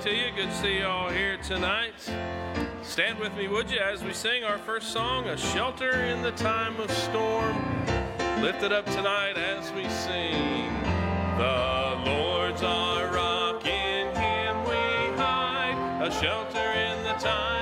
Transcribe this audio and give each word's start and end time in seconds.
to 0.00 0.14
you. 0.14 0.30
Good 0.36 0.48
to 0.48 0.54
see 0.54 0.78
you 0.78 0.86
all 0.86 1.08
here 1.08 1.38
tonight. 1.38 1.94
Stand 2.82 3.18
with 3.18 3.34
me, 3.34 3.48
would 3.48 3.68
you, 3.68 3.80
as 3.80 4.04
we 4.04 4.12
sing 4.12 4.44
our 4.44 4.58
first 4.58 4.92
song, 4.92 5.26
A 5.26 5.36
Shelter 5.36 5.90
in 6.04 6.22
the 6.22 6.30
Time 6.32 6.78
of 6.78 6.88
Storm. 6.90 7.56
Lift 8.40 8.62
it 8.62 8.70
up 8.70 8.86
tonight 8.86 9.36
as 9.36 9.72
we 9.72 9.88
sing, 9.88 10.72
The 11.36 12.10
Lord's 12.10 12.62
our 12.62 13.12
rock, 13.12 13.66
in 13.66 14.06
him 14.14 14.64
we 14.64 15.16
hide, 15.16 16.06
a 16.06 16.12
shelter 16.12 16.72
in 16.72 17.02
the 17.02 17.14
time. 17.14 17.57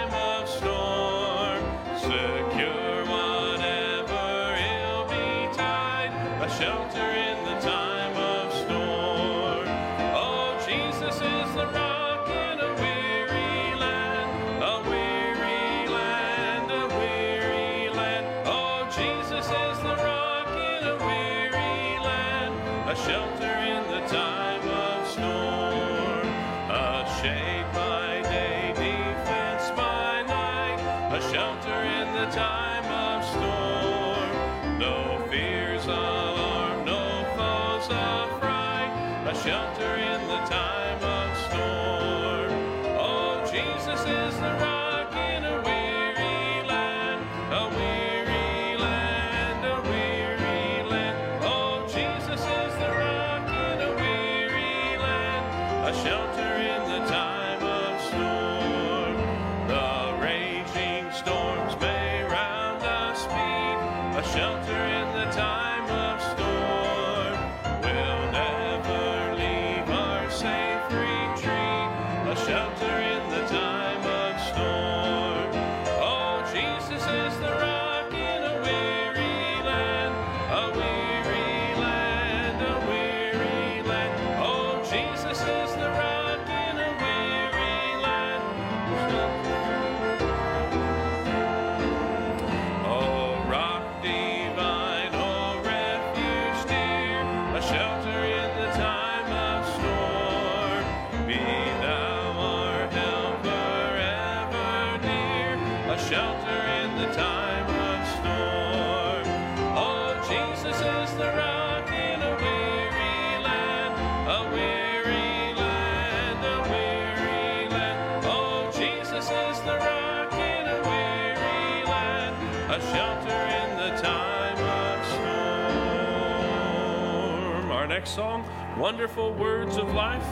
next 128.07 128.15
song, 128.15 128.45
Wonderful 128.79 129.33
Words 129.33 129.79
of 129.79 129.93
Life. 129.93 130.23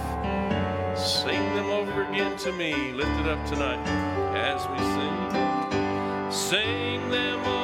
Sing 0.96 1.42
them 1.56 1.70
over 1.70 2.04
again 2.04 2.36
to 2.38 2.52
me, 2.52 2.92
lift 2.92 3.10
it 3.18 3.26
up 3.26 3.44
tonight 3.46 3.84
as 4.36 4.64
we 4.68 4.78
sing. 4.78 6.30
Sing 6.30 7.10
them 7.10 7.40
over. 7.40 7.63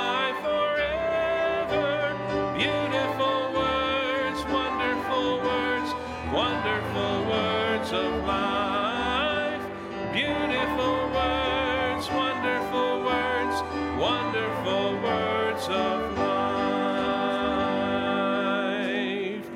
of 15.69 16.17
life. 16.17 16.37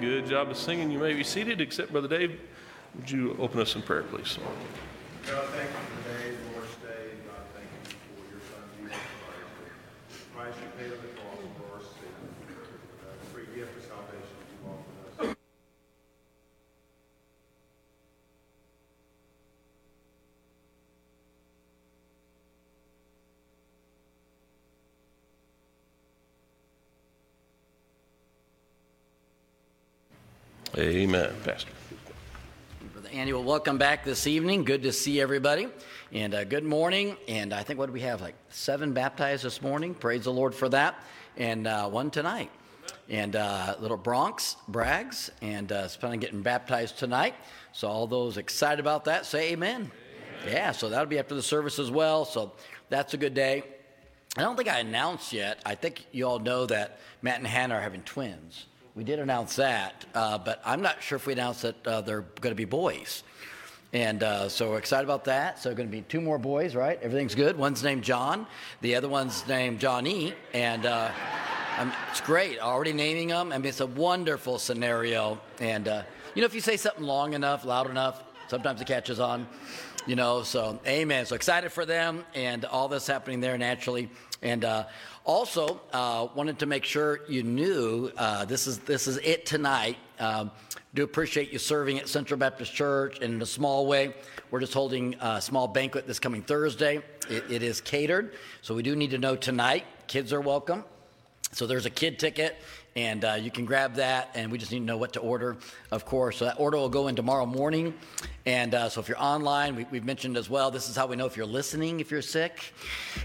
Good 0.02 0.26
job 0.28 0.50
of 0.52 0.58
singing. 0.58 0.92
You 0.92 1.00
may 1.00 1.14
be 1.14 1.24
seated, 1.24 1.62
except 1.62 1.92
Brother 1.92 2.08
Dave. 2.08 2.40
Would 2.96 3.12
you 3.12 3.36
open 3.40 3.60
us 3.60 3.76
in 3.76 3.82
prayer, 3.82 4.04
please? 4.04 4.38
Amen, 30.78 31.34
Pastor. 31.46 31.72
For 32.94 33.00
the 33.00 33.14
annual, 33.14 33.44
welcome 33.44 33.78
back 33.78 34.04
this 34.04 34.28
evening. 34.28 34.66
Good 34.66 34.84
to 34.84 34.92
see 34.92 35.22
everybody. 35.22 35.70
And 36.12 36.34
uh, 36.34 36.44
good 36.44 36.66
morning. 36.66 37.16
And 37.30 37.54
I 37.54 37.64
think 37.64 37.80
what 37.80 37.90
we 37.92 38.02
have? 38.02 38.20
Like 38.20 38.36
seven 38.50 38.92
baptized 38.92 39.46
this 39.46 39.62
morning. 39.62 39.94
Praise 39.94 40.26
the 40.26 40.34
Lord 40.34 40.54
for 40.54 40.68
that. 40.68 41.02
And 41.38 41.66
uh, 41.66 41.88
one 41.88 42.12
tonight. 42.12 42.52
And 43.08 43.38
uh, 43.38 43.76
little 43.80 43.96
Bronx, 43.96 44.58
Brags 44.68 45.32
and 45.42 45.72
uh, 45.72 45.84
it's 45.86 45.96
planning 45.96 46.20
getting 46.20 46.42
baptized 46.42 47.00
tonight. 47.00 47.36
So, 47.72 47.88
all 47.88 48.06
those 48.06 48.36
excited 48.36 48.82
about 48.82 49.06
that, 49.06 49.26
say 49.26 49.54
amen. 49.54 49.90
amen. 50.44 50.54
Yeah, 50.54 50.74
so 50.74 50.90
that'll 50.90 51.06
be 51.06 51.20
after 51.20 51.36
the 51.36 51.44
service 51.44 51.80
as 51.80 51.90
well. 51.90 52.26
So, 52.26 52.52
that's 52.90 53.14
a 53.14 53.18
good 53.18 53.34
day. 53.34 53.64
I 54.36 54.42
don't 54.42 54.58
think 54.58 54.68
I 54.68 54.80
announced 54.80 55.32
yet. 55.32 55.62
I 55.66 55.76
think 55.76 56.06
you 56.12 56.28
all 56.28 56.40
know 56.40 56.66
that 56.66 57.00
Matt 57.22 57.38
and 57.38 57.48
Hannah 57.48 57.76
are 57.76 57.82
having 57.82 58.02
twins. 58.02 58.66
We 58.96 59.04
did 59.04 59.20
announce 59.20 59.58
that, 59.58 60.06
uh, 60.16 60.38
but 60.38 60.62
I'm 60.64 60.82
not 60.82 61.04
sure 61.04 61.18
if 61.18 61.28
we 61.28 61.34
announced 61.34 61.64
that 61.64 61.86
uh, 61.86 62.00
they're 62.00 62.22
going 62.40 62.52
to 62.52 62.56
be 62.56 62.64
boys. 62.64 63.24
And 63.92 64.24
uh, 64.24 64.48
so 64.48 64.70
we're 64.70 64.78
excited 64.78 65.04
about 65.04 65.26
that. 65.26 65.60
So 65.60 65.76
going 65.76 65.90
to 65.90 65.92
be 65.92 66.04
two 66.04 66.22
more 66.22 66.38
boys, 66.38 66.76
right? 66.76 66.98
Everything's 67.02 67.36
good. 67.36 67.58
One's 67.58 67.84
named 67.84 68.06
John. 68.06 68.48
The 68.80 68.96
other 68.96 69.10
one's 69.10 69.46
named 69.50 69.82
Johnny. 69.82 70.34
And 70.54 70.86
uh, 70.86 71.12
it's 72.10 72.22
great. 72.22 72.60
Already 72.60 72.94
naming 72.94 73.28
them. 73.28 73.52
I 73.52 73.58
mean, 73.58 73.66
it's 73.66 73.82
a 73.82 73.86
wonderful 73.86 74.60
scenario. 74.60 75.42
And, 75.60 75.90
uh, 75.90 76.04
you 76.34 76.42
know, 76.42 76.46
if 76.46 76.56
you 76.56 76.62
say 76.62 76.78
something 76.78 77.04
long 77.04 77.34
enough, 77.34 77.66
loud 77.66 77.90
enough, 77.90 78.24
sometimes 78.48 78.80
it 78.80 78.88
catches 78.88 79.20
on. 79.20 79.46
You 80.08 80.16
know, 80.16 80.44
so 80.44 80.80
amen. 80.88 81.26
So 81.26 81.36
excited 81.36 81.72
for 81.72 81.86
them 81.86 82.24
and 82.34 82.64
all 82.64 82.88
this 82.88 83.08
happening 83.08 83.42
there 83.42 83.58
naturally. 83.58 84.10
And 84.42 84.64
uh, 84.64 84.86
also, 85.26 85.82
uh, 85.92 86.28
wanted 86.36 86.60
to 86.60 86.68
make 86.68 86.86
sure 86.86 87.22
you 87.28 87.42
knew 87.42 88.12
uh, 88.16 88.46
this 88.46 88.68
is 88.68 88.80
this 88.80 89.08
is 89.08 89.18
it 89.18 89.46
tonight. 89.46 89.98
Um, 90.20 90.52
do 90.94 91.04
appreciate 91.04 91.52
you 91.52 91.60
serving 91.60 92.00
at 92.00 92.08
Central 92.08 92.38
Baptist 92.38 92.74
Church 92.74 93.20
in 93.20 93.42
a 93.42 93.46
small 93.46 93.88
way. 93.88 94.14
We're 94.52 94.60
just 94.60 94.74
holding 94.74 95.16
a 95.16 95.42
small 95.42 95.68
banquet 95.68 96.08
this 96.08 96.20
coming 96.20 96.44
Thursday. 96.44 97.02
it, 97.28 97.44
it 97.50 97.64
is 97.64 97.82
catered, 97.82 98.36
so 98.62 98.76
we 98.76 98.84
do 98.84 98.96
need 98.96 99.10
to 99.12 99.18
know 99.18 99.36
tonight. 99.36 99.84
Kids 100.08 100.32
are 100.32 100.42
welcome. 100.42 100.86
So 101.52 101.66
there's 101.66 101.86
a 101.86 101.90
kid 101.90 102.20
ticket, 102.20 102.58
and 102.96 103.26
uh, 103.26 103.34
you 103.34 103.52
can 103.52 103.66
grab 103.66 103.96
that. 103.96 104.30
And 104.36 104.52
we 104.52 104.58
just 104.58 104.72
need 104.72 104.80
to 104.80 104.86
know 104.86 104.98
what 104.98 105.14
to 105.14 105.20
order, 105.20 105.58
of 105.92 106.06
course. 106.06 106.38
So 106.38 106.46
that 106.46 106.60
order 106.60 106.78
will 106.78 106.90
go 106.90 107.08
in 107.10 107.16
tomorrow 107.16 107.46
morning. 107.46 107.94
And 108.46 108.74
uh, 108.74 108.90
so 108.90 109.02
if 109.02 109.10
you're 109.10 109.22
online, 109.22 109.76
we, 109.76 109.98
have 109.98 110.06
mentioned 110.06 110.38
as 110.38 110.50
well. 110.50 110.72
This 110.72 110.90
is 110.90 110.96
how 110.96 111.06
we 111.06 111.16
know 111.16 111.26
if 111.26 111.36
you're 111.36 111.46
listening 111.46 112.00
if 112.00 112.10
you're 112.10 112.22
sick, 112.22 112.74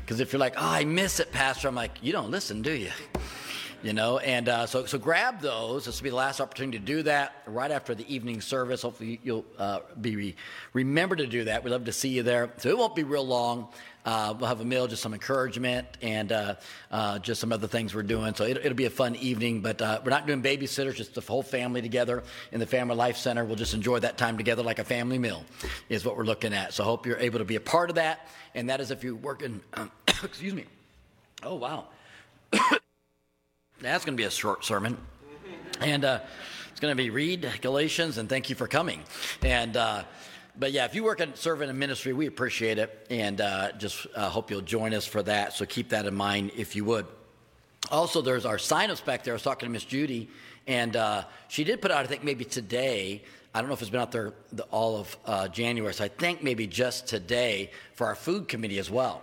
because 0.00 0.20
if 0.20 0.32
you're 0.32 0.40
like, 0.40 0.54
oh, 0.56 0.60
I 0.60 0.84
miss 0.84 1.20
it, 1.20 1.30
Pastor, 1.30 1.68
I'm 1.68 1.74
like, 1.74 1.92
you 2.02 2.12
don't 2.12 2.30
listen, 2.30 2.62
do 2.62 2.72
you? 2.72 2.90
you 3.82 3.94
know 3.94 4.18
and 4.18 4.48
uh, 4.48 4.66
so, 4.66 4.84
so 4.84 4.98
grab 4.98 5.40
those 5.40 5.86
this 5.86 6.00
will 6.00 6.04
be 6.04 6.10
the 6.10 6.16
last 6.16 6.40
opportunity 6.40 6.78
to 6.78 6.84
do 6.84 7.02
that 7.02 7.42
right 7.46 7.70
after 7.70 7.94
the 7.94 8.14
evening 8.14 8.40
service 8.40 8.82
hopefully 8.82 9.18
you'll 9.22 9.44
uh, 9.58 9.80
be 10.00 10.16
re- 10.16 10.36
remember 10.74 11.16
to 11.16 11.26
do 11.26 11.44
that 11.44 11.64
we'd 11.64 11.70
love 11.70 11.84
to 11.84 11.92
see 11.92 12.10
you 12.10 12.22
there 12.22 12.50
so 12.58 12.68
it 12.68 12.76
won't 12.76 12.94
be 12.94 13.04
real 13.04 13.26
long 13.26 13.68
uh, 14.04 14.34
we'll 14.38 14.48
have 14.48 14.60
a 14.60 14.64
meal, 14.64 14.86
just 14.86 15.02
some 15.02 15.12
encouragement, 15.12 15.86
and 16.00 16.32
uh, 16.32 16.54
uh, 16.90 17.18
just 17.18 17.40
some 17.40 17.52
other 17.52 17.66
things 17.66 17.94
we're 17.94 18.02
doing. 18.02 18.34
So 18.34 18.44
it, 18.44 18.62
will 18.64 18.74
be 18.74 18.86
a 18.86 18.90
fun 18.90 19.14
evening, 19.16 19.60
but 19.60 19.82
uh, 19.82 20.00
we're 20.04 20.10
not 20.10 20.26
doing 20.26 20.42
babysitters, 20.42 20.94
just 20.94 21.14
the 21.14 21.20
whole 21.20 21.42
family 21.42 21.82
together 21.82 22.22
in 22.52 22.60
the 22.60 22.66
Family 22.66 22.96
Life 22.96 23.16
Center. 23.16 23.44
We'll 23.44 23.56
just 23.56 23.74
enjoy 23.74 24.00
that 24.00 24.16
time 24.16 24.36
together 24.36 24.62
like 24.62 24.78
a 24.78 24.84
family 24.84 25.18
meal, 25.18 25.44
is 25.88 26.04
what 26.04 26.16
we're 26.16 26.24
looking 26.24 26.54
at. 26.54 26.72
So 26.72 26.82
I 26.82 26.86
hope 26.86 27.06
you're 27.06 27.18
able 27.18 27.40
to 27.40 27.44
be 27.44 27.56
a 27.56 27.60
part 27.60 27.90
of 27.90 27.96
that. 27.96 28.28
And 28.54 28.70
that 28.70 28.80
is 28.80 28.90
if 28.90 29.04
you're 29.04 29.14
working, 29.14 29.60
um, 29.74 29.90
excuse 30.08 30.54
me. 30.54 30.64
Oh, 31.42 31.56
wow. 31.56 31.86
That's 33.80 34.04
going 34.04 34.16
to 34.16 34.20
be 34.20 34.26
a 34.26 34.30
short 34.30 34.64
sermon. 34.64 34.98
And 35.80 36.04
uh, 36.04 36.20
it's 36.70 36.80
going 36.80 36.92
to 36.92 37.02
be 37.02 37.10
read 37.10 37.50
Galatians, 37.62 38.18
and 38.18 38.28
thank 38.28 38.48
you 38.50 38.56
for 38.56 38.66
coming. 38.66 39.02
And 39.42 39.76
uh, 39.76 40.04
but 40.58 40.72
yeah, 40.72 40.84
if 40.84 40.94
you 40.94 41.04
work 41.04 41.20
and 41.20 41.36
serve 41.36 41.62
in 41.62 41.70
a 41.70 41.74
ministry, 41.74 42.12
we 42.12 42.26
appreciate 42.26 42.78
it, 42.78 43.06
and 43.10 43.40
uh, 43.40 43.72
just 43.72 44.06
uh, 44.14 44.28
hope 44.28 44.50
you'll 44.50 44.60
join 44.60 44.94
us 44.94 45.06
for 45.06 45.22
that. 45.22 45.52
So 45.52 45.64
keep 45.66 45.90
that 45.90 46.06
in 46.06 46.14
mind 46.14 46.52
if 46.56 46.74
you 46.76 46.84
would. 46.86 47.06
Also, 47.90 48.20
there's 48.20 48.44
our 48.44 48.58
sign-ups 48.58 49.00
back 49.00 49.24
there. 49.24 49.34
I 49.34 49.36
was 49.36 49.42
talking 49.42 49.66
to 49.68 49.72
Miss 49.72 49.84
Judy, 49.84 50.28
and 50.66 50.96
uh, 50.96 51.24
she 51.48 51.64
did 51.64 51.80
put 51.80 51.90
out, 51.90 52.04
I 52.04 52.06
think 52.06 52.24
maybe 52.24 52.44
today. 52.44 53.22
I 53.54 53.60
don't 53.60 53.68
know 53.68 53.74
if 53.74 53.80
it's 53.80 53.90
been 53.90 54.00
out 54.00 54.12
there 54.12 54.34
the, 54.52 54.62
all 54.64 54.98
of 54.98 55.16
uh, 55.24 55.48
January, 55.48 55.92
so 55.94 56.04
I 56.04 56.08
think 56.08 56.42
maybe 56.42 56.66
just 56.66 57.08
today 57.08 57.70
for 57.94 58.06
our 58.06 58.14
food 58.14 58.46
committee 58.46 58.78
as 58.78 58.90
well. 58.90 59.22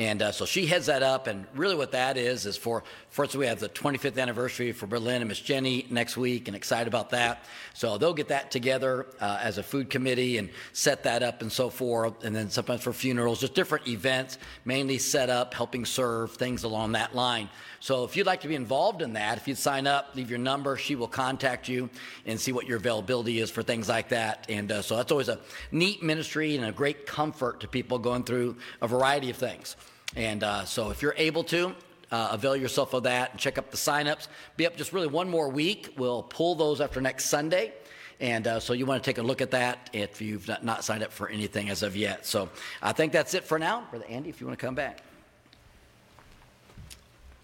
And 0.00 0.22
uh, 0.22 0.32
so 0.32 0.46
she 0.46 0.66
heads 0.66 0.86
that 0.86 1.02
up, 1.02 1.26
and 1.26 1.46
really 1.54 1.76
what 1.76 1.92
that 1.92 2.16
is 2.16 2.46
is 2.46 2.56
for 2.56 2.84
first 3.10 3.34
we 3.34 3.46
have 3.46 3.60
the 3.60 3.68
25th 3.68 4.18
anniversary 4.18 4.72
for 4.72 4.86
Berlin 4.86 5.22
and 5.22 5.28
Miss 5.28 5.40
Jenny 5.40 5.86
next 5.90 6.16
week, 6.16 6.48
and 6.48 6.56
excited 6.56 6.88
about 6.88 7.10
that. 7.10 7.44
So 7.74 7.98
they'll 7.98 8.14
get 8.14 8.28
that 8.28 8.50
together 8.50 9.06
uh, 9.20 9.38
as 9.42 9.58
a 9.58 9.62
food 9.62 9.90
committee 9.90 10.38
and 10.38 10.50
set 10.72 11.04
that 11.04 11.22
up 11.22 11.42
and 11.42 11.50
so 11.50 11.70
forth. 11.70 12.24
And 12.24 12.34
then 12.34 12.50
sometimes 12.50 12.82
for 12.82 12.92
funerals, 12.92 13.40
just 13.40 13.54
different 13.54 13.88
events, 13.88 14.38
mainly 14.64 14.98
set 14.98 15.30
up, 15.30 15.54
helping 15.54 15.84
serve, 15.84 16.32
things 16.32 16.64
along 16.64 16.92
that 16.92 17.14
line. 17.14 17.48
So 17.80 18.04
if 18.04 18.16
you'd 18.16 18.26
like 18.26 18.40
to 18.40 18.48
be 18.48 18.54
involved 18.54 19.02
in 19.02 19.12
that, 19.12 19.38
if 19.38 19.46
you'd 19.46 19.58
sign 19.58 19.86
up, 19.86 20.14
leave 20.14 20.30
your 20.30 20.38
number, 20.38 20.76
she 20.76 20.96
will 20.96 21.08
contact 21.08 21.68
you 21.68 21.90
and 22.26 22.40
see 22.40 22.52
what 22.52 22.66
your 22.66 22.78
availability 22.78 23.38
is 23.38 23.50
for 23.50 23.62
things 23.62 23.88
like 23.88 24.08
that. 24.08 24.46
And 24.48 24.70
uh, 24.72 24.82
so 24.82 24.96
that's 24.96 25.12
always 25.12 25.28
a 25.28 25.38
neat 25.70 26.02
ministry 26.02 26.56
and 26.56 26.64
a 26.64 26.72
great 26.72 27.06
comfort 27.06 27.60
to 27.60 27.68
people 27.68 27.98
going 27.98 28.24
through 28.24 28.56
a 28.82 28.88
variety 28.88 29.30
of 29.30 29.36
things. 29.36 29.76
And 30.16 30.42
uh, 30.42 30.64
so 30.64 30.90
if 30.90 31.02
you're 31.02 31.14
able 31.16 31.44
to, 31.44 31.74
uh, 32.10 32.28
avail 32.32 32.56
yourself 32.56 32.94
of 32.94 33.04
that 33.04 33.32
and 33.32 33.40
check 33.40 33.58
up 33.58 33.70
the 33.70 33.76
signups. 33.76 34.28
Be 34.56 34.66
up 34.66 34.76
just 34.76 34.92
really 34.92 35.06
one 35.06 35.28
more 35.28 35.48
week. 35.48 35.94
We'll 35.96 36.22
pull 36.22 36.54
those 36.54 36.80
after 36.80 37.00
next 37.00 37.26
Sunday. 37.26 37.72
And 38.20 38.46
uh, 38.46 38.60
so 38.60 38.72
you 38.72 38.84
want 38.84 39.02
to 39.02 39.08
take 39.08 39.18
a 39.18 39.22
look 39.22 39.40
at 39.40 39.52
that 39.52 39.90
if 39.92 40.20
you've 40.20 40.48
not, 40.48 40.64
not, 40.64 40.84
signed 40.84 41.04
up 41.04 41.12
for 41.12 41.28
anything 41.28 41.68
as 41.68 41.82
of 41.82 41.96
yet. 41.96 42.26
So 42.26 42.48
I 42.82 42.92
think 42.92 43.12
that's 43.12 43.34
it 43.34 43.44
for 43.44 43.58
now. 43.58 43.86
Brother 43.90 44.06
Andy, 44.08 44.28
if 44.28 44.40
you 44.40 44.46
want 44.46 44.58
to 44.58 44.64
come 44.64 44.74
back. 44.74 45.02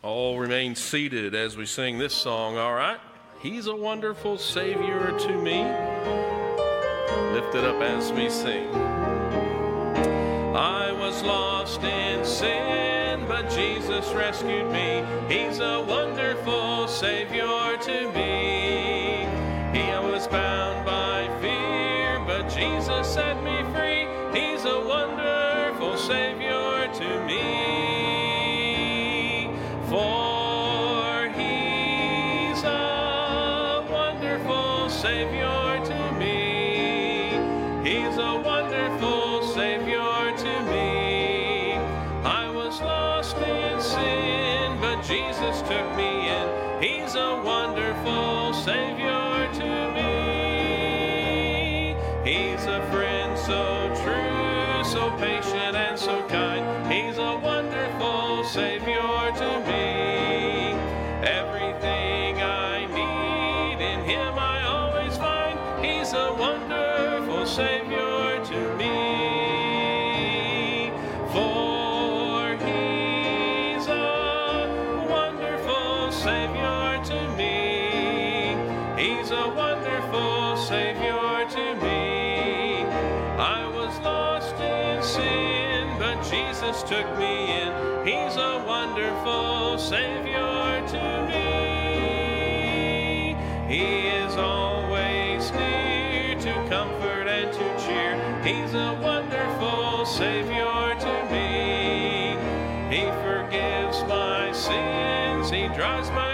All 0.02 0.38
remain 0.38 0.74
seated 0.74 1.34
as 1.34 1.56
we 1.56 1.64
sing 1.64 1.98
this 1.98 2.12
song, 2.12 2.58
all 2.58 2.74
right? 2.74 2.98
He's 3.40 3.68
a 3.68 3.76
wonderful 3.76 4.36
Savior 4.36 5.16
to 5.18 5.42
me. 5.42 5.62
Lift 7.32 7.54
it 7.54 7.64
up 7.64 7.80
as 7.80 8.12
we 8.12 8.28
sing. 8.28 8.68
I 10.54 10.92
was 10.92 11.22
lost 11.22 11.82
in 11.82 12.24
sin, 12.24 12.83
but 13.34 13.50
Jesus 13.50 14.12
rescued 14.12 14.70
me. 14.70 15.04
He's 15.28 15.58
a 15.58 15.82
wonderful 15.82 16.86
Savior 16.86 17.76
to 17.82 18.12
me. 18.12 19.26
He 19.76 19.88
was 20.08 20.28
bound 20.28 20.86
by 20.86 21.26
fear, 21.40 22.22
but 22.28 22.48
Jesus 22.48 23.12
set 23.12 23.42
me 23.42 23.56
free. 23.74 24.06
He's 24.38 24.64
a 24.64 24.78
wonderful 24.78 25.96
Savior 25.96 26.73
took 86.86 87.18
me 87.18 87.50
in. 87.62 87.72
He's 88.06 88.36
a 88.36 88.62
wonderful 88.66 89.78
Savior 89.78 90.84
to 90.88 91.26
me. 91.28 92.44
He 93.68 94.08
is 94.08 94.36
always 94.36 95.50
near 95.52 96.34
to 96.40 96.52
comfort 96.68 97.26
and 97.26 97.50
to 97.52 97.76
cheer. 97.86 98.16
He's 98.42 98.74
a 98.74 98.92
wonderful 99.00 100.04
Savior 100.04 100.94
to 101.00 101.24
me. 101.32 102.36
He 102.94 103.06
forgives 103.24 104.02
my 104.02 104.52
sins. 104.52 105.48
He 105.48 105.68
dries 105.68 106.10
my 106.10 106.33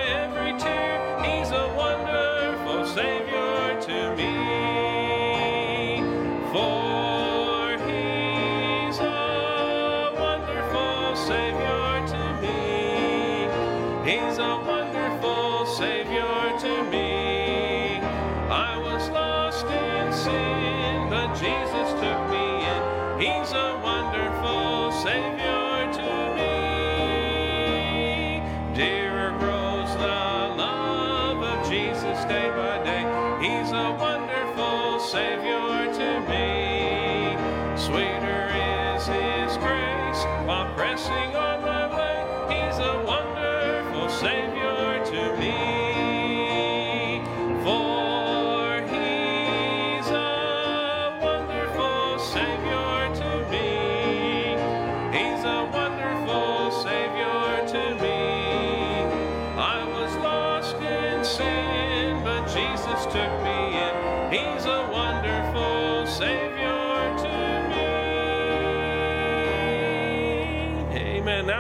Savior 11.17 12.07
to 12.09 12.41
me. 12.41 13.49
He's 14.05 14.39
a 14.39 14.59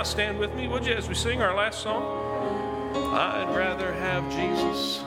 Now 0.00 0.04
stand 0.04 0.38
with 0.38 0.54
me, 0.54 0.66
would 0.66 0.87
you, 0.87 0.95
as 0.95 1.11
we 1.11 1.14
sing 1.14 1.42
our 1.42 1.54
last 1.54 1.83
song? 1.83 2.02
I'd 3.12 3.54
rather 3.54 3.92
have 3.92 4.25
Jesus. 4.33 5.04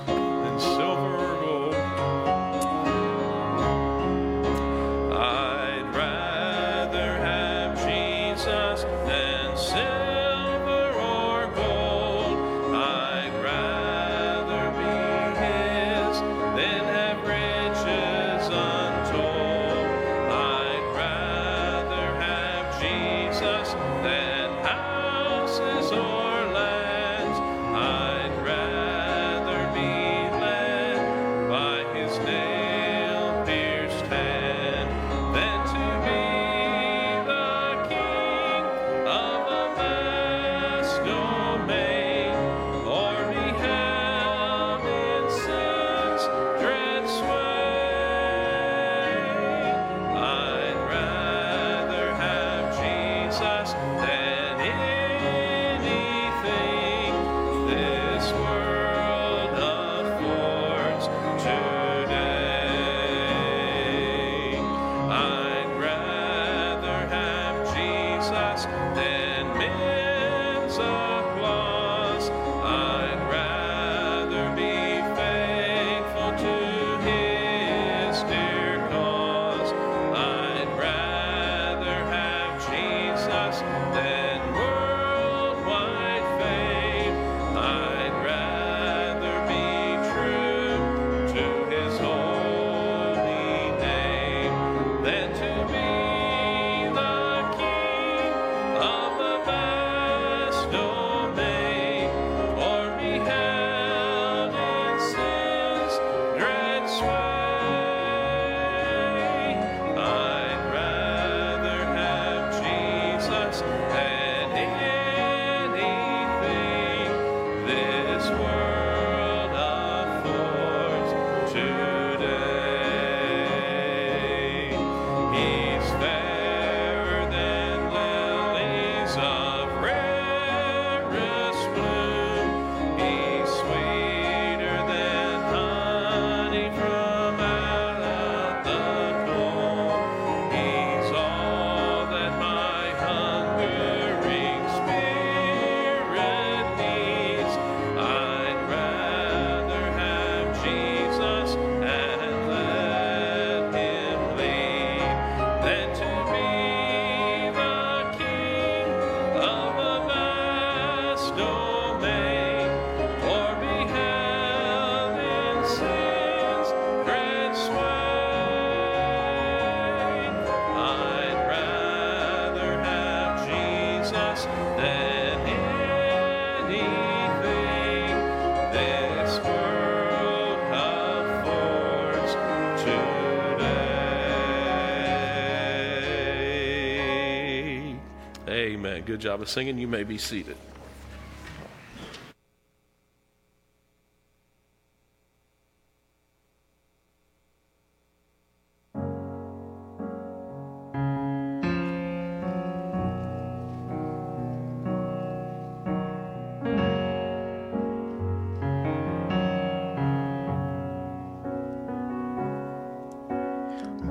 Amen. 188.64 189.04
Good 189.04 189.20
job 189.20 189.42
of 189.42 189.50
singing. 189.50 189.78
You 189.78 189.90
may 189.90 190.04
be 190.04 190.18
seated. 190.18 190.56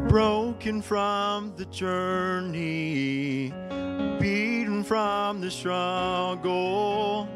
broken 0.08 0.82
from 0.82 1.52
the 1.56 1.64
journey. 1.66 2.41
struggle 5.52 7.28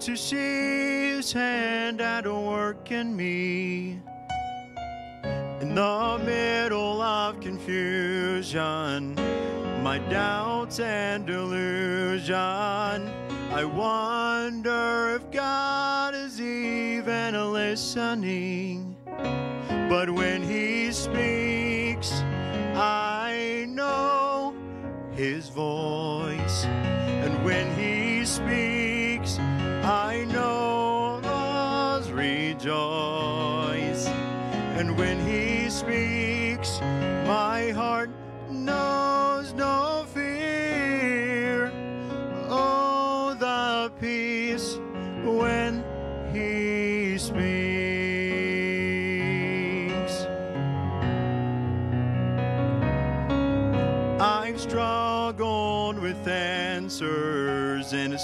to 0.00 0.16
see 0.16 1.10
His 1.16 1.32
hand 1.32 2.00
at 2.00 2.26
work 2.26 2.90
in 2.90 3.14
me. 3.14 4.00
In 5.60 5.74
the 5.74 6.20
middle 6.24 7.02
of 7.02 7.38
confusion, 7.40 9.14
my 9.84 9.98
doubts 10.08 10.80
and 10.80 11.26
delusion, 11.26 12.36
I 12.36 13.64
wonder 13.64 15.16
if 15.16 15.30
God 15.30 16.14
is 16.14 16.40
even 16.40 17.52
listening. 17.52 18.96
But 19.88 20.08
when 20.10 20.42
He 20.42 20.90
speaks, 20.92 22.10
I 22.74 23.66
know 23.68 24.54
His 25.12 25.50
voice. 25.50 26.19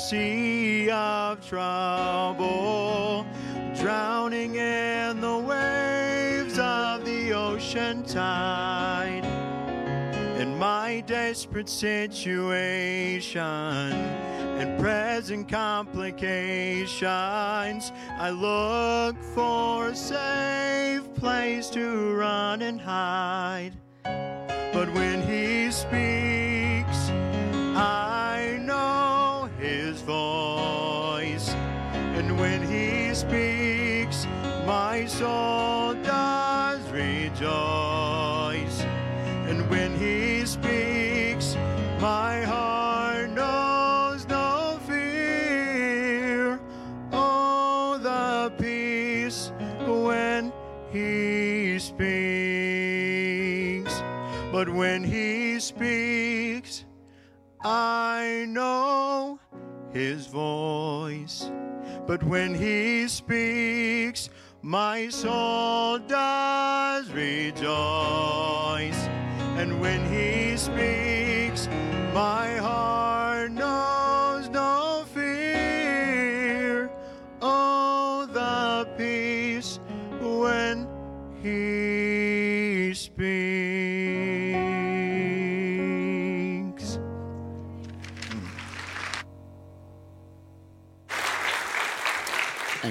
Sea 0.09 0.89
of 0.89 1.45
trouble, 1.49 3.27
drowning 3.75 4.55
in 4.55 5.21
the 5.21 5.39
waves 5.39 6.57
of 6.61 7.05
the 7.05 7.33
ocean 7.33 8.05
tide. 8.05 9.25
In 10.41 10.57
my 10.61 11.03
desperate 11.09 11.69
situation 11.69 13.43
and 13.43 14.79
present 14.79 15.49
complications, 15.49 17.91
I 18.17 18.31
look 18.31 19.21
for 19.35 19.89
a 19.89 19.97
safe 19.97 21.13
place 21.15 21.69
to 21.71 22.15
run 22.15 22.63
and 22.63 22.81
hide. 22.81 23.73
But 24.05 24.89
when 24.95 25.21
he 25.23 25.73
speaks, 25.73 27.11
I 27.77 28.36
When 32.37 32.63
he 32.63 33.15
speaks, 33.15 34.27
my 34.67 35.07
soul 35.07 35.95
does 35.95 36.87
rejoice. 36.91 38.81
And 39.49 39.71
when 39.71 39.97
he 39.97 40.45
speaks, 40.45 41.57
my 41.99 42.43
heart 42.43 43.31
knows 43.31 44.29
no 44.29 44.79
fear. 44.87 46.61
Oh, 47.11 47.99
the 48.03 48.53
peace 48.63 49.51
when 49.87 50.53
he 50.93 51.79
speaks. 51.79 52.07
But 54.53 54.69
when 54.69 55.03
he 55.03 55.59
speaks, 55.59 56.85
I 57.65 58.45
know 58.47 59.41
his 59.91 60.27
voice. 60.27 61.51
But 62.07 62.23
when 62.23 62.55
he 62.55 63.09
speaks, 63.09 64.31
my 64.63 65.09
soul 65.09 65.99
does 65.99 67.11
rejoice. 67.11 67.67
And 69.59 69.81
when 69.81 70.05
he 70.13 70.57
speaks, 70.57 71.67
my 72.15 72.57
heart 72.59 73.51
knows 73.51 74.49
no 74.51 75.05
fear. 75.13 76.91
Oh, 77.43 78.29
the 78.33 78.89
peace 78.97 79.81
when 80.21 80.87
he 81.43 82.95
speaks. 82.95 83.56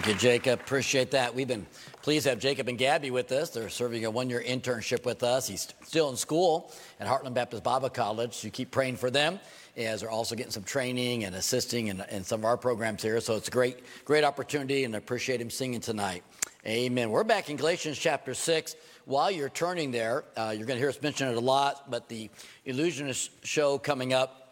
Thank 0.05 0.21
you, 0.21 0.29
Jacob. 0.29 0.59
Appreciate 0.59 1.09
that. 1.11 1.33
We've 1.33 1.47
been 1.47 1.65
pleased 2.03 2.25
to 2.25 2.29
have 2.29 2.37
Jacob 2.37 2.67
and 2.67 2.77
Gabby 2.77 3.09
with 3.09 3.31
us. 3.31 3.49
They're 3.49 3.69
serving 3.69 4.05
a 4.05 4.11
one 4.11 4.29
year 4.29 4.39
internship 4.39 5.03
with 5.03 5.23
us. 5.23 5.47
He's 5.47 5.67
still 5.83 6.11
in 6.11 6.15
school 6.15 6.71
at 6.99 7.07
Heartland 7.07 7.33
Baptist 7.33 7.63
Bible 7.63 7.89
College. 7.89 8.35
So 8.35 8.45
you 8.45 8.51
keep 8.51 8.69
praying 8.69 8.97
for 8.97 9.09
them 9.09 9.39
as 9.75 10.01
they're 10.01 10.11
also 10.11 10.35
getting 10.35 10.51
some 10.51 10.61
training 10.61 11.23
and 11.23 11.35
assisting 11.35 11.87
in, 11.87 12.03
in 12.11 12.23
some 12.23 12.41
of 12.41 12.45
our 12.45 12.55
programs 12.55 13.01
here. 13.01 13.19
So 13.19 13.35
it's 13.35 13.47
a 13.47 13.51
great, 13.51 13.79
great 14.05 14.23
opportunity, 14.23 14.83
and 14.83 14.93
I 14.93 14.99
appreciate 14.99 15.41
him 15.41 15.49
singing 15.49 15.79
tonight. 15.79 16.21
Amen. 16.67 17.09
We're 17.09 17.23
back 17.23 17.49
in 17.49 17.55
Galatians 17.55 17.97
chapter 17.97 18.35
6. 18.35 18.75
While 19.05 19.31
you're 19.31 19.49
turning 19.49 19.89
there, 19.89 20.25
uh, 20.37 20.53
you're 20.55 20.67
going 20.67 20.77
to 20.77 20.81
hear 20.81 20.89
us 20.89 21.01
mention 21.01 21.29
it 21.29 21.35
a 21.35 21.39
lot, 21.39 21.89
but 21.89 22.09
the 22.09 22.29
Illusionist 22.65 23.43
show 23.43 23.79
coming 23.79 24.13
up 24.13 24.44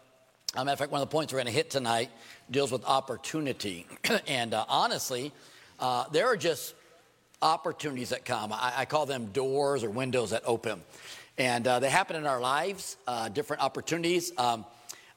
um, 0.56 0.66
matter 0.66 0.74
of 0.74 0.78
fact, 0.78 0.92
one 0.92 1.00
of 1.00 1.08
the 1.08 1.12
points 1.12 1.32
we're 1.32 1.38
going 1.38 1.46
to 1.46 1.52
hit 1.52 1.70
tonight 1.70 2.10
deals 2.50 2.70
with 2.70 2.84
opportunity. 2.84 3.86
and 4.28 4.54
uh, 4.54 4.64
honestly, 4.68 5.32
uh, 5.80 6.04
there 6.12 6.26
are 6.26 6.36
just 6.36 6.74
opportunities 7.42 8.10
that 8.10 8.24
come. 8.24 8.52
I, 8.52 8.72
I, 8.76 8.84
call 8.84 9.04
them 9.04 9.26
doors 9.26 9.82
or 9.82 9.90
windows 9.90 10.30
that 10.30 10.42
open. 10.46 10.80
And 11.36 11.66
uh, 11.66 11.80
they 11.80 11.90
happen 11.90 12.16
in 12.16 12.26
our 12.26 12.40
lives, 12.40 12.96
uh, 13.06 13.28
different 13.28 13.62
opportunities. 13.62 14.32
Um, 14.38 14.64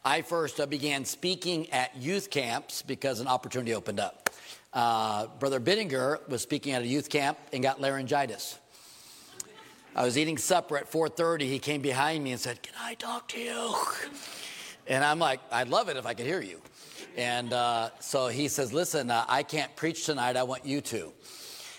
I 0.03 0.23
first 0.23 0.59
uh, 0.59 0.65
began 0.65 1.05
speaking 1.05 1.69
at 1.71 1.95
youth 1.95 2.31
camps 2.31 2.81
because 2.81 3.19
an 3.19 3.27
opportunity 3.27 3.75
opened 3.75 3.99
up. 3.99 4.31
Uh, 4.73 5.27
Brother 5.39 5.59
Bittinger 5.59 6.27
was 6.27 6.41
speaking 6.41 6.73
at 6.73 6.81
a 6.81 6.87
youth 6.87 7.09
camp 7.09 7.37
and 7.53 7.61
got 7.61 7.79
laryngitis. 7.79 8.57
I 9.95 10.03
was 10.03 10.17
eating 10.17 10.37
supper 10.37 10.77
at 10.77 10.91
4:30. 10.91 11.41
He 11.47 11.59
came 11.59 11.81
behind 11.81 12.23
me 12.23 12.31
and 12.31 12.39
said, 12.39 12.61
"Can 12.61 12.73
I 12.79 12.93
talk 12.95 13.27
to 13.29 13.39
you?" 13.39 13.75
And 14.87 15.03
I'm 15.03 15.19
like, 15.19 15.39
I'd 15.51 15.69
love 15.69 15.89
it 15.89 15.97
if 15.97 16.05
I 16.05 16.13
could 16.13 16.25
hear 16.25 16.41
you. 16.41 16.61
And 17.17 17.51
uh, 17.51 17.89
so 17.99 18.27
he 18.27 18.47
says, 18.47 18.71
Listen, 18.73 19.09
uh, 19.11 19.25
I 19.27 19.43
can't 19.43 19.75
preach 19.75 20.05
tonight. 20.05 20.37
I 20.37 20.43
want 20.43 20.65
you 20.65 20.81
to. 20.81 21.11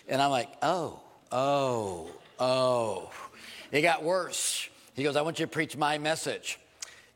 And 0.08 0.20
I'm 0.20 0.30
like, 0.30 0.48
Oh, 0.62 1.00
oh, 1.32 2.10
oh. 2.38 3.10
It 3.70 3.82
got 3.82 4.02
worse. 4.02 4.68
He 4.94 5.02
goes, 5.02 5.16
I 5.16 5.22
want 5.22 5.38
you 5.38 5.46
to 5.46 5.50
preach 5.50 5.76
my 5.76 5.98
message. 5.98 6.58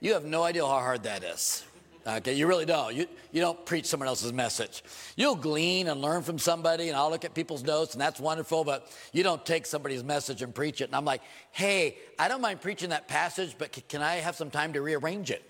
You 0.01 0.15
have 0.15 0.25
no 0.25 0.43
idea 0.43 0.63
how 0.63 0.79
hard 0.79 1.03
that 1.05 1.25
is. 1.25 1.65
Okay, 2.05 2.35
you 2.35 2.49
really 2.49 2.65
don't. 2.65 2.95
You, 2.97 3.07
you 3.31 3.41
don't 3.41 3.65
preach 3.65 3.87
someone 3.87 4.09
else's 4.09 4.33
message. 4.33 4.83
You'll 5.15 5.37
glean 5.37 5.87
and 5.87 6.03
learn 6.03 6.23
from 6.23 6.37
somebody, 6.37 6.89
and 6.89 6.97
I'll 6.97 7.11
look 7.11 7.25
at 7.25 7.33
people's 7.33 7.63
notes, 7.63 7.93
and 7.93 8.01
that's 8.01 8.19
wonderful, 8.19 8.65
but 8.65 8.91
you 9.13 9.23
don't 9.23 9.47
take 9.47 9.67
somebody's 9.67 10.03
message 10.03 10.43
and 10.43 10.53
preach 10.53 10.81
it. 10.81 10.85
And 10.85 10.97
I'm 10.97 11.05
like, 11.05 11.23
hey, 11.53 11.99
I 12.19 12.27
don't 12.27 12.41
mind 12.41 12.61
preaching 12.61 12.91
that 12.91 13.07
passage, 13.07 13.55
but 13.57 13.73
c- 13.73 13.85
can 13.89 14.03
I 14.03 14.17
have 14.17 14.35
some 14.35 14.51
time 14.51 14.73
to 14.73 14.83
rearrange 14.83 15.31
it 15.31 15.49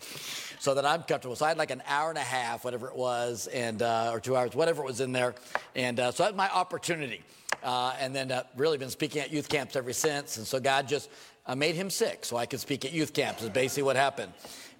so 0.61 0.75
that 0.75 0.85
I'm 0.85 1.05
comfortable? 1.05 1.37
So 1.37 1.47
I 1.47 1.49
had 1.49 1.59
like 1.59 1.71
an 1.71 1.83
hour 1.87 2.11
and 2.11 2.19
a 2.19 2.23
half, 2.23 2.67
whatever 2.67 2.88
it 2.88 2.97
was, 2.97 3.47
and 3.47 3.81
uh, 3.81 4.11
or 4.12 4.21
two 4.21 4.37
hours, 4.37 4.55
whatever 4.55 4.83
it 4.83 4.87
was 4.87 5.01
in 5.01 5.12
there. 5.12 5.35
And 5.75 5.99
uh, 5.99 6.12
so 6.12 6.25
that 6.25 6.33
was 6.33 6.37
my 6.37 6.51
opportunity. 6.51 7.23
Uh, 7.62 7.95
and 7.99 8.15
then 8.15 8.31
uh, 8.31 8.43
really 8.57 8.77
been 8.77 8.91
speaking 8.91 9.23
at 9.23 9.33
youth 9.33 9.49
camps 9.49 9.75
ever 9.77 9.93
since. 9.95 10.37
And 10.37 10.47
so 10.47 10.61
God 10.61 10.87
just 10.87 11.09
uh, 11.47 11.55
made 11.55 11.77
him 11.77 11.91
sick 11.91 12.25
so 12.25 12.37
I 12.37 12.45
could 12.45 12.61
speak 12.61 12.85
at 12.85 12.93
youth 12.93 13.12
camps, 13.12 13.43
is 13.43 13.49
basically 13.49 13.85
what 13.85 13.97
happened. 13.97 14.33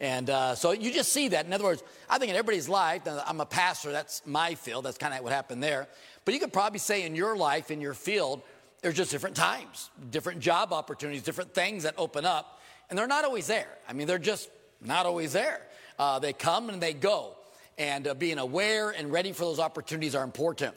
And 0.03 0.29
uh, 0.31 0.57
so 0.57 0.73
you 0.73 0.93
just 0.93 1.13
see 1.13 1.29
that. 1.29 1.47
In 1.47 1.53
other 1.53 1.63
words, 1.63 1.83
I 2.11 2.19
think 2.19 2.31
in 2.31 2.37
everybody's 2.37 2.69
life, 2.69 3.03
I'm 3.07 3.41
a 3.41 3.47
pastor, 3.47 3.93
that's 3.93 4.21
my 4.27 4.57
field, 4.57 4.85
that's 4.85 4.99
kind 4.99 5.15
of 5.15 5.23
what 5.23 5.33
happened 5.33 5.63
there. 5.63 5.87
But 6.25 6.35
you 6.35 6.41
could 6.41 6.53
probably 6.53 6.81
say 6.81 7.05
in 7.05 7.15
your 7.15 7.37
life, 7.37 7.71
in 7.71 7.81
your 7.81 7.95
field, 7.95 8.43
there's 8.83 8.97
just 8.97 9.13
different 9.13 9.37
times, 9.37 9.91
different 10.11 10.41
job 10.41 10.73
opportunities, 10.73 11.23
different 11.23 11.55
things 11.55 11.85
that 11.85 11.95
open 11.97 12.27
up, 12.27 12.61
and 12.91 12.99
they're 12.99 13.07
not 13.07 13.25
always 13.25 13.47
there. 13.47 13.69
I 13.89 13.93
mean, 13.93 14.09
they're 14.09 14.19
just 14.19 14.51
not 14.85 15.07
always 15.07 15.33
there. 15.33 15.61
Uh, 16.01 16.19
they 16.19 16.33
come 16.33 16.69
and 16.69 16.83
they 16.83 16.95
go, 16.95 17.37
and 17.79 18.09
uh, 18.09 18.15
being 18.15 18.39
aware 18.39 18.91
and 18.91 19.13
ready 19.13 19.31
for 19.31 19.45
those 19.45 19.61
opportunities 19.61 20.17
are 20.17 20.25
important. 20.25 20.75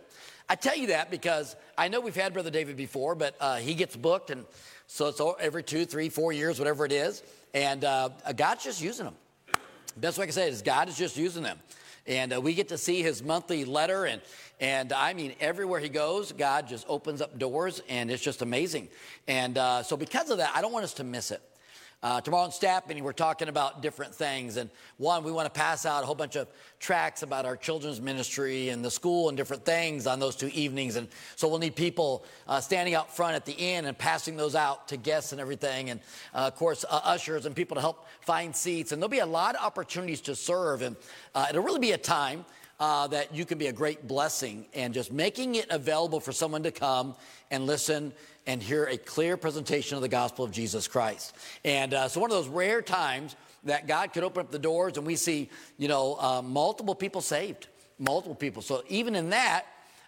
I 0.48 0.54
tell 0.54 0.78
you 0.78 0.88
that 0.88 1.10
because 1.10 1.56
I 1.76 1.88
know 1.88 2.00
we've 2.00 2.16
had 2.16 2.34
Brother 2.34 2.52
David 2.52 2.78
before, 2.78 3.16
but 3.16 3.36
uh, 3.40 3.56
he 3.56 3.74
gets 3.74 3.96
booked, 3.96 4.30
and 4.30 4.46
so 4.86 5.08
it's 5.08 5.20
every 5.40 5.64
two, 5.64 5.86
three, 5.86 6.10
four 6.10 6.32
years, 6.32 6.60
whatever 6.60 6.86
it 6.86 6.92
is. 6.92 7.24
And 7.56 7.86
uh, 7.86 8.10
God's 8.36 8.65
just 8.65 8.82
using 8.82 9.06
them. 9.06 9.15
Best 9.96 10.18
way 10.18 10.24
I 10.24 10.26
can 10.26 10.34
say 10.34 10.48
it 10.48 10.54
is 10.54 10.62
God 10.62 10.89
is 10.89 10.98
just 10.98 11.15
using 11.15 11.41
them. 11.41 11.58
And 12.06 12.34
uh, 12.34 12.41
we 12.41 12.54
get 12.54 12.68
to 12.68 12.78
see 12.78 13.02
his 13.02 13.24
monthly 13.24 13.63
letter. 13.63 14.06
And, 14.06 14.22
and 14.60 14.91
I 14.91 15.13
mean, 15.13 15.34
everywhere 15.39 15.80
he 15.80 15.88
goes, 15.88 16.34
God 16.34 16.68
just 16.68 16.86
opens 16.89 17.22
up 17.22 17.39
doors, 17.39 17.82
and 17.88 18.12
it's 18.12 18.22
just 18.22 18.41
amazing. 18.41 18.89
And 19.30 19.58
uh, 19.58 19.84
so, 19.84 19.96
because 19.96 20.30
of 20.32 20.38
that, 20.39 20.52
I 20.54 20.62
don't 20.62 20.74
want 20.74 20.84
us 20.84 20.94
to 20.96 21.06
miss 21.06 21.32
it. 21.32 21.41
Uh, 22.06 22.22
tomorrow 22.22 22.46
in 22.46 22.52
staff 22.52 22.88
meeting, 22.88 23.04
we're 23.04 23.12
talking 23.12 23.48
about 23.48 23.82
different 23.82 24.13
things. 24.13 24.58
And 24.58 24.70
one, 24.98 25.24
we 25.24 25.32
want 25.32 25.52
to 25.52 25.60
pass 25.60 25.88
out 25.88 26.04
a 26.04 26.06
whole 26.06 26.13
bunch 26.13 26.36
of 26.36 26.48
tracts 26.80 27.24
about 27.24 27.48
our 27.48 27.58
children's 27.58 28.00
ministry 28.00 28.70
and 28.70 28.86
the 28.86 28.91
school 28.91 29.28
and 29.28 29.36
different 29.36 29.65
things 29.65 30.06
on 30.06 30.20
those 30.20 30.36
two 30.36 30.52
evenings. 30.54 30.98
And 30.98 31.08
so 31.36 31.48
we'll 31.48 31.58
need 31.58 31.76
people 31.76 32.24
uh, 32.48 32.60
standing 32.60 32.94
out 32.94 33.15
front 33.15 33.34
at 33.34 33.44
the 33.44 33.54
inn 33.54 33.86
and 33.86 33.98
passing 33.98 34.38
those 34.38 34.54
out 34.54 34.88
to 34.89 34.98
guests 34.98 35.32
and 35.32 35.41
everything. 35.41 35.89
And 35.89 36.00
uh, 36.36 36.41
of 36.41 36.56
course, 36.56 36.86
uh, 36.88 37.02
ushers 37.06 37.48
and 37.48 37.56
people 37.56 37.74
to 37.74 37.82
help 37.82 38.06
find 38.22 38.56
seats. 38.56 38.91
And 38.91 39.02
there'll 39.02 39.10
be 39.10 39.18
a 39.18 39.26
lot 39.26 39.56
of 39.56 39.65
opportunities 39.65 40.22
to 40.22 40.36
serve. 40.36 40.84
And 40.84 40.96
uh, 41.34 41.48
it'll 41.50 41.63
really 41.63 41.80
be 41.80 41.94
a 41.94 41.98
time 41.98 42.46
uh, 42.80 43.08
that 43.08 43.34
you 43.34 43.46
can 43.46 43.58
be 43.58 43.65
a 43.65 43.74
great 43.74 44.08
blessing 44.08 44.68
and 44.76 44.94
just 44.94 45.12
making 45.12 45.56
it 45.56 45.65
available 45.72 46.20
for 46.20 46.32
someone 46.32 46.62
to 46.62 46.72
come 46.72 47.15
and 47.50 47.65
listen 47.65 48.13
and 48.48 48.62
hear 48.62 48.86
a 48.86 48.98
clear 48.98 49.38
presentation 49.38 49.96
of 49.96 50.02
the 50.02 50.10
gospel 50.10 50.46
of 50.46 50.52
Jesus 50.52 50.88
Christ. 50.88 51.36
And 51.64 51.94
uh, 51.94 52.08
so, 52.08 52.20
one 52.20 52.30
of 52.32 52.38
those 52.38 52.48
rare 52.48 52.82
times 52.82 53.36
that 53.64 53.88
God 53.88 54.14
could 54.14 54.24
open 54.24 54.42
up 54.42 54.52
the 54.52 54.60
doors 54.60 54.98
and 54.98 55.06
we 55.06 55.16
see, 55.16 55.50
you 55.78 55.88
know, 55.88 56.18
uh, 56.20 56.42
multiple 56.42 56.96
people 56.96 57.22
saved, 57.22 57.68
multiple 57.98 58.36
people. 58.36 58.62
So, 58.62 58.84
even 58.88 59.16
in 59.16 59.32
that, 59.32 59.66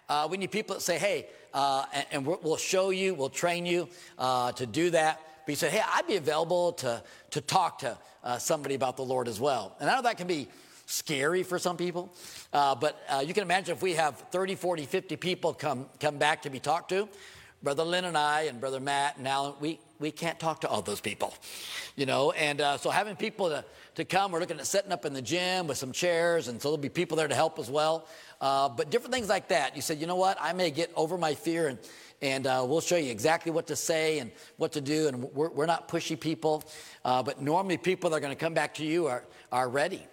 uh, 0.08 0.26
we 0.30 0.38
need 0.38 0.50
people 0.50 0.76
that 0.76 0.80
say, 0.80 0.98
hey, 0.98 1.26
uh, 1.52 1.84
and, 1.92 2.06
and, 2.12 2.26
we'll 2.26 2.56
show 2.56 2.90
you, 2.90 3.14
we'll 3.14 3.28
train 3.28 3.66
you 3.66 3.88
uh, 4.18 4.52
to 4.52 4.66
do 4.66 4.90
that. 4.90 5.20
But 5.44 5.52
you 5.52 5.56
say, 5.56 5.70
hey, 5.70 5.82
I'd 5.92 6.06
be 6.06 6.16
available 6.16 6.72
to, 6.74 7.02
to 7.30 7.40
talk 7.40 7.78
to 7.80 7.98
uh, 8.24 8.38
somebody 8.38 8.74
about 8.74 8.96
the 8.96 9.04
Lord 9.04 9.28
as 9.28 9.40
well. 9.40 9.76
And 9.80 9.90
I 9.90 9.96
know 9.96 10.02
that 10.02 10.16
can 10.16 10.26
be 10.26 10.48
scary 10.86 11.42
for 11.42 11.58
some 11.58 11.76
people, 11.76 12.14
uh, 12.52 12.74
but 12.74 12.98
uh, 13.10 13.22
you 13.26 13.34
can 13.34 13.42
imagine 13.42 13.74
if 13.74 13.82
we 13.82 13.94
have 13.94 14.16
30, 14.30 14.54
40, 14.54 14.86
50 14.86 15.16
people 15.16 15.52
come, 15.52 15.86
come 16.00 16.16
back 16.16 16.42
to 16.42 16.50
be 16.50 16.58
talked 16.58 16.88
to, 16.90 17.08
Brother 17.62 17.82
Lynn 17.82 18.04
and 18.04 18.16
I 18.16 18.42
and 18.42 18.60
Brother 18.60 18.78
Matt 18.78 19.16
and 19.16 19.26
Alan, 19.26 19.54
we, 19.60 19.80
we 19.98 20.12
can't 20.12 20.38
talk 20.38 20.60
to 20.60 20.68
all 20.68 20.80
those 20.80 21.00
people, 21.00 21.34
you 21.96 22.06
know. 22.06 22.30
And 22.32 22.60
uh, 22.60 22.76
so 22.76 22.88
having 22.88 23.16
people 23.16 23.48
to, 23.48 23.64
to 23.96 24.04
come, 24.04 24.30
we're 24.30 24.38
looking 24.38 24.60
at 24.60 24.66
setting 24.66 24.92
up 24.92 25.04
in 25.04 25.12
the 25.12 25.22
gym 25.22 25.66
with 25.66 25.76
some 25.76 25.90
chairs, 25.90 26.46
and 26.46 26.62
so 26.62 26.68
there'll 26.68 26.78
be 26.78 26.88
people 26.88 27.16
there 27.16 27.26
to 27.26 27.34
help 27.34 27.58
as 27.58 27.68
well. 27.68 28.06
Uh, 28.40 28.68
but 28.68 28.90
different 28.90 29.12
things 29.12 29.28
like 29.28 29.48
that. 29.48 29.74
You 29.74 29.82
said, 29.82 29.98
you 29.98 30.06
know 30.06 30.16
what, 30.16 30.38
I 30.40 30.52
may 30.52 30.70
get 30.70 30.92
over 30.94 31.18
my 31.18 31.34
fear, 31.34 31.66
and, 31.66 31.78
and 32.22 32.46
uh, 32.46 32.64
we'll 32.66 32.80
show 32.80 32.96
you 32.96 33.10
exactly 33.10 33.50
what 33.50 33.66
to 33.66 33.76
say 33.76 34.20
and 34.20 34.30
what 34.56 34.70
to 34.72 34.80
do. 34.80 35.08
And 35.08 35.24
we're, 35.34 35.50
we're 35.50 35.66
not 35.66 35.88
pushy 35.88 36.18
people, 36.18 36.62
uh, 37.04 37.24
but 37.24 37.42
normally 37.42 37.76
people 37.76 38.10
that 38.10 38.16
are 38.16 38.20
going 38.20 38.36
to 38.36 38.40
come 38.40 38.54
back 38.54 38.74
to 38.74 38.84
you 38.84 39.08
are, 39.08 39.24
are 39.50 39.68
ready. 39.68 40.06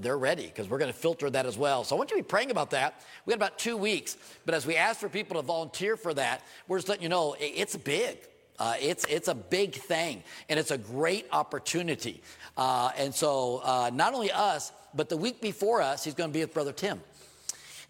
They're 0.00 0.18
ready 0.18 0.46
because 0.46 0.68
we're 0.68 0.78
going 0.78 0.92
to 0.92 0.98
filter 0.98 1.28
that 1.28 1.44
as 1.44 1.58
well. 1.58 1.84
So 1.84 1.94
I 1.94 1.98
want 1.98 2.10
you 2.10 2.16
to 2.16 2.22
be 2.22 2.26
praying 2.26 2.50
about 2.50 2.70
that. 2.70 3.02
We 3.26 3.32
got 3.32 3.36
about 3.36 3.58
two 3.58 3.76
weeks, 3.76 4.16
but 4.46 4.54
as 4.54 4.64
we 4.64 4.76
ask 4.76 5.00
for 5.00 5.08
people 5.08 5.40
to 5.40 5.46
volunteer 5.46 5.96
for 5.96 6.14
that, 6.14 6.42
we're 6.66 6.78
just 6.78 6.88
letting 6.88 7.02
you 7.02 7.10
know 7.10 7.36
it's 7.38 7.76
big. 7.76 8.18
Uh, 8.58 8.74
it's, 8.80 9.04
it's 9.06 9.28
a 9.28 9.34
big 9.34 9.74
thing, 9.74 10.22
and 10.48 10.58
it's 10.58 10.70
a 10.70 10.78
great 10.78 11.26
opportunity. 11.32 12.22
Uh, 12.56 12.90
and 12.96 13.14
so, 13.14 13.60
uh, 13.64 13.90
not 13.92 14.14
only 14.14 14.30
us, 14.30 14.72
but 14.94 15.08
the 15.08 15.16
week 15.16 15.40
before 15.40 15.82
us, 15.82 16.04
he's 16.04 16.14
going 16.14 16.30
to 16.30 16.34
be 16.34 16.40
with 16.40 16.54
Brother 16.54 16.72
Tim. 16.72 17.00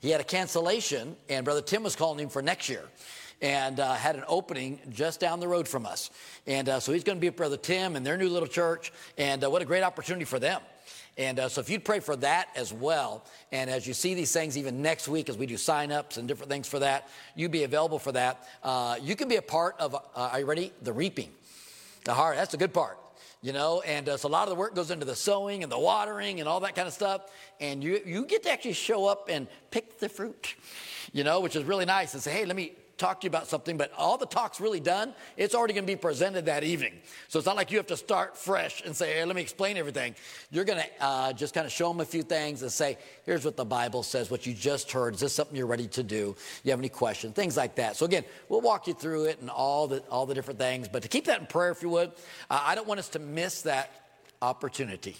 He 0.00 0.10
had 0.10 0.20
a 0.20 0.24
cancellation, 0.24 1.16
and 1.28 1.44
Brother 1.44 1.62
Tim 1.62 1.82
was 1.82 1.94
calling 1.94 2.18
him 2.18 2.28
for 2.28 2.42
next 2.42 2.68
year 2.68 2.84
and 3.42 3.80
uh, 3.80 3.92
had 3.94 4.16
an 4.16 4.24
opening 4.28 4.78
just 4.88 5.20
down 5.20 5.40
the 5.40 5.48
road 5.48 5.68
from 5.68 5.84
us. 5.84 6.10
And 6.46 6.68
uh, 6.68 6.80
so 6.80 6.92
he's 6.92 7.04
going 7.04 7.18
to 7.18 7.20
be 7.20 7.28
with 7.28 7.36
Brother 7.36 7.56
Tim 7.56 7.96
and 7.96 8.06
their 8.06 8.16
new 8.16 8.28
little 8.28 8.48
church, 8.48 8.92
and 9.18 9.44
uh, 9.44 9.50
what 9.50 9.62
a 9.62 9.64
great 9.64 9.82
opportunity 9.82 10.24
for 10.24 10.38
them. 10.38 10.60
And 11.18 11.38
uh, 11.38 11.48
so 11.48 11.60
if 11.60 11.68
you'd 11.68 11.84
pray 11.84 12.00
for 12.00 12.16
that 12.16 12.48
as 12.56 12.72
well, 12.72 13.24
and 13.50 13.68
as 13.68 13.86
you 13.86 13.92
see 13.92 14.14
these 14.14 14.32
things 14.32 14.56
even 14.56 14.80
next 14.80 15.08
week 15.08 15.28
as 15.28 15.36
we 15.36 15.46
do 15.46 15.58
sign-ups 15.58 16.16
and 16.16 16.26
different 16.26 16.50
things 16.50 16.66
for 16.66 16.78
that, 16.78 17.08
you'd 17.34 17.50
be 17.50 17.64
available 17.64 17.98
for 17.98 18.12
that. 18.12 18.48
Uh, 18.62 18.96
you 19.00 19.14
can 19.14 19.28
be 19.28 19.36
a 19.36 19.42
part 19.42 19.76
of, 19.78 19.94
uh, 19.94 19.98
are 20.14 20.40
you 20.40 20.46
ready? 20.46 20.72
The 20.82 20.92
reaping. 20.92 21.30
The 22.04 22.14
heart, 22.14 22.36
that's 22.36 22.52
the 22.52 22.56
good 22.56 22.72
part. 22.72 22.98
You 23.42 23.52
know, 23.52 23.80
and 23.80 24.08
uh, 24.08 24.16
so 24.16 24.28
a 24.28 24.30
lot 24.30 24.44
of 24.44 24.50
the 24.50 24.54
work 24.54 24.74
goes 24.74 24.92
into 24.92 25.04
the 25.04 25.16
sowing 25.16 25.64
and 25.64 25.72
the 25.72 25.78
watering 25.78 26.38
and 26.38 26.48
all 26.48 26.60
that 26.60 26.76
kind 26.76 26.86
of 26.86 26.94
stuff. 26.94 27.22
And 27.60 27.82
you, 27.82 28.00
you 28.06 28.24
get 28.24 28.44
to 28.44 28.50
actually 28.50 28.74
show 28.74 29.06
up 29.06 29.28
and 29.28 29.48
pick 29.72 29.98
the 29.98 30.08
fruit, 30.08 30.54
you 31.12 31.24
know, 31.24 31.40
which 31.40 31.56
is 31.56 31.64
really 31.64 31.84
nice 31.84 32.14
and 32.14 32.22
say, 32.22 32.30
hey, 32.30 32.44
let 32.44 32.54
me 32.54 32.72
talk 33.02 33.20
to 33.20 33.24
you 33.26 33.28
about 33.28 33.48
something, 33.48 33.76
but 33.76 33.92
all 33.98 34.16
the 34.16 34.26
talk's 34.26 34.60
really 34.60 34.80
done. 34.80 35.12
It's 35.36 35.54
already 35.54 35.74
going 35.74 35.84
to 35.84 35.92
be 35.92 35.96
presented 35.96 36.46
that 36.46 36.62
evening. 36.62 36.94
So 37.28 37.38
it's 37.38 37.46
not 37.46 37.56
like 37.56 37.70
you 37.70 37.78
have 37.78 37.88
to 37.88 37.96
start 37.96 38.36
fresh 38.36 38.82
and 38.84 38.94
say, 38.94 39.14
hey, 39.14 39.24
let 39.24 39.34
me 39.34 39.42
explain 39.42 39.76
everything. 39.76 40.14
You're 40.50 40.64
going 40.64 40.78
to 40.78 41.04
uh, 41.04 41.32
just 41.32 41.52
kind 41.52 41.66
of 41.66 41.72
show 41.72 41.88
them 41.88 42.00
a 42.00 42.04
few 42.04 42.22
things 42.22 42.62
and 42.62 42.70
say, 42.70 42.96
here's 43.26 43.44
what 43.44 43.56
the 43.56 43.64
Bible 43.64 44.02
says, 44.02 44.30
what 44.30 44.46
you 44.46 44.54
just 44.54 44.92
heard. 44.92 45.14
Is 45.14 45.20
this 45.20 45.34
something 45.34 45.56
you're 45.56 45.66
ready 45.66 45.88
to 45.88 46.02
do? 46.02 46.36
You 46.62 46.70
have 46.70 46.78
any 46.78 46.88
questions? 46.88 47.34
Things 47.34 47.56
like 47.56 47.74
that. 47.74 47.96
So 47.96 48.06
again, 48.06 48.24
we'll 48.48 48.60
walk 48.60 48.86
you 48.86 48.94
through 48.94 49.24
it 49.24 49.40
and 49.40 49.50
all 49.50 49.88
the, 49.88 49.98
all 50.10 50.24
the 50.24 50.34
different 50.34 50.60
things. 50.60 50.88
But 50.88 51.02
to 51.02 51.08
keep 51.08 51.24
that 51.24 51.40
in 51.40 51.46
prayer, 51.46 51.72
if 51.72 51.82
you 51.82 51.88
would, 51.90 52.12
uh, 52.50 52.62
I 52.62 52.74
don't 52.76 52.86
want 52.86 53.00
us 53.00 53.08
to 53.10 53.18
miss 53.18 53.62
that 53.62 53.90
opportunity. 54.42 55.16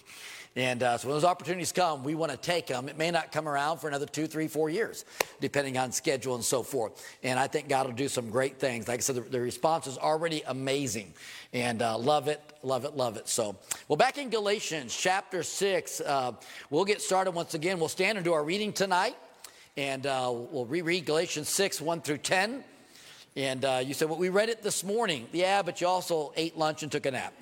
And 0.54 0.82
uh, 0.82 0.98
so 0.98 1.08
when 1.08 1.16
those 1.16 1.24
opportunities 1.24 1.72
come, 1.72 2.04
we 2.04 2.14
want 2.14 2.30
to 2.30 2.36
take 2.36 2.66
them. 2.66 2.88
It 2.88 2.98
may 2.98 3.10
not 3.10 3.32
come 3.32 3.48
around 3.48 3.78
for 3.78 3.88
another 3.88 4.04
two, 4.04 4.26
three, 4.26 4.48
four 4.48 4.68
years, 4.68 5.06
depending 5.40 5.78
on 5.78 5.92
schedule 5.92 6.34
and 6.34 6.44
so 6.44 6.62
forth. 6.62 7.02
And 7.22 7.38
I 7.38 7.46
think 7.46 7.70
God 7.70 7.86
will 7.86 7.94
do 7.94 8.08
some 8.08 8.28
great 8.28 8.58
things. 8.58 8.86
Like 8.86 8.98
I 8.98 9.00
said, 9.00 9.16
the, 9.16 9.20
the 9.22 9.40
response 9.40 9.86
is 9.86 9.96
already 9.96 10.42
amazing. 10.46 11.14
And 11.54 11.80
uh, 11.80 11.96
love 11.96 12.28
it, 12.28 12.40
love 12.62 12.84
it, 12.84 12.94
love 12.94 13.16
it. 13.16 13.28
So, 13.28 13.56
well, 13.88 13.96
back 13.96 14.18
in 14.18 14.28
Galatians 14.28 14.94
chapter 14.94 15.42
6, 15.42 16.02
uh, 16.02 16.32
we'll 16.68 16.84
get 16.84 17.00
started 17.00 17.30
once 17.30 17.54
again. 17.54 17.78
We'll 17.78 17.88
stand 17.88 18.18
and 18.18 18.24
do 18.24 18.34
our 18.34 18.44
reading 18.44 18.74
tonight. 18.74 19.16
And 19.78 20.06
uh, 20.06 20.30
we'll 20.34 20.66
reread 20.66 21.06
Galatians 21.06 21.48
6, 21.48 21.80
1 21.80 22.02
through 22.02 22.18
10. 22.18 22.62
And 23.36 23.64
uh, 23.64 23.80
you 23.82 23.94
said, 23.94 24.10
well, 24.10 24.18
we 24.18 24.28
read 24.28 24.50
it 24.50 24.62
this 24.62 24.84
morning. 24.84 25.26
Yeah, 25.32 25.62
but 25.62 25.80
you 25.80 25.86
also 25.86 26.34
ate 26.36 26.58
lunch 26.58 26.82
and 26.82 26.92
took 26.92 27.06
a 27.06 27.10
nap. 27.10 27.32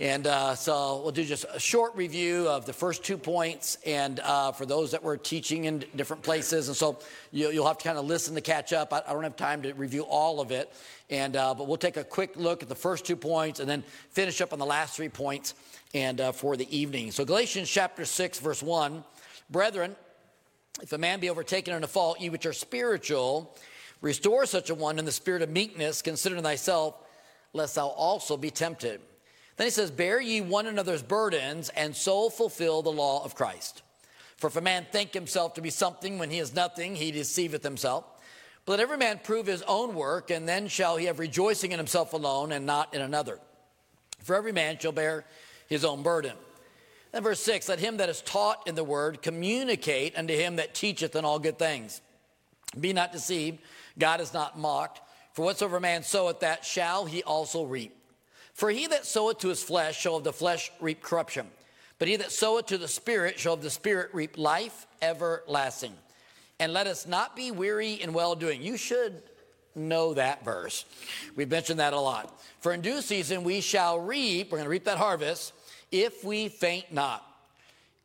And 0.00 0.28
uh, 0.28 0.54
so 0.54 1.00
we'll 1.02 1.10
do 1.10 1.24
just 1.24 1.44
a 1.52 1.58
short 1.58 1.96
review 1.96 2.48
of 2.48 2.66
the 2.66 2.72
first 2.72 3.02
two 3.02 3.18
points, 3.18 3.78
and 3.84 4.20
uh, 4.20 4.52
for 4.52 4.64
those 4.64 4.92
that 4.92 5.02
were 5.02 5.16
teaching 5.16 5.64
in 5.64 5.84
different 5.96 6.22
places, 6.22 6.68
and 6.68 6.76
so 6.76 7.00
you, 7.32 7.48
will 7.48 7.66
have 7.66 7.78
to 7.78 7.84
kind 7.84 7.98
of 7.98 8.04
listen 8.04 8.36
to 8.36 8.40
catch 8.40 8.72
up. 8.72 8.92
I, 8.92 9.02
I, 9.04 9.12
don't 9.12 9.24
have 9.24 9.34
time 9.34 9.62
to 9.62 9.72
review 9.72 10.02
all 10.02 10.40
of 10.40 10.52
it, 10.52 10.72
and 11.10 11.34
uh, 11.34 11.52
but 11.52 11.66
we'll 11.66 11.78
take 11.78 11.96
a 11.96 12.04
quick 12.04 12.36
look 12.36 12.62
at 12.62 12.68
the 12.68 12.76
first 12.76 13.06
two 13.06 13.16
points, 13.16 13.58
and 13.58 13.68
then 13.68 13.82
finish 14.10 14.40
up 14.40 14.52
on 14.52 14.60
the 14.60 14.66
last 14.66 14.94
three 14.94 15.08
points, 15.08 15.54
and 15.92 16.20
uh, 16.20 16.30
for 16.30 16.56
the 16.56 16.76
evening. 16.76 17.10
So 17.10 17.24
Galatians 17.24 17.68
chapter 17.68 18.04
six, 18.04 18.38
verse 18.38 18.62
one, 18.62 19.02
brethren, 19.50 19.96
if 20.80 20.92
a 20.92 20.98
man 20.98 21.18
be 21.18 21.28
overtaken 21.28 21.74
in 21.74 21.82
a 21.82 21.88
fault, 21.88 22.20
ye 22.20 22.30
which 22.30 22.46
are 22.46 22.52
spiritual, 22.52 23.52
restore 24.00 24.46
such 24.46 24.70
a 24.70 24.76
one 24.76 25.00
in 25.00 25.04
the 25.04 25.10
spirit 25.10 25.42
of 25.42 25.50
meekness, 25.50 26.02
considering 26.02 26.44
thyself, 26.44 26.94
lest 27.52 27.74
thou 27.74 27.88
also 27.88 28.36
be 28.36 28.52
tempted. 28.52 29.00
Then 29.58 29.66
he 29.66 29.70
says, 29.72 29.90
Bear 29.90 30.20
ye 30.20 30.40
one 30.40 30.66
another's 30.66 31.02
burdens, 31.02 31.68
and 31.70 31.94
so 31.94 32.30
fulfill 32.30 32.80
the 32.80 32.92
law 32.92 33.24
of 33.24 33.34
Christ. 33.34 33.82
For 34.36 34.46
if 34.46 34.56
a 34.56 34.60
man 34.60 34.86
think 34.90 35.12
himself 35.12 35.54
to 35.54 35.60
be 35.60 35.70
something 35.70 36.16
when 36.16 36.30
he 36.30 36.38
is 36.38 36.54
nothing, 36.54 36.94
he 36.94 37.10
deceiveth 37.10 37.64
himself. 37.64 38.04
But 38.64 38.72
let 38.72 38.80
every 38.80 38.96
man 38.96 39.20
prove 39.22 39.46
his 39.46 39.62
own 39.62 39.96
work, 39.96 40.30
and 40.30 40.48
then 40.48 40.68
shall 40.68 40.96
he 40.96 41.06
have 41.06 41.18
rejoicing 41.18 41.72
in 41.72 41.78
himself 41.78 42.12
alone, 42.12 42.52
and 42.52 42.66
not 42.66 42.94
in 42.94 43.02
another. 43.02 43.40
For 44.22 44.36
every 44.36 44.52
man 44.52 44.78
shall 44.78 44.92
bear 44.92 45.24
his 45.68 45.84
own 45.84 46.04
burden. 46.04 46.34
Then 47.10 47.24
verse 47.24 47.40
6 47.40 47.68
Let 47.68 47.80
him 47.80 47.96
that 47.96 48.08
is 48.08 48.22
taught 48.22 48.68
in 48.68 48.76
the 48.76 48.84
word 48.84 49.22
communicate 49.22 50.16
unto 50.16 50.34
him 50.34 50.56
that 50.56 50.72
teacheth 50.72 51.16
in 51.16 51.24
all 51.24 51.40
good 51.40 51.58
things. 51.58 52.00
Be 52.78 52.92
not 52.92 53.10
deceived, 53.10 53.58
God 53.98 54.20
is 54.20 54.32
not 54.32 54.56
mocked. 54.56 55.00
For 55.32 55.44
whatsoever 55.44 55.80
man 55.80 56.04
soweth, 56.04 56.40
that 56.40 56.64
shall 56.64 57.06
he 57.06 57.24
also 57.24 57.64
reap. 57.64 57.97
For 58.58 58.70
he 58.70 58.88
that 58.88 59.06
soweth 59.06 59.38
to 59.38 59.50
his 59.50 59.62
flesh 59.62 60.00
shall 60.00 60.16
of 60.16 60.24
the 60.24 60.32
flesh 60.32 60.72
reap 60.80 61.00
corruption, 61.00 61.46
but 62.00 62.08
he 62.08 62.16
that 62.16 62.32
soweth 62.32 62.66
to 62.66 62.76
the 62.76 62.88
Spirit 62.88 63.38
shall 63.38 63.54
of 63.54 63.62
the 63.62 63.70
Spirit 63.70 64.10
reap 64.12 64.36
life 64.36 64.88
everlasting. 65.00 65.92
And 66.58 66.72
let 66.72 66.88
us 66.88 67.06
not 67.06 67.36
be 67.36 67.52
weary 67.52 67.92
in 67.92 68.12
well 68.12 68.34
doing. 68.34 68.60
You 68.60 68.76
should 68.76 69.22
know 69.76 70.14
that 70.14 70.44
verse. 70.44 70.86
We've 71.36 71.48
mentioned 71.48 71.78
that 71.78 71.92
a 71.92 72.00
lot. 72.00 72.36
For 72.58 72.72
in 72.72 72.80
due 72.80 73.00
season 73.00 73.44
we 73.44 73.60
shall 73.60 74.00
reap, 74.00 74.50
we're 74.50 74.58
going 74.58 74.66
to 74.66 74.70
reap 74.70 74.86
that 74.86 74.98
harvest, 74.98 75.52
if 75.92 76.24
we 76.24 76.48
faint 76.48 76.92
not. 76.92 77.24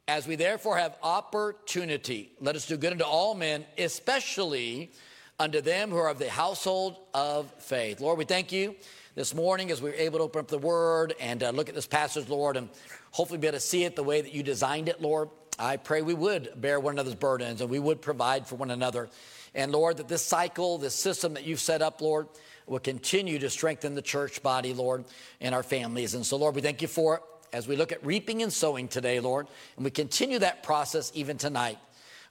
As 0.08 0.28
we 0.28 0.36
therefore 0.36 0.78
have 0.78 0.96
opportunity, 1.02 2.32
let 2.40 2.56
us 2.56 2.68
do 2.68 2.78
good 2.78 2.92
unto 2.92 3.06
all 3.06 3.34
men, 3.34 3.66
especially 3.80 4.92
unto 5.40 5.62
them 5.62 5.90
who 5.90 5.98
are 5.98 6.10
of 6.10 6.20
the 6.20 6.30
household 6.30 6.98
of 7.16 7.50
faith. 7.58 8.00
Lord, 8.00 8.20
we 8.20 8.26
thank 8.26 8.52
you 8.52 8.76
this 9.16 9.36
morning 9.36 9.70
as 9.70 9.82
we 9.82 9.92
were 9.92 9.96
able 9.96 10.18
to 10.18 10.24
open 10.24 10.40
up 10.40 10.48
the 10.48 10.58
Word 10.58 11.14
and 11.20 11.44
uh, 11.44 11.52
look 11.52 11.70
at 11.70 11.76
this 11.76 11.86
passage, 11.86 12.30
Lord, 12.30 12.58
and 12.58 12.70
hopefully 13.12 13.38
be 13.38 13.48
able 13.48 13.58
to 13.58 13.62
see 13.62 13.84
it 13.84 13.96
the 13.96 14.04
way 14.04 14.22
that 14.22 14.34
you 14.34 14.42
designed 14.42 14.90
it, 14.90 15.02
Lord. 15.02 15.30
I 15.60 15.78
pray 15.78 16.02
we 16.02 16.16
would 16.16 16.50
bear 16.56 16.80
one 16.80 16.96
another's 16.96 17.14
burdens 17.14 17.62
and 17.62 17.70
we 17.70 17.78
would 17.78 18.02
provide 18.02 18.48
for 18.48 18.56
one 18.56 18.72
another. 18.72 19.10
And 19.54 19.72
Lord, 19.72 19.98
that 19.98 20.08
this 20.08 20.24
cycle, 20.24 20.80
this 20.80 20.96
system 20.96 21.36
that 21.36 21.46
you've 21.46 21.60
set 21.60 21.84
up, 21.84 22.02
Lord, 22.02 22.28
will 22.66 22.80
continue 22.80 23.38
to 23.38 23.52
strengthen 23.52 23.94
the 23.94 24.02
church 24.02 24.42
body, 24.42 24.74
Lord, 24.74 25.06
and 25.40 25.54
our 25.54 25.62
families. 25.62 26.16
And 26.16 26.26
so, 26.26 26.38
Lord, 26.38 26.56
we 26.56 26.62
thank 26.62 26.82
you 26.82 26.88
for 26.88 27.18
it 27.18 27.22
as 27.52 27.68
we 27.68 27.76
look 27.76 27.92
at 27.92 28.04
reaping 28.04 28.42
and 28.42 28.52
sowing 28.52 28.88
today, 28.88 29.20
Lord, 29.20 29.48
and 29.76 29.86
we 29.86 29.92
continue 29.92 30.40
that 30.40 30.64
process 30.64 31.12
even 31.14 31.38
tonight. 31.38 31.78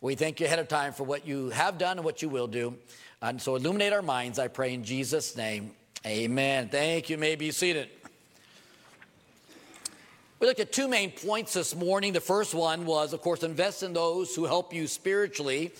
We 0.00 0.16
thank 0.16 0.40
you 0.40 0.46
ahead 0.46 0.58
of 0.58 0.66
time 0.66 0.94
for 0.94 1.04
what 1.04 1.28
you 1.28 1.50
have 1.50 1.78
done 1.78 1.98
and 1.98 2.04
what 2.04 2.22
you 2.22 2.28
will 2.28 2.48
do. 2.48 2.76
And 3.20 3.40
so 3.40 3.54
illuminate 3.54 3.92
our 3.92 4.02
minds, 4.02 4.40
I 4.40 4.48
pray 4.48 4.74
in 4.74 4.82
Jesus' 4.82 5.36
name. 5.36 5.76
Amen. 6.04 6.68
Thank 6.68 7.10
you. 7.10 7.14
you 7.14 7.20
may 7.20 7.36
be 7.36 7.52
seated. 7.52 7.88
We 10.40 10.48
looked 10.48 10.58
at 10.58 10.72
two 10.72 10.88
main 10.88 11.12
points 11.12 11.52
this 11.52 11.76
morning. 11.76 12.12
The 12.12 12.20
first 12.20 12.54
one 12.54 12.86
was, 12.86 13.12
of 13.12 13.20
course, 13.20 13.44
invest 13.44 13.84
in 13.84 13.92
those 13.92 14.34
who 14.34 14.44
help 14.44 14.74
you 14.74 14.88
spiritually. 14.88 15.70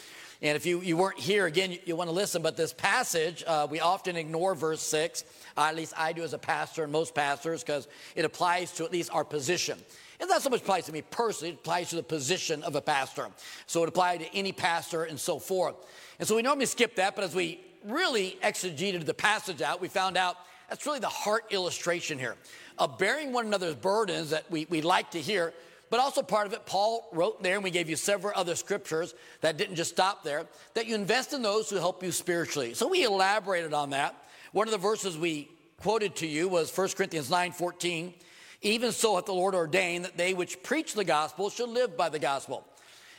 And 0.41 0.55
if 0.55 0.65
you, 0.65 0.81
you 0.81 0.97
weren't 0.97 1.19
here, 1.19 1.47
again, 1.47 1.73
you, 1.73 1.79
you 1.87 1.97
want 1.97 2.09
to 2.09 2.15
listen, 2.15 2.41
but 2.41 2.57
this 2.57 2.73
passage, 2.73 3.43
uh, 3.49 3.67
we 3.69 3.81
often 3.81 4.15
ignore 4.15 4.55
verse 4.55 4.81
6. 4.83 5.25
Uh, 5.57 5.63
at 5.63 5.75
least 5.75 5.93
I 5.97 6.13
do 6.13 6.23
as 6.23 6.35
a 6.35 6.39
pastor 6.39 6.85
and 6.85 6.93
most 6.93 7.17
pastors, 7.17 7.65
because 7.65 7.89
it 8.15 8.25
applies 8.25 8.71
to 8.75 8.85
at 8.85 8.93
least 8.93 9.13
our 9.13 9.25
position. 9.25 9.77
It 10.21 10.27
not 10.27 10.41
so 10.41 10.51
much 10.51 10.61
applies 10.61 10.87
to 10.87 10.93
me 10.93 11.03
personally, 11.03 11.55
it 11.55 11.57
applies 11.57 11.91
to 11.91 11.97
the 11.97 12.03
position 12.05 12.63
of 12.63 12.77
a 12.77 12.81
pastor. 12.81 13.27
So 13.67 13.83
it 13.83 13.89
applied 13.89 14.21
to 14.21 14.33
any 14.37 14.53
pastor 14.53 15.03
and 15.03 15.19
so 15.19 15.41
forth. 15.41 15.75
And 16.21 16.29
so 16.29 16.37
we 16.37 16.43
normally 16.43 16.67
skip 16.67 16.95
that, 16.95 17.17
but 17.17 17.25
as 17.25 17.35
we 17.35 17.59
really 17.85 18.39
exegeted 18.43 19.05
the 19.05 19.15
passage 19.15 19.63
out, 19.63 19.81
we 19.81 19.89
found 19.89 20.17
out 20.17 20.37
that's 20.69 20.87
really 20.87 21.01
the 21.01 21.09
heart 21.09 21.45
illustration 21.51 22.19
here 22.19 22.37
of 22.79 22.99
bearing 22.99 23.33
one 23.33 23.47
another's 23.47 23.75
burdens 23.75 24.31
that 24.31 24.51
we, 24.51 24.67
we 24.71 24.81
like 24.81 25.11
to 25.11 25.21
hear, 25.21 25.53
but 25.91 26.01
also 26.01 26.23
part 26.23 26.47
of 26.47 26.55
it, 26.55 26.65
Paul 26.65 27.09
wrote 27.13 27.43
there, 27.43 27.57
and 27.57 27.65
we 27.65 27.71
gave 27.71 27.91
you 27.91 27.97
several 27.97 28.33
other 28.35 28.55
scriptures 28.55 29.15
that 29.43 29.59
didn't 29.59 29.77
just 29.77 29.91
stop 29.91 30.25
there, 30.25 30.47
that 30.75 30.87
you 30.87 30.95
invest 30.95 31.35
in 31.35 31.43
those 31.43 31.69
who 31.69 31.77
help 31.77 32.03
you 32.03 32.11
spiritually. 32.11 32.73
So 32.75 32.89
we 32.89 33.05
elaborated 33.05 33.75
on 33.75 33.91
that. 33.91 34.15
One 34.53 34.67
of 34.67 34.73
the 34.73 34.79
verses 34.79 35.19
we 35.19 35.51
quoted 35.79 36.17
to 36.17 36.27
you 36.27 36.49
was 36.49 36.75
1 36.75 36.89
Corinthians 36.91 37.29
9 37.29 37.53
14. 37.53 38.15
Even 38.63 38.93
so 38.93 39.17
hath 39.17 39.27
the 39.27 39.35
Lord 39.35 39.55
ordained 39.55 40.05
that 40.05 40.17
they 40.17 40.35
which 40.35 40.63
preach 40.63 40.95
the 40.95 41.05
gospel 41.05 41.51
should 41.51 41.69
live 41.69 41.97
by 41.97 42.09
the 42.09 42.19
gospel. 42.19 42.65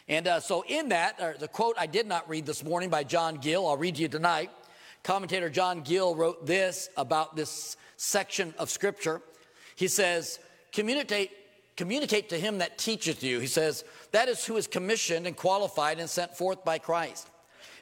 And 0.08 0.28
uh, 0.28 0.40
so, 0.42 0.66
in 0.68 0.90
that, 0.90 1.20
uh, 1.20 1.34
the 1.40 1.48
quote 1.48 1.76
I 1.78 1.86
did 1.86 2.08
not 2.08 2.28
read 2.30 2.46
this 2.46 2.64
morning 2.64 2.90
by 2.90 3.04
John 3.04 3.38
Gill, 3.38 3.66
I'll 3.68 3.78
read 3.78 3.96
to 3.96 4.02
you 4.02 4.10
tonight. 4.10 4.52
Commentator 5.04 5.50
John 5.50 5.82
Gill 5.82 6.16
wrote 6.16 6.46
this 6.46 6.90
about 6.98 7.36
this 7.36 7.78
section 7.98 8.54
of 8.58 8.70
Scripture. 8.70 9.22
He 9.76 9.88
says, 9.88 10.40
communicate, 10.72 11.32
communicate 11.78 12.30
to 12.30 12.40
him 12.40 12.58
that 12.58 12.78
teacheth 12.78 13.24
you. 13.24 13.40
He 13.40 13.48
says, 13.48 13.84
that 14.12 14.30
is 14.30 14.46
who 14.46 14.58
is 14.58 14.68
commissioned 14.68 15.26
and 15.26 15.36
qualified 15.36 16.00
and 16.00 16.10
sent 16.10 16.36
forth 16.36 16.64
by 16.64 16.80
Christ, 16.80 17.30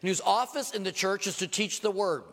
and 0.01 0.07
whose 0.07 0.21
office 0.21 0.71
in 0.71 0.83
the 0.83 0.91
church 0.91 1.27
is 1.27 1.37
to 1.37 1.47
teach 1.47 1.81
the 1.81 1.91
word, 1.91 2.23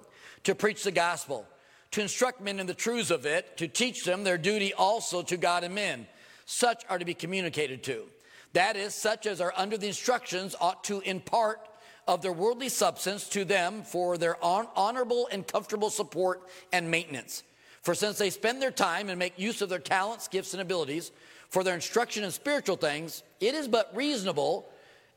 to 0.44 0.54
preach 0.54 0.84
the 0.84 0.90
gospel, 0.90 1.46
to 1.92 2.02
instruct 2.02 2.40
men 2.40 2.60
in 2.60 2.66
the 2.66 2.74
truths 2.74 3.10
of 3.10 3.24
it, 3.26 3.56
to 3.56 3.68
teach 3.68 4.04
them 4.04 4.22
their 4.22 4.38
duty 4.38 4.74
also 4.74 5.22
to 5.22 5.36
God 5.36 5.64
and 5.64 5.74
men. 5.74 6.06
Such 6.44 6.84
are 6.88 6.98
to 6.98 7.04
be 7.04 7.14
communicated 7.14 7.82
to. 7.84 8.04
That 8.52 8.76
is, 8.76 8.94
such 8.94 9.26
as 9.26 9.40
are 9.40 9.52
under 9.56 9.76
the 9.76 9.88
instructions 9.88 10.54
ought 10.60 10.84
to 10.84 11.00
impart 11.00 11.60
of 12.06 12.22
their 12.22 12.32
worldly 12.32 12.68
substance 12.68 13.28
to 13.28 13.44
them 13.44 13.82
for 13.82 14.16
their 14.16 14.42
honorable 14.42 15.28
and 15.30 15.46
comfortable 15.46 15.90
support 15.90 16.42
and 16.72 16.90
maintenance. 16.90 17.42
For 17.82 17.94
since 17.94 18.18
they 18.18 18.30
spend 18.30 18.62
their 18.62 18.70
time 18.70 19.08
and 19.08 19.18
make 19.18 19.38
use 19.38 19.60
of 19.60 19.68
their 19.68 19.78
talents, 19.78 20.28
gifts, 20.28 20.54
and 20.54 20.62
abilities 20.62 21.12
for 21.50 21.62
their 21.62 21.74
instruction 21.74 22.24
in 22.24 22.30
spiritual 22.30 22.76
things, 22.76 23.22
it 23.40 23.54
is 23.54 23.68
but 23.68 23.94
reasonable 23.94 24.68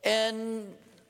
and, 0.04 0.66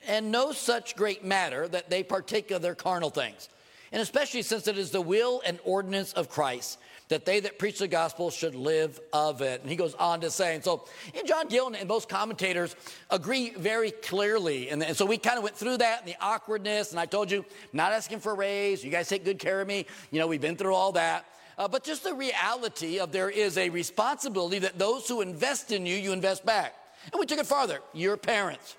and 0.06 0.30
no 0.30 0.52
such 0.52 0.96
great 0.96 1.24
matter 1.24 1.66
that 1.68 1.90
they 1.90 2.02
partake 2.02 2.50
of 2.50 2.62
their 2.62 2.74
carnal 2.74 3.11
things 3.11 3.48
and 3.92 4.00
especially 4.00 4.42
since 4.42 4.66
it 4.66 4.78
is 4.78 4.90
the 4.90 5.00
will 5.00 5.42
and 5.46 5.58
ordinance 5.64 6.12
of 6.14 6.28
Christ 6.28 6.78
that 7.12 7.27
they 7.27 7.40
that 7.40 7.59
preach 7.59 7.79
the 7.79 7.88
gospel 7.88 8.31
should 8.31 8.55
live 8.55 8.98
of 9.12 9.42
it. 9.42 9.61
And 9.61 9.68
he 9.68 9.77
goes 9.77 9.92
on 9.94 10.22
to 10.22 10.31
say, 10.31 10.55
and 10.55 10.64
so 10.64 10.87
and 11.14 11.29
John 11.29 11.46
Gill 11.46 11.66
and 11.68 11.87
most 11.87 12.09
commentators 12.09 12.75
agree 13.11 13.51
very 13.51 13.90
clearly. 13.90 14.70
And, 14.70 14.83
and 14.83 14.96
so 14.96 15.05
we 15.05 15.18
kind 15.18 15.37
of 15.37 15.44
went 15.44 15.55
through 15.55 15.77
that 15.77 16.01
and 16.01 16.09
the 16.09 16.16
awkwardness. 16.22 16.90
And 16.90 16.98
I 16.98 17.05
told 17.05 17.31
you, 17.31 17.44
not 17.75 17.92
asking 17.92 18.20
for 18.20 18.33
a 18.33 18.35
raise. 18.35 18.83
You 18.83 18.90
guys 18.90 19.09
take 19.09 19.27
good 19.27 19.38
care 19.38 19.61
of 19.61 19.68
me. 19.68 19.85
You 20.11 20.20
know, 20.20 20.27
we've 20.27 20.40
been 20.40 20.57
through 20.57 20.75
all 20.75 20.92
that. 20.92 21.27
Uh, 21.59 21.68
but 21.68 21.85
just 21.85 22.03
the 22.03 22.14
reality 22.14 22.98
of 22.98 23.12
there 23.12 23.29
is 23.29 23.59
a 23.59 23.68
responsibility 23.68 24.59
that 24.61 24.79
those 24.79 25.07
who 25.07 25.20
invest 25.20 25.70
in 25.70 25.85
you, 25.85 25.96
you 25.96 26.12
invest 26.12 26.46
back. 26.46 26.75
And 27.12 27.20
we 27.20 27.27
took 27.27 27.38
it 27.38 27.46
farther. 27.46 27.81
Your 27.92 28.16
parents, 28.16 28.75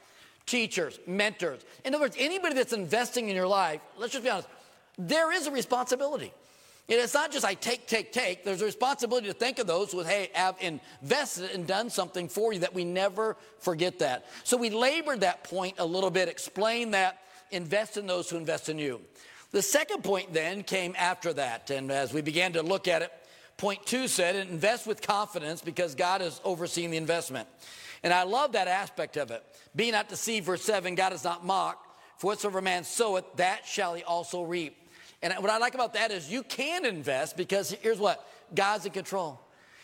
teachers, 0.48 1.00
mentors. 1.06 1.62
In 1.86 1.94
other 1.94 2.04
words, 2.04 2.16
anybody 2.18 2.56
that's 2.56 2.74
investing 2.74 3.30
in 3.30 3.36
your 3.36 3.48
life, 3.48 3.80
let's 3.96 4.14
just 4.14 4.24
be 4.24 4.32
honest, 4.32 4.48
there 4.98 5.32
is 5.32 5.46
a 5.46 5.52
responsibility. 5.52 6.34
And 6.90 7.00
it's 7.00 7.14
not 7.14 7.32
just 7.32 7.46
I 7.46 7.54
take, 7.54 7.88
take, 7.88 8.12
take. 8.12 8.44
There's 8.44 8.62
a 8.62 8.66
responsibility 8.66 9.28
to 9.28 9.34
think 9.34 9.58
of 9.58 9.68
those 9.68 9.92
who 9.92 10.02
hey, 10.02 10.30
have 10.34 10.58
invested 10.60 11.52
and 11.52 11.66
done 11.66 11.90
something 11.90 12.28
for 12.28 12.52
you 12.52 12.60
that 12.60 12.74
we 12.74 12.84
never 12.84 13.38
forget 13.60 14.00
that. 14.00 14.26
So 14.44 14.58
we 14.58 14.70
labored 14.70 15.22
that 15.22 15.46
point 15.46 15.76
a 15.80 15.86
little 15.86 16.12
bit, 16.12 16.28
explained 16.28 16.94
that, 16.94 17.20
invest 17.52 17.96
in 17.96 18.06
those 18.06 18.30
who 18.30 18.38
invest 18.38 18.68
in 18.68 18.78
you. 18.78 19.00
The 19.52 19.62
second 19.62 20.04
point 20.04 20.34
then 20.34 20.64
came 20.64 20.94
after 20.98 21.32
that. 21.34 21.70
And 21.70 21.90
as 21.90 22.12
we 22.12 22.22
began 22.22 22.54
to 22.54 22.62
look 22.62 22.90
at 22.90 23.02
it, 23.02 23.12
point 23.56 23.86
two 23.86 24.10
said, 24.10 24.36
invest 24.36 24.86
with 24.86 25.02
confidence 25.02 25.62
because 25.62 25.96
God 25.96 26.22
is 26.22 26.42
overseeing 26.44 26.92
the 26.92 26.98
investment. 26.98 27.48
And 28.04 28.12
I 28.12 28.24
love 28.24 28.52
that 28.54 28.68
aspect 28.68 29.16
of 29.16 29.32
it. 29.32 29.42
Be 29.74 29.90
not 29.92 30.10
deceived, 30.10 30.46
verse 30.46 30.64
7, 30.64 30.96
God 30.96 31.14
is 31.14 31.24
not 31.24 31.46
mocked. 31.46 31.88
For 32.18 32.28
whatsoever 32.28 32.62
man 32.62 32.84
soweth, 32.84 33.24
that 33.38 33.66
shall 33.66 33.94
he 33.94 34.04
also 34.04 34.44
reap. 34.44 34.78
And 35.24 35.34
what 35.40 35.50
I 35.50 35.58
like 35.58 35.74
about 35.74 35.94
that 35.94 36.12
is 36.12 36.30
you 36.30 36.44
can 36.44 36.86
invest 36.86 37.38
because 37.38 37.72
here's 37.82 37.98
what 37.98 38.28
God's 38.54 38.86
in 38.86 38.92
control. 38.92 39.40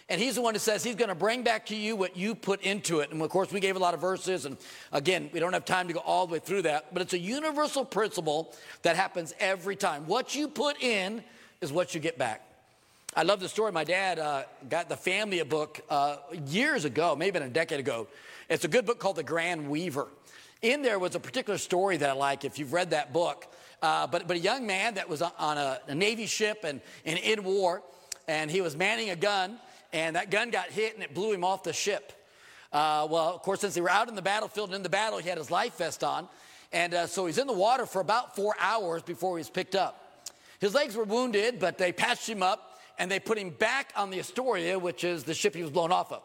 And 0.10 0.20
he's 0.20 0.36
the 0.36 0.42
one 0.42 0.54
who 0.54 0.60
says 0.60 0.84
he's 0.84 0.96
going 0.96 1.10
to 1.10 1.16
bring 1.16 1.44
back 1.44 1.68
to 1.68 1.76
you 1.76 1.96
what 1.96 2.18
you 2.18 2.36
put 2.36 2.62
into 2.62 3.00
it. 3.00 3.12
And 3.12 3.22
of 3.22 3.30
course, 3.30 3.52
we 3.52 3.60
gave 3.60 3.76
a 3.76 3.80
lot 3.80 3.94
of 3.94 4.02
verses. 4.02 4.46
And 4.46 4.58
again, 4.92 5.30
we 5.32 5.40
don't 5.40 5.54
have 5.54 5.66
time 5.66 5.88
to 5.88 5.94
go 5.94 6.02
all 6.02 6.28
the 6.28 6.34
way 6.34 6.40
through 6.40 6.64
that. 6.64 6.94
But 6.94 7.04
it's 7.04 7.14
a 7.14 7.20
universal 7.20 7.86
principle 7.86 8.54
that 8.82 8.96
happens 8.96 9.34
every 9.40 9.76
time. 9.76 10.08
What 10.08 10.36
you 10.36 10.48
put 10.48 10.82
in 10.82 11.24
is 11.62 11.72
what 11.72 11.94
you 11.94 12.02
get 12.02 12.18
back. 12.18 12.44
I 13.16 13.24
love 13.24 13.40
the 13.40 13.48
story. 13.48 13.72
My 13.72 13.84
dad 13.86 14.20
uh, 14.20 14.44
got 14.68 14.90
the 14.90 14.98
family 14.98 15.40
a 15.40 15.46
book 15.46 15.80
uh, 15.90 16.18
years 16.48 16.86
ago, 16.86 17.16
maybe 17.16 17.40
a 17.40 17.48
decade 17.48 17.80
ago. 17.80 18.08
It's 18.50 18.66
a 18.66 18.68
good 18.68 18.86
book 18.86 19.00
called 19.00 19.16
The 19.16 19.24
Grand 19.24 19.70
Weaver. 19.70 20.08
In 20.62 20.82
there 20.82 21.00
was 21.00 21.16
a 21.16 21.20
particular 21.20 21.58
story 21.58 21.98
that 21.98 22.10
I 22.10 22.14
like 22.14 22.44
if 22.44 22.60
you've 22.60 22.74
read 22.74 22.90
that 22.90 23.14
book. 23.14 23.48
Uh, 23.82 24.08
but, 24.08 24.28
but 24.28 24.36
a 24.36 24.40
young 24.40 24.68
man 24.68 24.96
that 24.96 25.08
was 25.08 25.22
on 25.22 25.58
a, 25.58 25.80
a 25.88 25.96
Navy 25.96 26.26
ship 26.26 26.64
and, 26.64 26.82
and 27.06 27.18
in 27.20 27.44
war, 27.44 27.82
and 28.28 28.52
he 28.52 28.62
was 28.62 28.76
manning 28.76 29.10
a 29.10 29.16
gun, 29.16 29.58
and 29.94 30.16
that 30.16 30.30
gun 30.30 30.50
got 30.50 30.68
hit 30.68 30.96
and 30.96 31.04
it 31.04 31.14
blew 31.14 31.32
him 31.32 31.44
off 31.44 31.64
the 31.64 31.74
ship. 31.74 32.14
Uh, 32.72 33.08
well, 33.10 33.34
of 33.34 33.42
course, 33.42 33.62
since 33.62 33.74
they 33.74 33.82
were 33.82 33.90
out 33.90 34.10
in 34.10 34.16
the 34.16 34.22
battlefield 34.22 34.70
and 34.70 34.76
in 34.76 34.84
the 34.84 34.90
battle, 34.90 35.18
he 35.18 35.28
had 35.28 35.38
his 35.38 35.50
life 35.50 35.78
vest 35.78 36.04
on. 36.04 36.28
And 36.72 36.94
uh, 36.94 37.08
so 37.08 37.26
he's 37.26 37.40
in 37.40 37.48
the 37.48 37.54
water 37.54 37.86
for 37.86 38.00
about 38.00 38.36
four 38.36 38.54
hours 38.60 39.02
before 39.02 39.38
he 39.38 39.40
was 39.40 39.50
picked 39.50 39.76
up. 39.76 40.24
His 40.60 40.76
legs 40.76 40.96
were 40.96 41.06
wounded, 41.06 41.60
but 41.60 41.78
they 41.78 41.92
patched 41.92 42.30
him 42.30 42.44
up 42.44 42.80
and 43.00 43.10
they 43.10 43.20
put 43.20 43.38
him 43.38 43.50
back 43.50 43.92
on 43.96 44.12
the 44.12 44.20
Astoria, 44.20 44.78
which 44.78 45.04
is 45.04 45.24
the 45.24 45.34
ship 45.34 45.56
he 45.56 45.64
was 45.64 45.72
blown 45.72 45.92
off 45.92 46.12
of. 46.12 46.22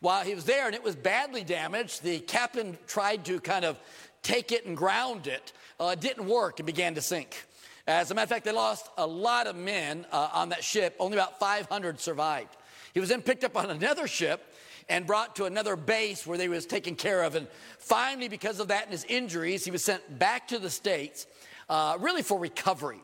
While 0.00 0.24
he 0.24 0.34
was 0.34 0.44
there 0.44 0.66
and 0.66 0.74
it 0.74 0.84
was 0.84 0.94
badly 0.94 1.42
damaged, 1.42 2.02
the 2.02 2.20
captain 2.20 2.78
tried 2.86 3.24
to 3.26 3.40
kind 3.40 3.64
of 3.64 3.78
take 4.26 4.50
it 4.50 4.66
and 4.66 4.76
ground 4.76 5.28
it, 5.28 5.52
uh, 5.78 5.94
didn't 5.94 6.26
work 6.26 6.58
and 6.58 6.66
began 6.66 6.94
to 6.96 7.00
sink. 7.00 7.46
As 7.86 8.10
a 8.10 8.14
matter 8.14 8.24
of 8.24 8.30
fact, 8.30 8.44
they 8.44 8.50
lost 8.50 8.90
a 8.98 9.06
lot 9.06 9.46
of 9.46 9.54
men 9.54 10.04
uh, 10.10 10.30
on 10.32 10.48
that 10.48 10.64
ship. 10.64 10.96
Only 10.98 11.16
about 11.16 11.38
500 11.38 12.00
survived. 12.00 12.56
He 12.92 12.98
was 12.98 13.08
then 13.08 13.22
picked 13.22 13.44
up 13.44 13.56
on 13.56 13.70
another 13.70 14.08
ship 14.08 14.52
and 14.88 15.06
brought 15.06 15.36
to 15.36 15.44
another 15.44 15.76
base 15.76 16.26
where 16.26 16.38
they 16.38 16.48
was 16.48 16.66
taken 16.66 16.96
care 16.96 17.22
of. 17.22 17.36
And 17.36 17.46
finally, 17.78 18.28
because 18.28 18.58
of 18.58 18.68
that 18.68 18.84
and 18.84 18.90
his 18.90 19.04
injuries, 19.04 19.64
he 19.64 19.70
was 19.70 19.84
sent 19.84 20.18
back 20.18 20.48
to 20.48 20.58
the 20.58 20.70
States, 20.70 21.28
uh, 21.68 21.96
really 22.00 22.22
for 22.22 22.38
recovery. 22.38 23.00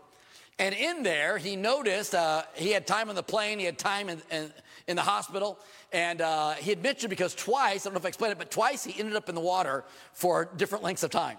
And 0.62 0.76
in 0.76 1.02
there, 1.02 1.38
he 1.38 1.56
noticed 1.56 2.14
uh, 2.14 2.44
he 2.54 2.70
had 2.70 2.86
time 2.86 3.08
on 3.08 3.16
the 3.16 3.22
plane, 3.24 3.58
he 3.58 3.64
had 3.64 3.78
time 3.78 4.08
in, 4.08 4.22
in, 4.30 4.52
in 4.86 4.94
the 4.94 5.02
hospital, 5.02 5.58
and 5.92 6.20
uh, 6.20 6.52
he 6.52 6.70
had 6.70 6.80
mentioned 6.80 7.10
because 7.10 7.34
twice, 7.34 7.84
I 7.84 7.88
don't 7.88 7.94
know 7.94 7.98
if 7.98 8.04
I 8.04 8.08
explained 8.10 8.30
it, 8.30 8.38
but 8.38 8.52
twice 8.52 8.84
he 8.84 8.96
ended 9.00 9.16
up 9.16 9.28
in 9.28 9.34
the 9.34 9.40
water 9.40 9.82
for 10.12 10.48
different 10.56 10.84
lengths 10.84 11.02
of 11.02 11.10
time. 11.10 11.36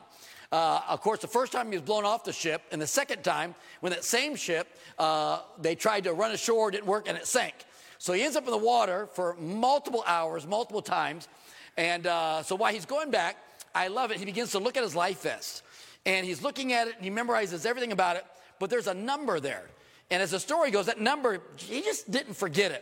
Uh, 0.52 0.82
of 0.90 1.00
course, 1.00 1.20
the 1.20 1.28
first 1.28 1.54
time 1.54 1.72
he 1.72 1.78
was 1.78 1.86
blown 1.86 2.04
off 2.04 2.26
the 2.26 2.34
ship, 2.34 2.64
and 2.74 2.82
the 2.82 2.86
second 2.86 3.24
time, 3.24 3.56
when 3.80 3.94
that 3.94 4.04
same 4.04 4.36
ship, 4.36 4.68
uh, 5.00 5.40
they 5.58 5.74
tried 5.74 6.04
to 6.04 6.12
run 6.12 6.32
ashore, 6.32 6.70
didn't 6.70 6.86
work, 6.86 7.08
and 7.08 7.18
it 7.18 7.26
sank. 7.26 7.56
So 8.00 8.12
he 8.12 8.24
ends 8.24 8.36
up 8.36 8.44
in 8.44 8.52
the 8.52 8.58
water 8.58 9.08
for 9.14 9.38
multiple 9.40 10.04
hours, 10.06 10.46
multiple 10.46 10.82
times. 10.82 11.30
And 11.78 12.08
uh, 12.08 12.44
so 12.44 12.58
while 12.58 12.74
he's 12.74 12.86
going 12.86 13.10
back, 13.10 13.38
I 13.74 13.88
love 13.88 14.12
it. 14.12 14.18
He 14.18 14.26
begins 14.26 14.52
to 14.52 14.60
look 14.60 14.76
at 14.76 14.84
his 14.84 14.98
life 14.98 15.22
vest. 15.22 15.64
And 16.06 16.26
he's 16.26 16.44
looking 16.44 16.74
at 16.74 16.90
it 16.90 16.96
and 16.98 17.06
he 17.06 17.10
memorizes 17.10 17.66
everything 17.66 17.94
about 17.94 18.18
it, 18.18 18.26
but 18.64 18.70
there's 18.70 18.88
a 18.88 18.94
number 18.94 19.42
there. 19.42 19.66
And 20.10 20.24
as 20.24 20.32
the 20.32 20.40
story 20.40 20.72
goes, 20.72 20.86
that 20.86 20.98
number, 20.98 21.42
he 21.58 21.82
just 21.82 22.10
didn't 22.10 22.36
forget 22.36 22.72
it. 22.72 22.82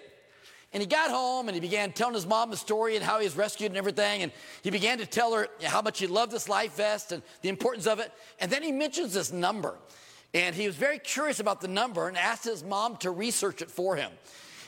And 0.73 0.79
he 0.79 0.85
got 0.85 1.09
home 1.09 1.47
and 1.47 1.55
he 1.55 1.59
began 1.59 1.91
telling 1.91 2.13
his 2.13 2.27
mom 2.27 2.51
the 2.51 2.55
story 2.55 2.95
and 2.95 3.03
how 3.03 3.17
he 3.17 3.23
was 3.23 3.35
rescued 3.35 3.71
and 3.71 3.77
everything. 3.79 4.21
And 4.21 4.31
he 4.61 4.69
began 4.69 4.99
to 4.99 5.07
tell 5.07 5.33
her 5.33 5.47
how 5.63 5.81
much 5.81 5.97
he 5.97 6.05
loved 6.05 6.33
this 6.33 6.47
life 6.47 6.75
vest 6.75 7.11
and 7.13 7.23
the 7.41 7.49
importance 7.49 7.87
of 7.87 7.97
it. 7.97 8.11
And 8.37 8.51
then 8.51 8.61
he 8.61 8.71
mentions 8.71 9.15
this 9.15 9.31
number. 9.31 9.75
And 10.35 10.55
he 10.55 10.67
was 10.67 10.75
very 10.75 10.99
curious 10.99 11.39
about 11.39 11.61
the 11.61 11.67
number 11.67 12.07
and 12.07 12.15
asked 12.15 12.43
his 12.43 12.63
mom 12.63 12.97
to 12.97 13.09
research 13.09 13.63
it 13.63 13.71
for 13.71 13.95
him. 13.95 14.11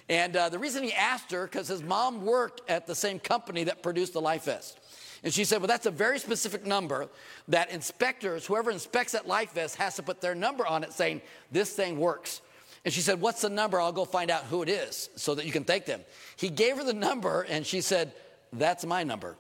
And 0.10 0.36
uh, 0.36 0.50
the 0.50 0.58
reason 0.58 0.82
he 0.82 0.94
asked 0.94 1.32
her, 1.32 1.46
because 1.46 1.68
his 1.68 1.84
mom 1.84 2.26
worked 2.26 2.68
at 2.68 2.88
the 2.88 2.96
same 2.96 3.20
company 3.20 3.66
that 3.66 3.84
produced 3.84 4.14
the 4.14 4.22
life 4.22 4.46
vest. 4.46 4.80
And 5.24 5.34
she 5.34 5.46
said, 5.46 5.60
Well, 5.60 5.68
that's 5.68 5.86
a 5.86 5.92
very 5.92 6.20
specific 6.20 6.66
number 6.66 7.08
that 7.48 7.72
inspectors, 7.72 8.46
whoever 8.46 8.72
inspects 8.72 9.14
that 9.14 9.28
life 9.28 9.54
vest, 9.54 9.78
has 9.78 9.96
to 9.96 10.04
put 10.04 10.22
their 10.22 10.36
number 10.36 10.66
on 10.68 10.84
it 10.84 10.94
saying, 10.94 11.22
This 11.52 11.74
thing 11.74 12.00
works. 12.00 12.42
And 12.86 12.94
she 12.94 13.02
said, 13.02 13.22
What's 13.22 13.42
the 13.42 13.50
number? 13.50 13.80
I'll 13.80 13.92
go 13.92 14.06
find 14.06 14.30
out 14.30 14.44
who 14.44 14.62
it 14.62 14.70
is 14.70 15.10
so 15.16 15.36
that 15.36 15.46
you 15.46 15.52
can 15.52 15.64
thank 15.64 15.86
them. 15.86 16.02
He 16.36 16.50
gave 16.50 16.78
her 16.78 16.84
the 16.84 16.94
number 16.94 17.44
and 17.44 17.66
she 17.66 17.82
said, 17.82 18.12
That's 18.52 18.86
my 18.86 19.04
number. 19.04 19.38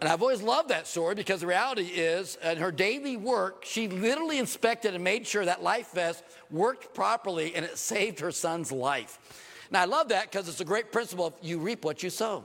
And 0.00 0.08
I've 0.08 0.20
always 0.20 0.42
loved 0.42 0.70
that 0.70 0.88
story 0.88 1.14
because 1.14 1.42
the 1.42 1.46
reality 1.46 1.84
is, 1.84 2.36
in 2.42 2.56
her 2.56 2.72
daily 2.72 3.16
work, 3.16 3.64
she 3.64 3.86
literally 3.86 4.38
inspected 4.38 4.96
and 4.96 5.04
made 5.04 5.28
sure 5.28 5.44
that 5.44 5.62
life 5.62 5.92
vest 5.92 6.24
worked 6.50 6.92
properly 6.92 7.54
and 7.54 7.64
it 7.64 7.78
saved 7.78 8.18
her 8.18 8.32
son's 8.32 8.72
life. 8.72 9.20
Now, 9.70 9.82
I 9.82 9.84
love 9.84 10.08
that 10.08 10.28
because 10.28 10.48
it's 10.48 10.60
a 10.60 10.64
great 10.64 10.90
principle 10.90 11.26
of 11.26 11.34
you 11.40 11.60
reap 11.60 11.84
what 11.84 12.02
you 12.02 12.10
sow. 12.10 12.44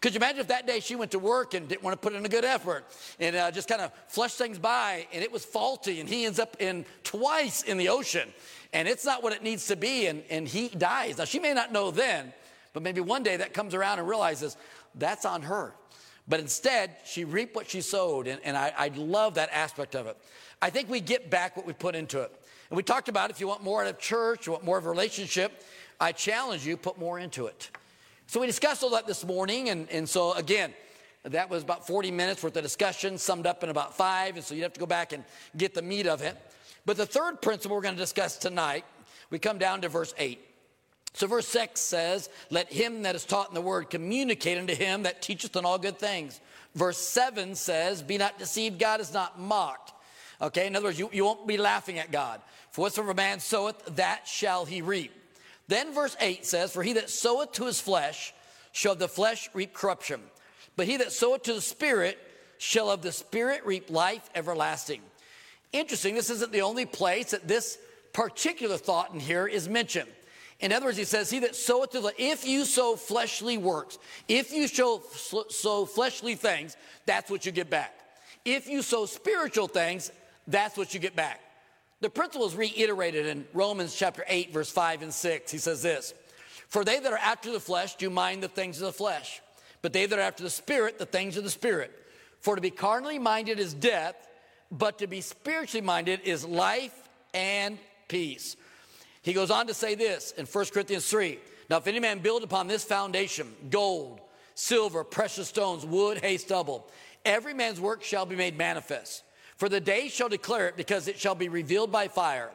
Could 0.00 0.14
you 0.14 0.18
imagine 0.18 0.40
if 0.40 0.48
that 0.48 0.66
day 0.66 0.78
she 0.80 0.94
went 0.94 1.10
to 1.10 1.18
work 1.18 1.54
and 1.54 1.68
didn't 1.68 1.82
want 1.82 2.00
to 2.00 2.08
put 2.08 2.16
in 2.16 2.24
a 2.24 2.28
good 2.28 2.44
effort 2.44 2.84
and 3.18 3.34
uh, 3.34 3.50
just 3.50 3.68
kind 3.68 3.80
of 3.80 3.90
flushed 4.06 4.38
things 4.38 4.58
by 4.58 5.06
and 5.12 5.24
it 5.24 5.32
was 5.32 5.44
faulty 5.44 6.00
and 6.00 6.08
he 6.08 6.24
ends 6.24 6.38
up 6.38 6.56
in 6.60 6.84
twice 7.02 7.62
in 7.62 7.78
the 7.78 7.88
ocean 7.88 8.28
and 8.72 8.86
it's 8.86 9.04
not 9.04 9.22
what 9.22 9.32
it 9.32 9.42
needs 9.42 9.66
to 9.66 9.76
be 9.76 10.06
and, 10.06 10.22
and 10.30 10.46
he 10.46 10.68
dies. 10.68 11.18
Now, 11.18 11.24
she 11.24 11.40
may 11.40 11.52
not 11.52 11.72
know 11.72 11.90
then, 11.90 12.32
but 12.72 12.82
maybe 12.82 13.00
one 13.00 13.22
day 13.22 13.36
that 13.38 13.52
comes 13.52 13.74
around 13.74 13.98
and 13.98 14.08
realizes 14.08 14.56
that's 14.94 15.24
on 15.24 15.42
her. 15.42 15.74
But 16.28 16.40
instead, 16.40 16.94
she 17.04 17.24
reaped 17.24 17.56
what 17.56 17.70
she 17.70 17.80
sowed, 17.80 18.26
and, 18.26 18.38
and 18.44 18.56
I, 18.56 18.72
I 18.76 18.88
love 18.88 19.34
that 19.34 19.48
aspect 19.50 19.96
of 19.96 20.06
it. 20.06 20.16
I 20.60 20.68
think 20.68 20.90
we 20.90 21.00
get 21.00 21.30
back 21.30 21.56
what 21.56 21.66
we 21.66 21.72
put 21.72 21.94
into 21.94 22.20
it. 22.20 22.30
And 22.68 22.76
we 22.76 22.82
talked 22.82 23.08
about 23.08 23.30
if 23.30 23.40
you 23.40 23.48
want 23.48 23.62
more 23.62 23.82
out 23.82 23.88
of 23.88 23.98
church, 23.98 24.46
you 24.46 24.52
want 24.52 24.64
more 24.64 24.76
of 24.76 24.84
a 24.84 24.90
relationship, 24.90 25.64
I 25.98 26.12
challenge 26.12 26.66
you, 26.66 26.76
put 26.76 26.98
more 26.98 27.18
into 27.18 27.46
it. 27.46 27.70
So 28.28 28.40
we 28.40 28.46
discussed 28.46 28.82
all 28.82 28.90
that 28.90 29.06
this 29.06 29.24
morning, 29.24 29.70
and, 29.70 29.90
and 29.90 30.06
so 30.06 30.34
again, 30.34 30.74
that 31.24 31.48
was 31.48 31.62
about 31.62 31.86
40 31.86 32.10
minutes 32.10 32.42
worth 32.42 32.54
of 32.58 32.62
discussion, 32.62 33.16
summed 33.16 33.46
up 33.46 33.64
in 33.64 33.70
about 33.70 33.96
five, 33.96 34.36
and 34.36 34.44
so 34.44 34.54
you'd 34.54 34.64
have 34.64 34.74
to 34.74 34.80
go 34.80 34.84
back 34.84 35.14
and 35.14 35.24
get 35.56 35.72
the 35.72 35.80
meat 35.80 36.06
of 36.06 36.20
it. 36.20 36.36
But 36.84 36.98
the 36.98 37.06
third 37.06 37.40
principle 37.40 37.74
we're 37.76 37.82
going 37.82 37.94
to 37.94 38.00
discuss 38.00 38.36
tonight, 38.36 38.84
we 39.30 39.38
come 39.38 39.56
down 39.56 39.80
to 39.80 39.88
verse 39.88 40.12
8. 40.18 40.38
So 41.14 41.26
verse 41.26 41.48
6 41.48 41.80
says, 41.80 42.28
Let 42.50 42.70
him 42.70 43.02
that 43.04 43.14
is 43.14 43.24
taught 43.24 43.48
in 43.48 43.54
the 43.54 43.62
word 43.62 43.88
communicate 43.88 44.58
unto 44.58 44.74
him 44.74 45.04
that 45.04 45.22
teacheth 45.22 45.56
in 45.56 45.64
all 45.64 45.78
good 45.78 45.98
things. 45.98 46.38
Verse 46.74 46.98
7 46.98 47.54
says, 47.54 48.02
Be 48.02 48.18
not 48.18 48.38
deceived, 48.38 48.78
God 48.78 49.00
is 49.00 49.14
not 49.14 49.40
mocked. 49.40 49.94
Okay, 50.42 50.66
in 50.66 50.76
other 50.76 50.88
words, 50.88 50.98
you, 50.98 51.08
you 51.14 51.24
won't 51.24 51.46
be 51.46 51.56
laughing 51.56 51.98
at 51.98 52.12
God. 52.12 52.42
For 52.72 52.82
whatsoever 52.82 53.14
man 53.14 53.40
soweth, 53.40 53.96
that 53.96 54.28
shall 54.28 54.66
he 54.66 54.82
reap. 54.82 55.17
Then 55.68 55.94
verse 55.94 56.16
8 56.20 56.44
says, 56.44 56.72
For 56.72 56.82
he 56.82 56.94
that 56.94 57.10
soweth 57.10 57.52
to 57.52 57.66
his 57.66 57.80
flesh 57.80 58.34
shall 58.72 58.92
of 58.92 58.98
the 58.98 59.08
flesh 59.08 59.48
reap 59.54 59.72
corruption. 59.72 60.20
But 60.76 60.86
he 60.86 60.96
that 60.96 61.12
soweth 61.12 61.44
to 61.44 61.54
the 61.54 61.60
Spirit 61.60 62.18
shall 62.58 62.90
of 62.90 63.02
the 63.02 63.12
Spirit 63.12 63.64
reap 63.64 63.90
life 63.90 64.28
everlasting. 64.34 65.02
Interesting, 65.72 66.14
this 66.14 66.30
isn't 66.30 66.52
the 66.52 66.62
only 66.62 66.86
place 66.86 67.32
that 67.32 67.46
this 67.46 67.78
particular 68.12 68.78
thought 68.78 69.12
in 69.12 69.20
here 69.20 69.46
is 69.46 69.68
mentioned. 69.68 70.08
In 70.60 70.72
other 70.72 70.86
words, 70.86 70.98
he 70.98 71.04
says, 71.04 71.30
He 71.30 71.38
that 71.40 71.54
soweth 71.54 71.90
to 71.90 72.00
the, 72.00 72.12
if 72.18 72.46
you 72.46 72.64
sow 72.64 72.96
fleshly 72.96 73.58
works, 73.58 73.98
if 74.26 74.52
you 74.52 74.66
sow, 74.66 74.98
fleshly 74.98 76.34
things, 76.34 76.76
that's 77.06 77.30
what 77.30 77.46
you 77.46 77.52
get 77.52 77.70
back. 77.70 77.94
If 78.44 78.68
you 78.68 78.82
sow 78.82 79.06
spiritual 79.06 79.68
things, 79.68 80.10
that's 80.48 80.76
what 80.76 80.94
you 80.94 81.00
get 81.00 81.14
back. 81.14 81.40
The 82.00 82.10
principle 82.10 82.46
is 82.46 82.54
reiterated 82.54 83.26
in 83.26 83.46
Romans 83.52 83.94
chapter 83.94 84.24
8, 84.28 84.52
verse 84.52 84.70
5 84.70 85.02
and 85.02 85.12
6. 85.12 85.50
He 85.50 85.58
says 85.58 85.82
this 85.82 86.14
For 86.68 86.84
they 86.84 87.00
that 87.00 87.12
are 87.12 87.18
after 87.18 87.50
the 87.50 87.60
flesh 87.60 87.96
do 87.96 88.08
mind 88.08 88.42
the 88.42 88.48
things 88.48 88.80
of 88.80 88.86
the 88.86 88.92
flesh, 88.92 89.40
but 89.82 89.92
they 89.92 90.06
that 90.06 90.18
are 90.18 90.22
after 90.22 90.44
the 90.44 90.50
spirit, 90.50 90.98
the 90.98 91.06
things 91.06 91.36
of 91.36 91.44
the 91.44 91.50
spirit. 91.50 91.92
For 92.40 92.54
to 92.54 92.62
be 92.62 92.70
carnally 92.70 93.18
minded 93.18 93.58
is 93.58 93.74
death, 93.74 94.14
but 94.70 94.98
to 94.98 95.08
be 95.08 95.20
spiritually 95.20 95.84
minded 95.84 96.20
is 96.24 96.44
life 96.44 96.94
and 97.34 97.78
peace. 98.06 98.56
He 99.22 99.32
goes 99.32 99.50
on 99.50 99.66
to 99.66 99.74
say 99.74 99.94
this 99.96 100.32
in 100.36 100.46
1 100.46 100.66
Corinthians 100.66 101.08
3 101.08 101.38
Now, 101.68 101.78
if 101.78 101.86
any 101.88 101.98
man 101.98 102.20
build 102.20 102.44
upon 102.44 102.68
this 102.68 102.84
foundation 102.84 103.52
gold, 103.70 104.20
silver, 104.54 105.02
precious 105.02 105.48
stones, 105.48 105.84
wood, 105.84 106.18
hay, 106.18 106.36
stubble, 106.36 106.88
every 107.24 107.54
man's 107.54 107.80
work 107.80 108.04
shall 108.04 108.24
be 108.24 108.36
made 108.36 108.56
manifest. 108.56 109.24
For 109.58 109.68
the 109.68 109.80
day 109.80 110.08
shall 110.08 110.28
declare 110.28 110.68
it, 110.68 110.76
because 110.76 111.08
it 111.08 111.18
shall 111.18 111.34
be 111.34 111.48
revealed 111.48 111.92
by 111.92 112.08
fire. 112.08 112.50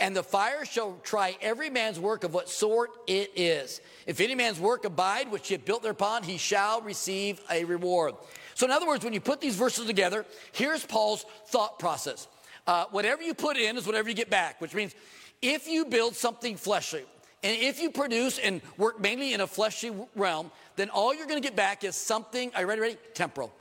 And 0.00 0.16
the 0.16 0.22
fire 0.22 0.64
shall 0.64 0.98
try 1.04 1.36
every 1.40 1.70
man's 1.70 2.00
work 2.00 2.24
of 2.24 2.34
what 2.34 2.48
sort 2.48 2.90
it 3.06 3.30
is. 3.36 3.80
If 4.06 4.20
any 4.20 4.34
man's 4.34 4.58
work 4.58 4.84
abide, 4.84 5.30
which 5.30 5.48
he 5.48 5.54
hath 5.54 5.64
built 5.64 5.82
thereupon, 5.82 6.22
he 6.22 6.38
shall 6.38 6.80
receive 6.80 7.40
a 7.50 7.64
reward. 7.64 8.14
So, 8.54 8.66
in 8.66 8.72
other 8.72 8.86
words, 8.86 9.04
when 9.04 9.12
you 9.12 9.20
put 9.20 9.40
these 9.40 9.56
verses 9.56 9.86
together, 9.86 10.26
here's 10.52 10.84
Paul's 10.84 11.24
thought 11.46 11.78
process. 11.78 12.26
Uh, 12.66 12.86
whatever 12.90 13.22
you 13.22 13.34
put 13.34 13.56
in 13.56 13.76
is 13.76 13.86
whatever 13.86 14.08
you 14.08 14.14
get 14.14 14.30
back, 14.30 14.60
which 14.60 14.74
means 14.74 14.94
if 15.42 15.68
you 15.68 15.84
build 15.84 16.16
something 16.16 16.56
fleshly, 16.56 17.04
and 17.42 17.56
if 17.56 17.80
you 17.80 17.90
produce 17.90 18.38
and 18.38 18.60
work 18.76 19.00
mainly 19.00 19.34
in 19.34 19.40
a 19.40 19.46
fleshly 19.46 19.92
realm, 20.16 20.50
then 20.76 20.90
all 20.90 21.14
you're 21.14 21.26
going 21.26 21.40
to 21.40 21.46
get 21.46 21.56
back 21.56 21.84
is 21.84 21.94
something, 21.94 22.50
are 22.54 22.62
you 22.62 22.66
ready, 22.66 22.80
ready? 22.80 22.96
Temporal. 23.14 23.52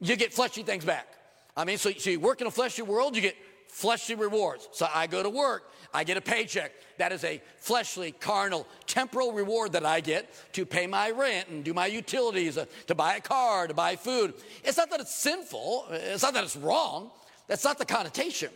You 0.00 0.16
get 0.16 0.34
fleshly 0.34 0.62
things 0.62 0.84
back. 0.84 1.06
I 1.56 1.64
mean, 1.64 1.78
so, 1.78 1.90
so 1.92 2.10
you 2.10 2.20
work 2.20 2.40
in 2.40 2.46
a 2.46 2.50
fleshly 2.50 2.84
world, 2.84 3.14
you 3.14 3.22
get 3.22 3.36
fleshly 3.68 4.14
rewards. 4.14 4.68
So 4.72 4.86
I 4.92 5.06
go 5.06 5.22
to 5.22 5.30
work, 5.30 5.70
I 5.94 6.04
get 6.04 6.16
a 6.16 6.20
paycheck. 6.20 6.72
That 6.98 7.12
is 7.12 7.24
a 7.24 7.42
fleshly, 7.58 8.12
carnal, 8.12 8.66
temporal 8.86 9.32
reward 9.32 9.72
that 9.72 9.84
I 9.84 10.00
get 10.00 10.32
to 10.54 10.64
pay 10.64 10.86
my 10.86 11.10
rent 11.10 11.48
and 11.48 11.64
do 11.64 11.74
my 11.74 11.86
utilities, 11.86 12.56
uh, 12.56 12.66
to 12.86 12.94
buy 12.94 13.16
a 13.16 13.20
car, 13.20 13.66
to 13.66 13.74
buy 13.74 13.96
food. 13.96 14.34
It's 14.64 14.76
not 14.76 14.90
that 14.90 15.00
it's 15.00 15.14
sinful, 15.14 15.86
it's 15.90 16.22
not 16.22 16.34
that 16.34 16.44
it's 16.44 16.56
wrong. 16.56 17.10
That's 17.48 17.64
not 17.64 17.78
the 17.78 17.84
connotation. 17.84 18.50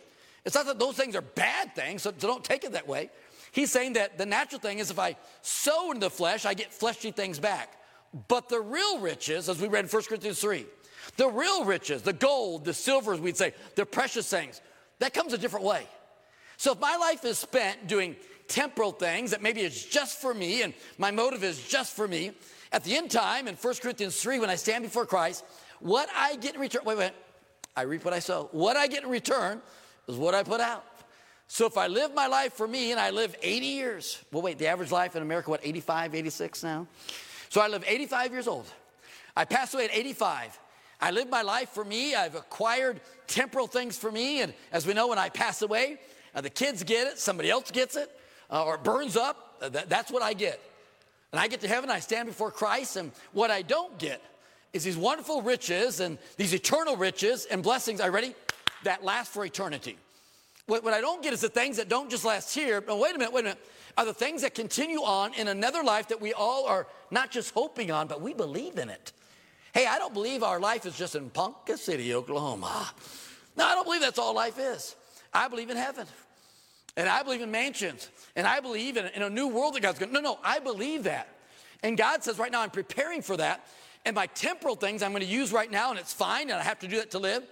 It's 0.45 0.55
not 0.55 0.67
that 0.67 0.79
those 0.79 0.95
things 0.95 1.17
are 1.17 1.23
bad 1.23 1.75
things, 1.75 2.03
so, 2.03 2.13
so 2.17 2.29
don't 2.29 2.45
take 2.45 2.65
it 2.65 2.73
that 2.73 2.87
way. 2.87 3.11
He's 3.53 3.73
saying 3.73 3.95
that 3.95 4.17
the 4.17 4.27
natural 4.27 4.61
thing 4.61 4.79
is 4.79 4.91
if 4.91 4.99
I 4.99 5.17
sow 5.43 5.91
into 5.91 6.01
the 6.01 6.11
flesh, 6.11 6.47
I 6.47 6.55
get 6.55 6.73
fleshly 6.73 7.11
things 7.11 7.39
back. 7.39 7.73
But 8.29 8.49
the 8.49 8.61
real 8.61 9.01
riches, 9.01 9.49
as 9.49 9.61
we 9.61 9.69
read 9.69 9.85
in 9.85 9.91
1 9.91 10.03
Corinthians 10.05 10.41
3, 10.41 10.67
the 11.17 11.29
real 11.29 11.65
riches, 11.65 12.03
the 12.03 12.13
gold, 12.13 12.65
the 12.65 12.75
silver, 12.75 13.17
we'd 13.17 13.37
say, 13.37 13.55
the 13.75 13.87
precious 13.87 14.29
things, 14.29 14.61
that 14.99 15.15
comes 15.15 15.33
a 15.33 15.39
different 15.39 15.65
way. 15.65 15.87
So 16.57 16.73
if 16.73 16.81
my 16.81 16.97
life 16.97 17.25
is 17.25 17.39
spent 17.39 17.87
doing 17.87 18.17
temporal 18.49 18.93
things 18.93 19.33
that 19.33 19.43
maybe 19.43 19.61
it's 19.61 19.85
just 19.85 20.21
for 20.21 20.33
me 20.33 20.63
and 20.63 20.73
my 20.99 21.11
motive 21.11 21.45
is 21.45 21.67
just 21.67 21.95
for 21.95 22.09
me, 22.09 22.33
at 22.73 22.85
the 22.85 22.97
end 22.97 23.11
time 23.11 23.49
in 23.49 23.55
1 23.55 23.75
Corinthians 23.83 24.21
3, 24.21 24.39
when 24.39 24.51
I 24.51 24.55
stand 24.57 24.85
before 24.85 25.07
Christ, 25.07 25.45
what 25.81 26.09
I 26.15 26.37
get 26.37 26.55
in 26.55 26.61
return, 26.61 26.83
wait, 26.85 26.99
wait, 26.99 27.13
I 27.77 27.83
reap 27.83 28.05
what 28.05 28.15
I 28.15 28.19
sow. 28.19 28.49
What 28.53 28.77
I 28.77 28.87
get 28.87 29.05
in 29.05 29.11
return 29.11 29.61
is 30.09 30.17
what 30.17 30.35
I 30.35 30.43
put 30.43 30.61
out. 30.61 30.85
So 31.49 31.67
if 31.67 31.77
I 31.77 31.87
live 31.87 32.15
my 32.15 32.27
life 32.27 32.55
for 32.55 32.67
me 32.67 32.91
and 32.91 32.99
I 32.99 33.11
live 33.11 33.37
80 33.41 33.67
years, 33.67 34.25
well, 34.33 34.43
wait, 34.43 34.59
the 34.59 34.67
average 34.67 34.91
life 34.91 35.15
in 35.15 35.23
America, 35.23 35.51
what, 35.51 35.61
85, 35.63 36.15
86 36.15 36.63
now? 36.65 36.87
So 37.51 37.61
I 37.61 37.69
live 37.69 37.85
85 37.87 38.33
years 38.33 38.49
old. 38.49 38.67
I 39.37 39.45
pass 39.45 39.73
away 39.75 39.85
at 39.85 39.95
85. 39.95 40.59
I 41.01 41.11
live 41.11 41.29
my 41.29 41.43
life 41.43 41.71
for 41.71 41.85
me. 41.85 42.15
I've 42.15 42.35
acquired 42.35 43.01
temporal 43.27 43.67
things 43.67 43.99
for 43.99 44.11
me. 44.11 44.41
And 44.41 44.55
as 44.73 44.87
we 44.87 44.95
know, 44.95 45.09
when 45.09 45.19
I 45.19 45.29
pass 45.29 45.63
away, 45.63 45.99
uh, 46.35 46.41
the 46.41 46.51
kids 46.51 46.83
get 46.83 47.07
it, 47.07 47.19
somebody 47.19 47.51
else 47.51 47.71
gets 47.71 47.97
it, 47.97 48.11
uh, 48.51 48.65
or 48.65 48.77
it 48.77 48.85
burns 48.85 49.17
up. 49.17 49.57
Uh, 49.61 49.69
that, 49.71 49.89
that's 49.89 50.11
what 50.11 50.23
I 50.23 50.33
get. 50.33 50.61
And 51.33 51.41
I 51.41 51.49
get 51.49 51.61
to 51.63 51.69
heaven, 51.69 51.91
I 51.91 52.01
stand 52.01 52.29
before 52.29 52.51
Christ, 52.51 52.97
and 52.97 53.13
what 53.33 53.51
I 53.51 53.63
don't 53.63 53.99
get 53.99 54.23
is 54.73 54.85
these 54.85 54.97
wonderful 54.97 55.43
riches 55.43 56.01
and 56.01 56.19
these 56.37 56.55
eternal 56.55 56.97
riches 56.97 57.47
and 57.47 57.63
blessings. 57.63 58.01
Are 58.01 58.11
ready? 58.11 58.35
That 58.85 59.05
last 59.05 59.33
for 59.33 59.45
eternity. 59.45 59.97
What, 60.67 60.85
what 60.85 60.95
I 60.95 61.01
don't 61.01 61.23
get 61.23 61.33
is 61.33 61.41
the 61.41 61.49
things 61.49 61.77
that 61.77 61.89
don't 61.89 62.11
just 62.11 62.25
last 62.25 62.55
here. 62.55 62.81
But 62.81 62.99
wait 62.99 63.15
a 63.15 63.19
minute, 63.19 63.33
wait 63.33 63.41
a 63.41 63.45
minute. 63.45 63.67
Are 63.97 64.05
the 64.05 64.15
things 64.15 64.43
that 64.43 64.55
continue 64.55 65.01
on 65.01 65.33
in 65.35 65.49
another 65.49 65.83
life 65.83 66.09
that 66.09 66.21
we 66.21 66.33
all 66.35 66.67
are 66.67 66.87
not 67.11 67.31
just 67.31 67.55
hoping 67.55 67.91
on, 67.91 68.07
but 68.07 68.21
we 68.21 68.35
believe 68.35 68.77
in 68.77 68.91
it. 68.91 69.13
Hey, 69.77 69.85
I 69.87 69.99
don't 69.99 70.15
believe 70.15 70.43
our 70.43 70.59
life 70.59 70.87
is 70.87 70.97
just 70.97 71.17
in 71.17 71.29
Ponca 71.29 71.77
City, 71.77 72.15
Oklahoma. 72.15 72.91
No, 73.59 73.67
I 73.67 73.75
don't 73.75 73.85
believe 73.85 74.01
that's 74.01 74.19
all 74.19 74.35
life 74.35 74.59
is. 74.59 74.97
I 75.35 75.49
believe 75.49 75.69
in 75.69 75.77
heaven. 75.77 76.07
And 76.97 77.07
I 77.07 77.23
believe 77.23 77.43
in 77.43 77.51
mansions. 77.51 78.09
And 78.37 78.47
I 78.47 78.61
believe 78.61 78.97
in, 78.97 79.05
in 79.09 79.21
a 79.21 79.29
new 79.29 79.49
world 79.49 79.75
that 79.75 79.83
God's 79.83 79.99
going 79.99 80.09
to. 80.09 80.15
No, 80.15 80.23
no, 80.23 80.39
I 80.43 80.61
believe 80.61 81.03
that. 81.03 81.29
And 81.83 81.99
God 81.99 82.25
says 82.25 82.39
right 82.39 82.51
now, 82.51 82.63
I'm 82.63 82.71
preparing 82.71 83.21
for 83.21 83.37
that. 83.37 83.67
And 84.07 84.15
my 84.15 84.29
temporal 84.29 84.77
things 84.77 85.03
I'm 85.03 85.11
going 85.11 85.21
to 85.21 85.29
use 85.29 85.53
right 85.53 85.71
now, 85.71 85.91
and 85.91 85.99
it's 85.99 86.15
fine, 86.15 86.45
and 86.49 86.59
I 86.59 86.63
have 86.63 86.79
to 86.79 86.89
do 86.89 86.97
that 86.97 87.11
to 87.11 87.19
live. 87.19 87.43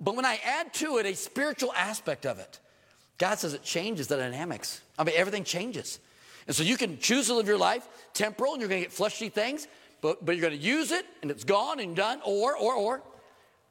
But 0.00 0.16
when 0.16 0.24
I 0.24 0.40
add 0.46 0.72
to 0.76 0.96
it 0.96 1.04
a 1.04 1.14
spiritual 1.14 1.74
aspect 1.74 2.24
of 2.24 2.38
it, 2.38 2.60
God 3.18 3.38
says 3.38 3.52
it 3.52 3.62
changes 3.62 4.06
the 4.06 4.16
dynamics. 4.16 4.80
I 4.98 5.04
mean, 5.04 5.16
everything 5.18 5.44
changes. 5.44 5.98
And 6.46 6.56
so 6.56 6.62
you 6.62 6.78
can 6.78 6.98
choose 6.98 7.26
to 7.26 7.34
live 7.34 7.46
your 7.46 7.58
life 7.58 7.86
temporal, 8.14 8.52
and 8.52 8.60
you're 8.62 8.70
going 8.70 8.80
to 8.80 8.86
get 8.86 8.92
fleshly 8.92 9.28
things, 9.28 9.68
but, 10.02 10.24
but 10.24 10.36
you're 10.36 10.42
going 10.42 10.58
to 10.58 10.64
use 10.64 10.90
it 10.90 11.06
and 11.22 11.30
it's 11.30 11.44
gone 11.44 11.80
and 11.80 11.96
done, 11.96 12.20
or, 12.26 12.54
or, 12.54 12.74
or 12.74 13.02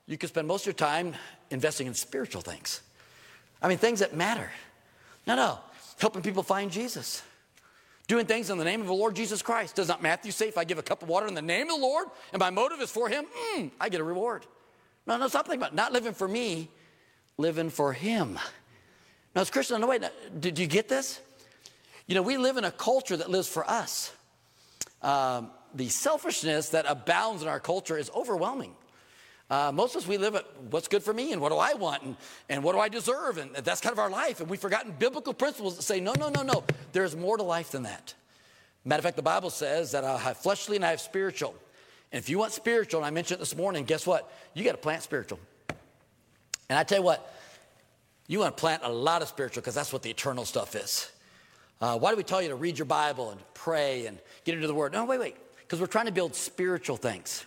you 0.08 0.18
can 0.18 0.30
spend 0.30 0.48
most 0.48 0.64
of 0.64 0.68
your 0.68 0.74
time 0.74 1.14
investing 1.52 1.86
in 1.86 1.94
spiritual 1.94 2.42
things. 2.42 2.82
I 3.62 3.68
mean, 3.68 3.78
things 3.78 4.00
that 4.00 4.16
matter. 4.16 4.50
No, 5.28 5.36
no, 5.36 5.60
helping 6.00 6.24
people 6.24 6.42
find 6.42 6.72
Jesus. 6.72 7.22
Doing 8.08 8.26
things 8.26 8.50
in 8.50 8.58
the 8.58 8.66
name 8.66 8.82
of 8.82 8.88
the 8.88 8.94
Lord 8.94 9.16
Jesus 9.16 9.42
Christ. 9.42 9.76
Does 9.76 9.88
not 9.88 10.02
Matthew 10.02 10.32
say, 10.32 10.48
if 10.48 10.58
I 10.58 10.64
give 10.64 10.80
a 10.80 10.84
cup 10.84 11.04
of 11.04 11.10
water 11.10 11.28
in 11.28 11.34
the 11.34 11.42
name 11.42 11.70
of 11.70 11.76
the 11.76 11.82
Lord 11.82 12.08
and 12.34 12.40
my 12.40 12.50
motive 12.50 12.82
is 12.82 12.90
for 12.90 13.08
him, 13.08 13.26
mm, 13.56 13.70
I 13.80 13.90
get 13.90 14.02
a 14.02 14.04
reward? 14.04 14.46
No, 15.06 15.18
no, 15.18 15.28
stop 15.28 15.46
thinking 15.46 15.62
about 15.62 15.76
not 15.76 15.94
living 15.94 16.14
for 16.14 16.28
me, 16.28 16.70
living 17.38 17.70
for 17.70 17.94
him. 17.94 18.40
Now, 19.36 19.42
as 19.42 19.50
Christian, 19.50 19.80
no, 19.82 19.88
wait, 19.88 20.04
did 20.40 20.58
you 20.58 20.68
get 20.68 20.90
this? 20.90 21.22
You 22.08 22.16
know, 22.16 22.22
we 22.22 22.38
live 22.38 22.58
in 22.58 22.66
a 22.66 22.72
culture 22.72 23.16
that 23.16 23.30
lives 23.30 23.48
for 23.48 23.70
us. 23.70 24.12
Um, 25.02 25.52
the 25.74 25.90
selfishness 25.90 26.70
that 26.70 26.86
abounds 26.88 27.42
in 27.42 27.48
our 27.48 27.60
culture 27.60 27.98
is 27.98 28.10
overwhelming. 28.16 28.74
Uh, 29.50 29.70
most 29.74 29.96
of 29.96 30.04
us, 30.04 30.08
we 30.08 30.18
live 30.18 30.36
at 30.36 30.46
what's 30.70 30.88
good 30.88 31.04
for 31.04 31.14
me 31.14 31.34
and 31.34 31.42
what 31.42 31.50
do 31.50 31.58
I 31.58 31.74
want 31.74 32.04
and, 32.04 32.16
and 32.48 32.64
what 32.64 32.72
do 32.74 32.80
I 32.80 32.88
deserve. 32.88 33.38
And 33.38 33.54
that's 33.54 33.82
kind 33.82 33.92
of 33.92 34.00
our 34.00 34.10
life. 34.10 34.40
And 34.40 34.50
we've 34.50 34.60
forgotten 34.60 34.94
biblical 34.98 35.34
principles 35.34 35.76
that 35.76 35.82
say, 35.82 36.00
no, 36.00 36.14
no, 36.18 36.30
no, 36.30 36.42
no. 36.42 36.64
There's 36.94 37.18
more 37.18 37.36
to 37.36 37.44
life 37.44 37.72
than 37.72 37.84
that. 37.84 38.14
Matter 38.86 39.00
of 39.00 39.04
fact, 39.04 39.18
the 39.18 39.22
Bible 39.22 39.50
says 39.50 39.92
that 39.92 40.06
I 40.06 40.18
have 40.18 40.38
fleshly 40.38 40.78
and 40.78 40.86
I 40.86 40.92
have 40.92 41.02
spiritual. 41.02 41.54
And 42.14 42.20
if 42.22 42.30
you 42.30 42.38
want 42.40 42.54
spiritual, 42.54 43.02
and 43.02 43.06
I 43.06 43.10
mentioned 43.10 43.38
it 43.38 43.40
this 43.40 43.56
morning, 43.56 43.84
guess 43.84 44.08
what? 44.08 44.32
You 44.54 44.64
got 44.64 44.72
to 44.72 44.78
plant 44.78 45.04
spiritual. 45.04 45.40
And 46.70 46.80
I 46.80 46.84
tell 46.84 47.00
you 47.00 47.04
what, 47.04 47.34
you 48.28 48.40
want 48.40 48.56
to 48.56 48.62
plant 48.62 48.84
a 48.86 48.92
lot 48.92 49.22
of 49.22 49.28
spiritual 49.28 49.62
because 49.62 49.76
that's 49.76 49.92
what 49.92 50.02
the 50.02 50.10
eternal 50.10 50.46
stuff 50.46 50.76
is. 50.76 51.12
Uh, 51.82 51.98
why 51.98 52.12
do 52.12 52.16
we 52.16 52.24
tell 52.24 52.42
you 52.42 52.48
to 52.50 52.56
read 52.56 52.78
your 52.78 52.86
Bible 52.86 53.32
and 53.32 53.42
pray 53.54 54.06
and 54.06 54.18
get 54.46 54.56
into 54.56 54.68
the 54.68 54.74
Word? 54.74 54.94
No, 54.94 55.04
wait, 55.04 55.20
wait. 55.20 55.36
Because 55.72 55.80
we're 55.80 55.88
trying 55.88 56.08
to 56.08 56.12
build 56.12 56.36
spiritual 56.36 56.98
things. 56.98 57.46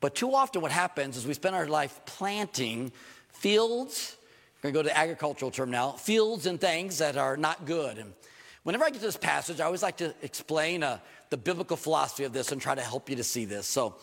But 0.00 0.14
too 0.14 0.34
often, 0.34 0.62
what 0.62 0.72
happens 0.72 1.18
is 1.18 1.26
we 1.26 1.34
spend 1.34 1.54
our 1.54 1.66
life 1.66 2.00
planting 2.06 2.90
fields. 3.28 4.16
We're 4.62 4.70
going 4.70 4.86
to 4.86 4.88
go 4.88 4.94
to 4.94 4.98
agricultural 4.98 5.50
term 5.50 5.70
now 5.70 5.90
fields 5.90 6.46
and 6.46 6.58
things 6.58 6.96
that 6.96 7.18
are 7.18 7.36
not 7.36 7.66
good. 7.66 7.98
And 7.98 8.14
whenever 8.62 8.84
I 8.84 8.88
get 8.88 9.00
to 9.00 9.04
this 9.04 9.18
passage, 9.18 9.60
I 9.60 9.66
always 9.66 9.82
like 9.82 9.98
to 9.98 10.14
explain 10.22 10.82
uh, 10.82 10.98
the 11.28 11.36
biblical 11.36 11.76
philosophy 11.76 12.24
of 12.24 12.32
this 12.32 12.52
and 12.52 12.58
try 12.58 12.74
to 12.74 12.80
help 12.80 13.10
you 13.10 13.16
to 13.16 13.24
see 13.24 13.44
this. 13.44 13.66
So, 13.66 13.96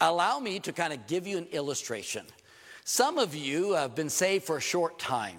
allow 0.00 0.40
me 0.40 0.58
to 0.58 0.72
kind 0.72 0.92
of 0.92 1.06
give 1.06 1.28
you 1.28 1.38
an 1.38 1.46
illustration. 1.52 2.26
Some 2.82 3.18
of 3.18 3.36
you 3.36 3.74
have 3.74 3.94
been 3.94 4.10
saved 4.10 4.42
for 4.42 4.56
a 4.56 4.60
short 4.60 4.98
time. 4.98 5.36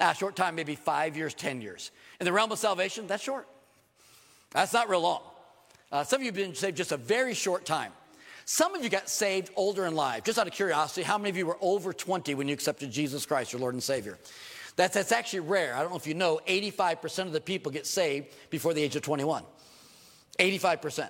A 0.00 0.14
short 0.14 0.34
time, 0.34 0.54
maybe 0.54 0.76
five 0.76 1.14
years, 1.14 1.34
10 1.34 1.60
years. 1.60 1.90
In 2.20 2.24
the 2.24 2.32
realm 2.32 2.50
of 2.52 2.58
salvation, 2.58 3.06
that's 3.06 3.22
short. 3.22 3.46
That's 4.52 4.72
not 4.72 4.88
real 4.88 5.02
long. 5.02 5.20
Uh, 5.92 6.02
some 6.04 6.20
of 6.20 6.22
you 6.22 6.28
have 6.28 6.34
been 6.34 6.54
saved 6.54 6.76
just 6.76 6.92
a 6.92 6.96
very 6.96 7.34
short 7.34 7.64
time. 7.64 7.92
Some 8.44 8.74
of 8.74 8.82
you 8.84 8.90
got 8.90 9.08
saved 9.08 9.50
older 9.56 9.86
in 9.86 9.94
life. 9.94 10.24
Just 10.24 10.38
out 10.38 10.46
of 10.46 10.52
curiosity, 10.52 11.02
how 11.02 11.18
many 11.18 11.30
of 11.30 11.36
you 11.36 11.46
were 11.46 11.58
over 11.60 11.92
20 11.92 12.34
when 12.34 12.48
you 12.48 12.54
accepted 12.54 12.90
Jesus 12.90 13.26
Christ, 13.26 13.52
your 13.52 13.60
Lord 13.60 13.74
and 13.74 13.82
Savior? 13.82 14.18
That's, 14.76 14.94
that's 14.94 15.10
actually 15.10 15.40
rare. 15.40 15.74
I 15.74 15.80
don't 15.80 15.90
know 15.90 15.96
if 15.96 16.06
you 16.06 16.14
know, 16.14 16.40
85% 16.46 17.26
of 17.26 17.32
the 17.32 17.40
people 17.40 17.72
get 17.72 17.86
saved 17.86 18.28
before 18.50 18.74
the 18.74 18.82
age 18.82 18.94
of 18.94 19.02
21. 19.02 19.42
85%. 20.38 21.08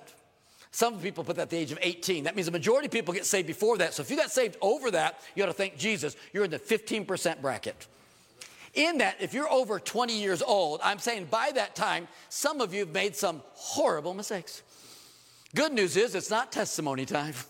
Some 0.71 0.99
people 0.99 1.23
put 1.23 1.35
that 1.35 1.43
at 1.43 1.49
the 1.49 1.57
age 1.57 1.71
of 1.71 1.79
18. 1.81 2.23
That 2.23 2.35
means 2.35 2.45
the 2.45 2.51
majority 2.51 2.87
of 2.87 2.91
people 2.91 3.13
get 3.13 3.25
saved 3.25 3.47
before 3.47 3.77
that. 3.77 3.93
So 3.93 4.01
if 4.01 4.09
you 4.09 4.17
got 4.17 4.31
saved 4.31 4.57
over 4.61 4.91
that, 4.91 5.19
you 5.35 5.43
ought 5.43 5.47
to 5.47 5.53
thank 5.53 5.77
Jesus. 5.77 6.15
You're 6.33 6.45
in 6.45 6.51
the 6.51 6.59
15% 6.59 7.41
bracket. 7.41 7.87
In 8.73 8.99
that, 8.99 9.17
if 9.19 9.33
you're 9.33 9.51
over 9.51 9.79
20 9.79 10.13
years 10.13 10.41
old, 10.41 10.79
I'm 10.83 10.99
saying 10.99 11.27
by 11.31 11.51
that 11.55 11.75
time, 11.75 12.07
some 12.29 12.61
of 12.61 12.73
you 12.73 12.81
have 12.81 12.93
made 12.93 13.15
some 13.15 13.41
horrible 13.53 14.13
mistakes. 14.13 14.61
Good 15.57 15.73
news 15.73 15.97
is 15.97 16.13
it's 16.13 16.29
not 16.29 16.51
testimony 16.51 17.05
time. 17.05 17.33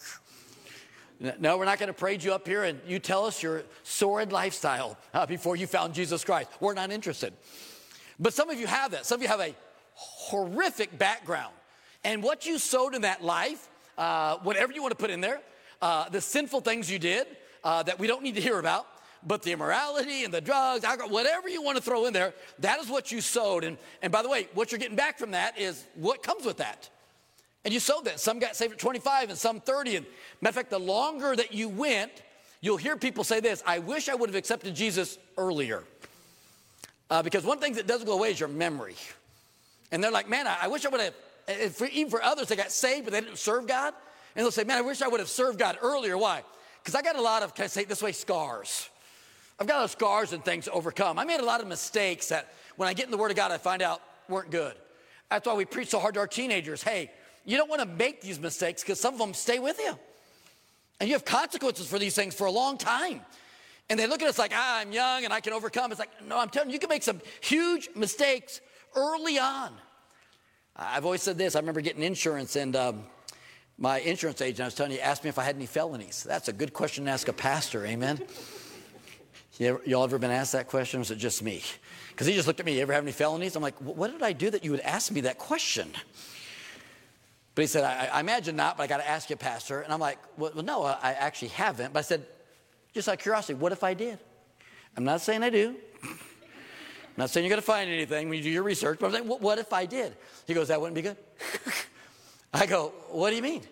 No, 1.40 1.58
we're 1.58 1.66
not 1.66 1.80
going 1.80 1.88
to 1.88 1.94
parade 1.94 2.24
you 2.24 2.32
up 2.32 2.48
here 2.48 2.64
and 2.64 2.80
you 2.86 3.00
tell 3.00 3.26
us 3.26 3.42
your 3.42 3.64
sordid 3.82 4.32
lifestyle 4.32 4.96
uh, 5.16 5.26
before 5.26 5.56
you 5.56 5.66
found 5.66 5.96
Jesus 5.96 6.24
Christ. 6.24 6.48
We're 6.60 6.76
not 6.76 6.92
interested. 6.92 7.34
But 8.20 8.36
some 8.36 8.52
of 8.52 8.60
you 8.60 8.68
have 8.68 8.92
that. 8.92 9.08
Some 9.08 9.16
of 9.16 9.24
you 9.24 9.28
have 9.28 9.40
a 9.40 9.56
horrific 9.96 10.96
background. 10.96 11.56
And 12.04 12.22
what 12.22 12.46
you 12.46 12.60
sowed 12.60 12.94
in 12.94 13.02
that 13.02 13.24
life, 13.24 13.68
uh, 13.98 14.38
whatever 14.44 14.72
you 14.72 14.84
want 14.84 14.92
to 14.92 14.96
put 14.96 15.10
in 15.10 15.22
there, 15.22 15.42
uh, 15.82 16.08
the 16.08 16.22
sinful 16.22 16.62
things 16.62 16.90
you 16.90 17.00
did 17.00 17.26
uh, 17.64 17.82
that 17.82 17.98
we 17.98 18.06
don't 18.06 18.22
need 18.22 18.36
to 18.36 18.42
hear 18.42 18.60
about, 18.60 18.86
but 19.26 19.42
the 19.42 19.52
immorality 19.54 20.24
and 20.24 20.32
the 20.32 20.40
drugs, 20.40 20.84
alcohol, 20.84 21.10
whatever 21.10 21.50
you 21.50 21.64
want 21.64 21.78
to 21.78 21.84
throw 21.84 22.06
in 22.06 22.14
there, 22.14 22.36
that 22.60 22.80
is 22.80 22.90
what 22.90 23.12
you 23.12 23.22
sowed. 23.22 23.64
And, 23.64 23.76
and 24.04 24.14
by 24.14 24.22
the 24.22 24.30
way, 24.30 24.50
what 24.54 24.72
you're 24.72 24.78
getting 24.78 24.96
back 24.96 25.18
from 25.18 25.32
that 25.32 25.58
is 25.58 25.88
what 25.96 26.22
comes 26.22 26.46
with 26.46 26.58
that. 26.58 26.92
And 27.68 27.74
you 27.74 27.82
sowed 27.82 28.06
that. 28.06 28.22
Some 28.22 28.40
got 28.40 28.56
saved 28.56 28.72
at 28.72 28.80
25 28.80 29.28
and 29.28 29.38
some 29.38 29.60
30. 29.60 29.98
And 29.98 30.06
matter 30.40 30.52
of 30.52 30.56
fact, 30.56 30.70
the 30.70 30.80
longer 30.80 31.36
that 31.36 31.54
you 31.54 31.68
went, 31.68 32.14
you'll 32.62 32.78
hear 32.78 32.96
people 32.96 33.26
say 33.26 33.42
this 33.42 33.62
I 33.66 33.80
wish 33.80 34.08
I 34.08 34.16
would 34.16 34.30
have 34.30 34.38
accepted 34.38 34.74
Jesus 34.74 35.18
earlier. 35.38 35.84
Uh, 37.10 37.22
because 37.22 37.44
one 37.44 37.60
thing 37.60 37.74
that 37.74 37.86
doesn't 37.86 38.08
go 38.08 38.14
away 38.14 38.32
is 38.32 38.40
your 38.40 38.48
memory. 38.48 38.96
And 39.92 40.02
they're 40.02 40.12
like, 40.12 40.30
man, 40.30 40.48
I, 40.48 40.60
I 40.62 40.68
wish 40.70 40.86
I 40.86 40.90
would 40.90 41.02
have, 41.02 41.76
for, 41.76 41.88
even 41.88 42.10
for 42.10 42.24
others, 42.24 42.48
they 42.48 42.56
got 42.56 42.72
saved, 42.72 43.04
but 43.04 43.12
they 43.12 43.20
didn't 43.20 43.38
serve 43.38 43.68
God. 43.68 43.94
And 44.34 44.46
they'll 44.46 44.52
say, 44.52 44.64
man, 44.64 44.78
I 44.78 44.82
wish 44.82 45.02
I 45.02 45.10
would 45.10 45.20
have 45.20 45.28
served 45.28 45.60
God 45.60 45.78
earlier. 45.82 46.18
Why? 46.18 46.44
Because 46.82 46.96
I 46.96 47.02
got 47.02 47.18
a 47.18 47.22
lot 47.22 47.44
of, 47.44 47.54
can 47.54 47.66
I 47.66 47.68
say 47.68 47.82
it 47.82 47.90
this 47.90 48.02
way, 48.02 48.14
scars. 48.14 48.90
I've 49.60 49.68
got 49.68 49.76
a 49.76 49.80
lot 49.80 49.84
of 49.84 49.92
scars 49.92 50.32
and 50.32 50.42
things 50.42 50.66
to 50.66 50.72
overcome. 50.72 51.20
I 51.20 51.26
made 51.26 51.42
a 51.42 51.46
lot 51.46 51.60
of 51.60 51.68
mistakes 51.68 52.30
that 52.30 52.48
when 52.78 52.88
I 52.88 52.94
get 52.94 53.08
in 53.08 53.12
the 53.12 53.18
Word 53.18 53.32
of 53.32 53.36
God, 53.36 53.52
I 53.52 53.58
find 53.58 53.82
out 53.82 54.02
weren't 54.30 54.52
good. 54.52 54.74
That's 55.30 55.46
why 55.46 55.56
we 55.56 55.66
preach 55.66 55.90
so 55.90 56.00
hard 56.00 56.14
to 56.14 56.22
our 56.22 56.28
teenagers. 56.28 56.82
Hey, 56.82 57.12
you 57.48 57.56
don't 57.56 57.70
want 57.70 57.82
to 57.82 57.88
make 57.88 58.22
these 58.22 58.40
mistakes 58.40 58.84
because 58.84 59.00
some 59.00 59.14
of 59.14 59.20
them 59.20 59.34
stay 59.34 59.58
with 59.58 59.80
you. 59.80 59.98
And 61.00 61.08
you 61.08 61.16
have 61.16 61.24
consequences 61.24 61.88
for 61.88 61.98
these 61.98 62.14
things 62.14 62.36
for 62.36 62.46
a 62.46 62.52
long 62.52 62.78
time. 62.78 63.22
And 63.90 63.98
they 63.98 64.06
look 64.06 64.22
at 64.22 64.28
us 64.28 64.38
like, 64.38 64.52
ah, 64.54 64.80
I'm 64.80 64.92
young 64.92 65.24
and 65.24 65.34
I 65.34 65.40
can 65.40 65.54
overcome. 65.54 65.92
It's 65.92 66.00
like, 66.00 66.10
no, 66.28 66.38
I'm 66.38 66.50
telling 66.50 66.70
you, 66.70 66.74
you 66.74 66.80
can 66.80 66.90
make 66.90 67.04
some 67.04 67.22
huge 67.40 67.88
mistakes 67.96 68.60
early 68.96 69.40
on. 69.40 69.72
I've 70.76 71.06
always 71.06 71.24
said 71.24 71.38
this. 71.38 71.56
I 71.56 71.60
remember 71.60 71.80
getting 71.80 72.04
insurance, 72.04 72.56
and 72.56 72.76
um, 72.76 73.04
my 73.78 74.00
insurance 74.00 74.42
agent, 74.42 74.62
I 74.62 74.66
was 74.66 74.76
telling 74.76 74.92
you, 74.92 75.00
asked 75.00 75.24
me 75.24 75.30
if 75.30 75.40
I 75.40 75.44
had 75.44 75.56
any 75.56 75.66
felonies. 75.66 76.24
That's 76.28 76.50
a 76.50 76.54
good 76.54 76.74
question 76.74 77.06
to 77.06 77.12
ask 77.12 77.30
a 77.30 77.34
pastor, 77.34 77.86
amen? 77.86 78.22
you 79.58 79.80
all 79.96 80.04
ever 80.04 80.20
been 80.20 80.32
asked 80.32 80.52
that 80.52 80.68
question, 80.68 81.00
or 81.00 81.02
is 81.02 81.12
it 81.12 81.16
just 81.16 81.42
me? 81.42 81.64
Because 82.10 82.28
he 82.28 82.34
just 82.34 82.46
looked 82.46 82.60
at 82.60 82.66
me, 82.66 82.76
you 82.76 82.82
ever 82.82 82.94
have 82.94 83.04
any 83.04 83.14
felonies? 83.14 83.56
I'm 83.56 83.64
like, 83.64 83.78
what 83.78 84.12
did 84.12 84.22
I 84.22 84.34
do 84.34 84.50
that 84.50 84.66
you 84.66 84.72
would 84.72 84.82
ask 84.82 85.12
me 85.12 85.22
that 85.22 85.38
question? 85.38 85.90
But 87.58 87.64
he 87.64 87.68
said, 87.70 87.86
I, 87.86 88.06
I 88.14 88.20
imagine 88.20 88.56
not, 88.56 88.78
but 88.78 88.84
I 88.84 88.88
got 88.88 88.98
to 88.98 89.10
ask 89.10 89.32
you, 89.32 89.36
Pastor. 89.36 89.82
And 89.82 89.92
I'm 89.92 90.00
like, 90.00 90.20
well, 90.38 90.52
no, 90.64 90.84
I 90.84 91.14
actually 91.14 91.48
haven't. 91.48 91.92
But 91.92 91.98
I 91.98 92.02
said, 92.04 92.24
just 92.94 93.10
out 93.10 93.14
of 93.14 93.20
curiosity, 93.20 93.56
what 93.56 93.72
if 93.72 93.84
I 93.84 93.96
did? 93.96 94.20
I'm 94.96 95.04
not 95.04 95.22
saying 95.22 95.42
I 95.42 95.50
do. 95.50 95.74
I'm 96.04 96.12
not 97.18 97.32
saying 97.32 97.44
you're 97.44 97.50
going 97.50 97.60
to 97.60 97.66
find 97.66 97.90
anything 97.90 98.30
when 98.30 98.38
you 98.38 98.44
do 98.44 98.52
your 98.52 98.62
research, 98.62 99.00
but 99.00 99.08
I'm 99.08 99.14
saying, 99.14 99.26
what 99.26 99.58
if 99.58 99.74
I 99.74 99.88
did? 99.88 100.16
He 100.46 100.54
goes, 100.54 100.68
that 100.68 100.80
wouldn't 100.80 100.94
be 100.94 101.02
good. 101.02 101.18
I 102.54 102.68
go, 102.68 102.94
what 103.10 103.32
do 103.32 103.36
you 103.36 103.42
mean? 103.42 103.64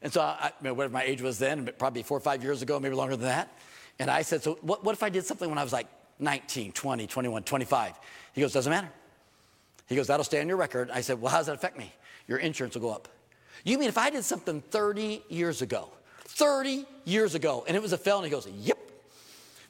And 0.00 0.10
so, 0.10 0.22
I, 0.22 0.50
whatever 0.62 0.88
my 0.88 1.02
age 1.02 1.20
was 1.20 1.38
then, 1.38 1.68
probably 1.76 2.04
four 2.04 2.16
or 2.16 2.22
five 2.22 2.42
years 2.42 2.62
ago, 2.62 2.80
maybe 2.80 2.94
longer 2.94 3.16
than 3.16 3.28
that. 3.28 3.52
And 3.98 4.10
I 4.10 4.22
said, 4.22 4.42
so 4.44 4.56
what, 4.62 4.82
what 4.82 4.94
if 4.94 5.02
I 5.02 5.10
did 5.10 5.26
something 5.26 5.50
when 5.50 5.58
I 5.58 5.62
was 5.62 5.74
like 5.74 5.88
19, 6.20 6.72
20, 6.72 7.06
21, 7.06 7.42
25? 7.42 7.92
He 8.32 8.40
goes, 8.40 8.54
doesn't 8.54 8.70
matter. 8.70 8.88
He 9.90 9.94
goes, 9.94 10.06
that'll 10.06 10.24
stay 10.24 10.40
on 10.40 10.48
your 10.48 10.56
record. 10.56 10.90
I 10.90 11.02
said, 11.02 11.20
well, 11.20 11.30
how 11.30 11.36
does 11.36 11.48
that 11.48 11.56
affect 11.56 11.76
me? 11.76 11.92
Your 12.28 12.38
insurance 12.38 12.76
will 12.76 12.80
go 12.80 12.92
up. 12.92 13.08
You 13.66 13.78
mean 13.78 13.88
if 13.88 13.98
I 13.98 14.10
did 14.10 14.24
something 14.24 14.60
30 14.60 15.24
years 15.28 15.60
ago, 15.60 15.90
30 16.20 16.86
years 17.04 17.34
ago, 17.34 17.64
and 17.66 17.76
it 17.76 17.82
was 17.82 17.92
a 17.92 17.98
felony? 17.98 18.28
He 18.28 18.30
goes, 18.30 18.46
Yep. 18.46 18.78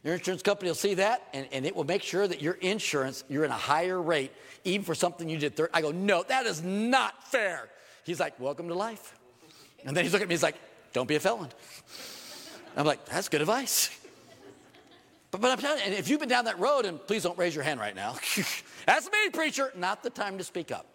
Your 0.05 0.15
insurance 0.15 0.43
company 0.43 0.69
will 0.69 0.77
see 0.77 0.95
that, 0.95 1.27
and, 1.33 1.49
and 1.51 1.65
it 1.65 1.75
will 1.75 1.85
make 1.85 2.03
sure 2.03 2.29
that 2.29 2.43
your 2.43 2.55
insurance, 2.55 3.25
you're 3.29 3.45
in 3.45 3.51
a 3.51 3.55
higher 3.55 4.01
rate, 4.01 4.31
even 4.65 4.85
for 4.85 4.95
something 4.95 5.29
you 5.29 5.39
did 5.39 5.57
30. 5.57 5.71
I 5.73 5.81
go, 5.81 5.93
No, 5.93 6.23
that 6.25 6.45
is 6.45 6.63
not 6.63 7.27
fair. 7.29 7.71
He's 8.05 8.21
like, 8.21 8.39
Welcome 8.39 8.69
to 8.69 8.75
life. 8.75 9.15
And 9.87 9.97
then 9.97 10.05
he's 10.05 10.13
looking 10.13 10.25
at 10.25 10.29
me, 10.29 10.35
he's 10.35 10.43
like, 10.43 10.57
Don't 10.93 11.09
be 11.09 11.15
a 11.15 11.21
felon. 11.21 11.49
I'm 12.77 12.85
like, 12.85 13.07
That's 13.07 13.31
good 13.31 13.41
advice. 13.41 13.99
But, 15.31 15.41
but 15.41 15.53
I'm 15.53 15.59
telling 15.59 15.79
you, 15.79 15.85
and 15.87 15.95
if 15.95 16.11
you've 16.11 16.21
been 16.21 16.29
down 16.29 16.45
that 16.45 16.59
road, 16.59 16.85
and 16.85 17.05
please 17.07 17.23
don't 17.23 17.39
raise 17.39 17.55
your 17.55 17.65
hand 17.65 17.81
right 17.81 17.97
now. 17.97 18.17
That's 18.87 19.11
me, 19.11 19.31
preacher. 19.33 19.73
Not 19.75 20.03
the 20.03 20.11
time 20.11 20.37
to 20.37 20.45
speak 20.45 20.71
up. 20.71 20.87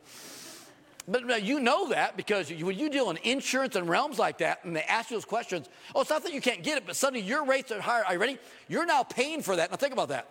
But 1.08 1.44
you 1.44 1.60
know 1.60 1.90
that 1.90 2.16
because 2.16 2.50
when 2.52 2.78
you 2.78 2.90
deal 2.90 3.10
in 3.10 3.18
insurance 3.18 3.76
and 3.76 3.90
realms 3.90 4.20
like 4.20 4.38
that, 4.38 4.64
and 4.64 4.76
they 4.76 4.84
ask 4.84 5.10
you 5.10 5.18
those 5.18 5.26
questions, 5.26 5.68
oh, 5.96 6.02
it's 6.02 6.10
not 6.10 6.24
that 6.24 6.34
you 6.34 6.42
can't 6.42 6.64
get 6.64 6.78
it, 6.78 6.86
but 6.86 6.96
suddenly 6.96 7.26
your 7.26 7.46
rates 7.46 7.72
are 7.72 7.82
higher. 7.82 8.06
Are 8.06 8.14
you 8.14 8.20
ready? 8.20 8.38
You're 8.68 8.86
now 8.86 9.04
paying 9.04 9.42
for 9.42 9.56
that. 9.56 9.72
Now 9.72 9.78
think 9.78 9.94
about 9.94 10.10
that. 10.10 10.28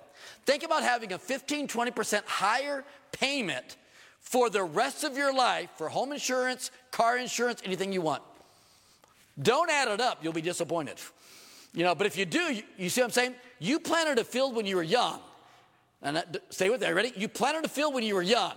Think 0.46 0.62
about 0.62 0.82
having 0.82 1.12
a 1.12 1.18
15, 1.18 1.66
20% 1.66 2.24
higher 2.24 2.84
payment 3.10 3.76
for 4.20 4.48
the 4.48 4.62
rest 4.62 5.02
of 5.02 5.16
your 5.16 5.34
life 5.34 5.70
for 5.76 5.88
home 5.88 6.12
insurance, 6.12 6.70
car 6.92 7.18
insurance, 7.18 7.60
anything 7.64 7.92
you 7.92 8.02
want. 8.02 8.22
Don't 9.42 9.70
add 9.70 9.88
it 9.88 10.00
up, 10.00 10.22
you'll 10.22 10.32
be 10.32 10.42
disappointed. 10.42 10.98
You 11.72 11.84
know, 11.84 11.94
but 11.94 12.06
if 12.06 12.16
you 12.16 12.26
do, 12.26 12.40
you, 12.40 12.62
you 12.76 12.88
see 12.90 13.00
what 13.00 13.06
I'm 13.06 13.12
saying? 13.12 13.34
You 13.58 13.80
planted 13.80 14.18
a 14.18 14.24
field 14.24 14.54
when 14.54 14.66
you 14.66 14.76
were 14.76 14.82
young. 14.82 15.20
And 16.02 16.16
that, 16.16 16.36
stay 16.50 16.70
with 16.70 16.80
that, 16.80 16.94
ready? 16.94 17.12
You 17.16 17.28
planted 17.28 17.64
a 17.64 17.68
field 17.68 17.94
when 17.94 18.04
you 18.04 18.14
were 18.14 18.22
young 18.22 18.52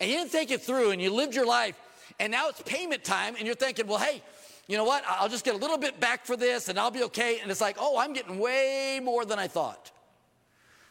and 0.00 0.10
you 0.10 0.16
didn't 0.16 0.30
think 0.30 0.50
it 0.50 0.62
through 0.62 0.90
and 0.90 1.00
you 1.00 1.12
lived 1.12 1.34
your 1.34 1.46
life 1.46 1.78
and 2.18 2.30
now 2.30 2.48
it's 2.48 2.62
payment 2.62 3.04
time 3.04 3.34
and 3.36 3.46
you're 3.46 3.54
thinking, 3.54 3.86
well, 3.86 3.98
hey, 3.98 4.22
you 4.66 4.76
know 4.76 4.84
what? 4.84 5.04
I'll 5.06 5.28
just 5.28 5.44
get 5.44 5.54
a 5.54 5.58
little 5.58 5.78
bit 5.78 6.00
back 6.00 6.24
for 6.24 6.36
this 6.36 6.68
and 6.68 6.78
I'll 6.78 6.90
be 6.90 7.04
okay. 7.04 7.40
And 7.40 7.50
it's 7.50 7.60
like, 7.60 7.76
oh, 7.78 7.98
I'm 7.98 8.12
getting 8.12 8.38
way 8.38 9.00
more 9.02 9.24
than 9.24 9.38
I 9.38 9.46
thought. 9.46 9.90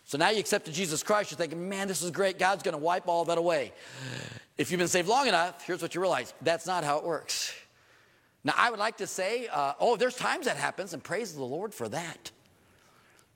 So 0.06 0.18
now 0.18 0.30
you 0.30 0.40
accepted 0.40 0.74
Jesus 0.74 1.02
Christ, 1.02 1.32
you're 1.32 1.38
thinking, 1.38 1.70
man, 1.70 1.88
this 1.88 2.02
is 2.02 2.12
great. 2.12 2.38
God's 2.38 2.62
going 2.62 2.74
to 2.74 2.82
wipe 2.82 3.08
all 3.08 3.26
that 3.26 3.38
away. 3.38 3.72
If 4.58 4.70
you've 4.70 4.80
been 4.80 4.88
saved 4.88 5.08
long 5.08 5.28
enough, 5.28 5.66
here's 5.66 5.82
what 5.82 5.96
you 5.96 6.02
realize 6.02 6.34
that's 6.42 6.68
not 6.68 6.84
how 6.84 6.98
it 6.98 7.06
works. 7.06 7.54
Now, 8.44 8.54
I 8.58 8.70
would 8.70 8.80
like 8.80 8.98
to 8.98 9.08
say, 9.08 9.48
uh, 9.48 9.74
oh, 9.80 9.96
there's 9.96 10.16
times 10.16 10.46
that 10.46 10.58
happens, 10.58 10.94
and 10.94 11.02
praise 11.02 11.34
the 11.34 11.44
Lord 11.44 11.74
for 11.74 11.88
that. 11.90 12.32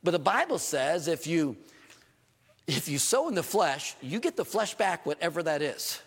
But 0.04 0.12
the 0.12 0.20
Bible 0.20 0.60
says 0.60 1.08
if 1.08 1.26
you 1.26 1.56
if 2.68 2.90
you 2.90 2.98
sow 3.00 3.30
in 3.30 3.36
the 3.36 3.44
flesh, 3.44 3.96
you 4.02 4.20
get 4.20 4.36
the 4.36 4.46
flesh 4.46 4.76
back, 4.76 5.06
whatever 5.06 5.42
that 5.44 5.62
is. 5.62 6.02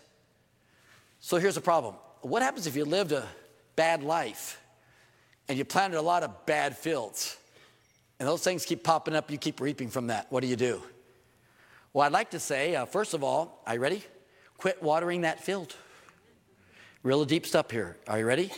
So 1.19 1.37
here's 1.37 1.55
the 1.55 1.61
problem 1.61 1.95
what 2.21 2.41
happens 2.43 2.67
if 2.67 2.75
you 2.75 2.85
lived 2.85 3.11
a 3.11 3.27
bad 3.75 4.03
life 4.03 4.61
and 5.47 5.57
you 5.57 5.65
planted 5.65 5.97
a 5.97 6.01
lot 6.01 6.23
of 6.23 6.45
bad 6.45 6.77
fields? 6.77 7.37
And 8.19 8.27
those 8.27 8.43
things 8.43 8.65
keep 8.65 8.83
popping 8.83 9.15
up, 9.15 9.31
you 9.31 9.39
keep 9.39 9.59
reaping 9.59 9.89
from 9.89 10.07
that. 10.07 10.31
What 10.31 10.41
do 10.41 10.47
you 10.47 10.55
do? 10.55 10.83
Well, 11.91 12.05
I'd 12.05 12.11
like 12.11 12.31
to 12.31 12.39
say, 12.39 12.75
uh, 12.75 12.85
first 12.85 13.15
of 13.15 13.23
all, 13.23 13.63
are 13.65 13.73
you 13.73 13.79
ready? 13.79 14.03
Quit 14.57 14.83
watering 14.83 15.21
that 15.21 15.43
field. 15.43 15.75
Real 17.01 17.25
deep 17.25 17.47
stuff 17.47 17.71
here. 17.71 17.97
Are 18.07 18.19
you 18.19 18.25
ready? 18.25 18.51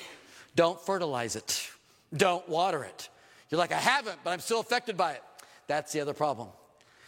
Don't 0.58 0.80
fertilize 0.82 1.38
it. 1.38 1.72
Don't 2.16 2.48
water 2.50 2.84
it. 2.84 3.08
You're 3.50 3.58
like, 3.58 3.72
I 3.72 3.78
haven't, 3.78 4.20
but 4.22 4.32
I'm 4.32 4.42
still 4.42 4.60
affected 4.60 4.98
by 4.98 5.14
it. 5.14 5.24
That's 5.68 5.94
the 5.94 6.02
other 6.02 6.14
problem. 6.14 6.50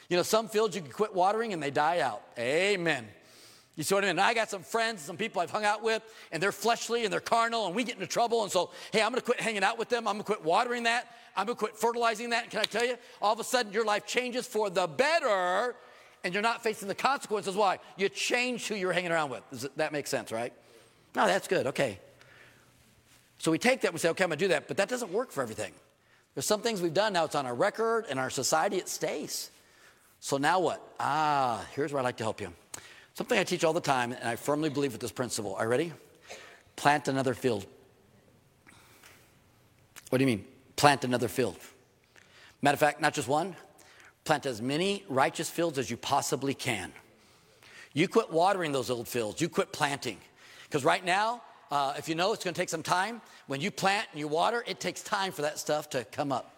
You 0.09 0.17
know, 0.17 0.23
some 0.23 0.47
fields 0.47 0.75
you 0.75 0.81
can 0.81 0.91
quit 0.91 1.13
watering 1.13 1.53
and 1.53 1.61
they 1.61 1.71
die 1.71 1.99
out. 1.99 2.21
Amen. 2.37 3.07
You 3.75 3.83
see 3.83 3.93
what 3.93 4.05
I 4.05 4.07
mean? 4.07 4.19
I 4.19 4.33
got 4.33 4.49
some 4.49 4.63
friends, 4.63 5.01
some 5.01 5.17
people 5.17 5.41
I've 5.41 5.51
hung 5.51 5.65
out 5.65 5.83
with, 5.83 6.01
and 6.31 6.41
they're 6.41 6.53
fleshly 6.53 7.03
and 7.03 7.11
they're 7.11 7.19
carnal, 7.19 7.65
and 7.65 7.75
we 7.75 7.83
get 7.83 7.95
into 7.95 8.07
trouble. 8.07 8.43
And 8.43 8.51
so, 8.51 8.71
hey, 8.91 9.01
I'm 9.01 9.09
going 9.09 9.19
to 9.19 9.25
quit 9.25 9.41
hanging 9.41 9.63
out 9.63 9.77
with 9.77 9.89
them. 9.89 10.07
I'm 10.07 10.13
going 10.13 10.23
to 10.23 10.25
quit 10.25 10.43
watering 10.45 10.83
that. 10.83 11.13
I'm 11.35 11.45
going 11.45 11.57
to 11.57 11.59
quit 11.59 11.75
fertilizing 11.75 12.29
that. 12.29 12.43
And 12.43 12.51
can 12.51 12.61
I 12.61 12.63
tell 12.63 12.85
you, 12.85 12.95
all 13.21 13.33
of 13.33 13.39
a 13.39 13.43
sudden 13.43 13.73
your 13.73 13.83
life 13.83 14.05
changes 14.05 14.47
for 14.47 14.69
the 14.69 14.87
better, 14.87 15.75
and 16.23 16.33
you're 16.33 16.43
not 16.43 16.63
facing 16.63 16.87
the 16.87 16.95
consequences. 16.95 17.55
Why? 17.55 17.79
You 17.97 18.07
change 18.07 18.67
who 18.67 18.75
you're 18.75 18.93
hanging 18.93 19.11
around 19.11 19.31
with. 19.31 19.43
Does 19.51 19.67
that 19.75 19.91
make 19.91 20.07
sense, 20.07 20.31
right? 20.31 20.53
No, 21.13 21.27
that's 21.27 21.47
good. 21.49 21.67
Okay. 21.67 21.99
So 23.39 23.51
we 23.51 23.57
take 23.57 23.81
that 23.81 23.91
we 23.91 23.99
say, 23.99 24.09
okay, 24.09 24.23
I'm 24.23 24.29
going 24.29 24.39
to 24.39 24.45
do 24.45 24.49
that, 24.49 24.69
but 24.69 24.77
that 24.77 24.87
doesn't 24.87 25.11
work 25.11 25.31
for 25.31 25.43
everything. 25.43 25.73
There's 26.33 26.45
some 26.45 26.61
things 26.61 26.81
we've 26.81 26.93
done 26.93 27.13
now, 27.13 27.25
it's 27.25 27.35
on 27.35 27.45
our 27.45 27.53
record, 27.53 28.05
and 28.09 28.19
our 28.19 28.29
society, 28.29 28.77
it 28.77 28.87
stays. 28.87 29.51
So 30.25 30.37
now 30.37 30.59
what? 30.59 30.81
Ah, 30.99 31.63
here's 31.75 31.93
where 31.93 31.99
I'd 31.99 32.03
like 32.03 32.17
to 32.17 32.23
help 32.23 32.41
you. 32.41 32.51
Something 33.13 33.37
I 33.37 33.43
teach 33.43 33.63
all 33.63 33.73
the 33.73 33.79
time, 33.79 34.11
and 34.11 34.27
I 34.27 34.35
firmly 34.35 34.71
believe 34.71 34.91
with 34.91 34.99
this 34.99 35.11
principle. 35.11 35.53
Are 35.53 35.65
you 35.65 35.69
ready? 35.69 35.93
Plant 36.75 37.07
another 37.07 37.35
field. 37.35 37.67
What 40.09 40.17
do 40.17 40.23
you 40.23 40.25
mean? 40.25 40.43
Plant 40.77 41.03
another 41.03 41.27
field. 41.27 41.57
Matter 42.63 42.73
of 42.73 42.79
fact, 42.79 42.99
not 43.01 43.13
just 43.13 43.27
one, 43.27 43.55
plant 44.23 44.47
as 44.47 44.63
many 44.63 45.03
righteous 45.09 45.47
fields 45.47 45.77
as 45.77 45.91
you 45.91 45.95
possibly 45.95 46.55
can. 46.55 46.91
You 47.93 48.07
quit 48.07 48.31
watering 48.31 48.71
those 48.71 48.89
old 48.89 49.07
fields, 49.07 49.39
you 49.39 49.47
quit 49.47 49.71
planting. 49.71 50.17
Because 50.63 50.83
right 50.83 51.05
now, 51.05 51.43
uh, 51.69 51.93
if 51.99 52.09
you 52.09 52.15
know 52.15 52.33
it's 52.33 52.43
going 52.43 52.55
to 52.55 52.59
take 52.59 52.69
some 52.69 52.81
time, 52.81 53.21
when 53.45 53.61
you 53.61 53.69
plant 53.69 54.07
and 54.11 54.19
you 54.19 54.27
water, 54.27 54.63
it 54.65 54.79
takes 54.79 55.03
time 55.03 55.31
for 55.31 55.43
that 55.43 55.59
stuff 55.59 55.87
to 55.91 56.03
come 56.03 56.31
up. 56.31 56.51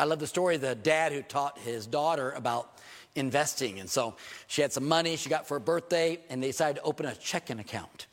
I 0.00 0.04
love 0.04 0.18
the 0.18 0.26
story 0.26 0.56
of 0.56 0.62
the 0.62 0.74
dad 0.74 1.12
who 1.12 1.22
taught 1.22 1.56
his 1.60 1.86
daughter 1.86 2.32
about 2.32 2.80
investing. 3.14 3.80
And 3.80 3.88
so 3.88 4.16
she 4.46 4.62
had 4.62 4.72
some 4.72 4.86
money 4.86 5.16
she 5.16 5.28
got 5.28 5.46
for 5.46 5.54
her 5.54 5.60
birthday, 5.60 6.20
and 6.28 6.42
they 6.42 6.48
decided 6.48 6.76
to 6.76 6.82
open 6.82 7.06
a 7.06 7.14
checking 7.14 7.58
account. 7.58 8.06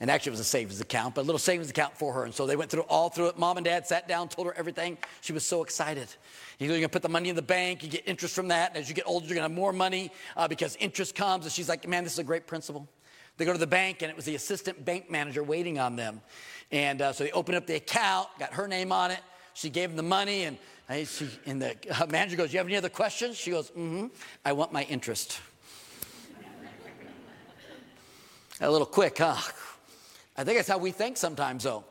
And 0.00 0.10
actually, 0.10 0.30
it 0.30 0.32
was 0.32 0.40
a 0.40 0.44
savings 0.44 0.80
account, 0.80 1.14
but 1.14 1.22
a 1.22 1.26
little 1.26 1.38
savings 1.38 1.68
account 1.68 1.94
for 1.94 2.14
her. 2.14 2.24
And 2.24 2.32
so 2.32 2.46
they 2.46 2.56
went 2.56 2.70
through 2.70 2.82
all 2.82 3.10
through 3.10 3.26
it. 3.26 3.38
Mom 3.38 3.58
and 3.58 3.64
dad 3.66 3.86
sat 3.86 4.08
down, 4.08 4.30
told 4.30 4.46
her 4.46 4.54
everything. 4.56 4.96
She 5.20 5.34
was 5.34 5.44
so 5.44 5.62
excited. 5.62 6.08
You're 6.58 6.70
going 6.70 6.80
to 6.80 6.88
put 6.88 7.02
the 7.02 7.10
money 7.10 7.28
in 7.28 7.36
the 7.36 7.42
bank, 7.42 7.82
you 7.82 7.90
get 7.90 8.08
interest 8.08 8.34
from 8.34 8.48
that. 8.48 8.70
And 8.70 8.78
as 8.78 8.88
you 8.88 8.94
get 8.94 9.06
older, 9.06 9.26
you're 9.26 9.34
going 9.34 9.46
to 9.46 9.52
have 9.54 9.58
more 9.58 9.74
money 9.74 10.10
uh, 10.38 10.48
because 10.48 10.74
interest 10.76 11.14
comes. 11.14 11.44
And 11.44 11.52
she's 11.52 11.68
like, 11.68 11.86
man, 11.86 12.02
this 12.02 12.14
is 12.14 12.18
a 12.18 12.24
great 12.24 12.46
principle. 12.46 12.88
They 13.36 13.44
go 13.44 13.52
to 13.52 13.58
the 13.58 13.66
bank, 13.66 14.00
and 14.00 14.10
it 14.10 14.16
was 14.16 14.24
the 14.24 14.34
assistant 14.34 14.84
bank 14.84 15.10
manager 15.10 15.42
waiting 15.42 15.78
on 15.78 15.96
them. 15.96 16.22
And 16.72 17.02
uh, 17.02 17.12
so 17.12 17.24
they 17.24 17.32
opened 17.32 17.56
up 17.56 17.66
the 17.66 17.76
account, 17.76 18.28
got 18.38 18.54
her 18.54 18.68
name 18.68 18.92
on 18.92 19.10
it. 19.10 19.20
She 19.52 19.68
gave 19.68 19.90
them 19.90 19.96
the 19.96 20.02
money, 20.02 20.44
and, 20.44 20.56
uh, 20.90 21.04
she, 21.04 21.28
and 21.46 21.62
the 21.62 21.76
manager 22.10 22.36
goes, 22.36 22.52
You 22.52 22.58
have 22.58 22.66
any 22.66 22.76
other 22.76 22.88
questions? 22.88 23.36
She 23.36 23.52
goes, 23.52 23.70
Mm 23.70 24.00
hmm. 24.00 24.06
I 24.44 24.52
want 24.52 24.72
my 24.72 24.82
interest. 24.84 25.40
a 28.60 28.70
little 28.70 28.86
quick, 28.86 29.18
huh? 29.18 29.36
I 30.36 30.44
think 30.44 30.58
that's 30.58 30.68
how 30.68 30.78
we 30.78 30.90
think 30.90 31.16
sometimes, 31.16 31.64
though. 31.64 31.84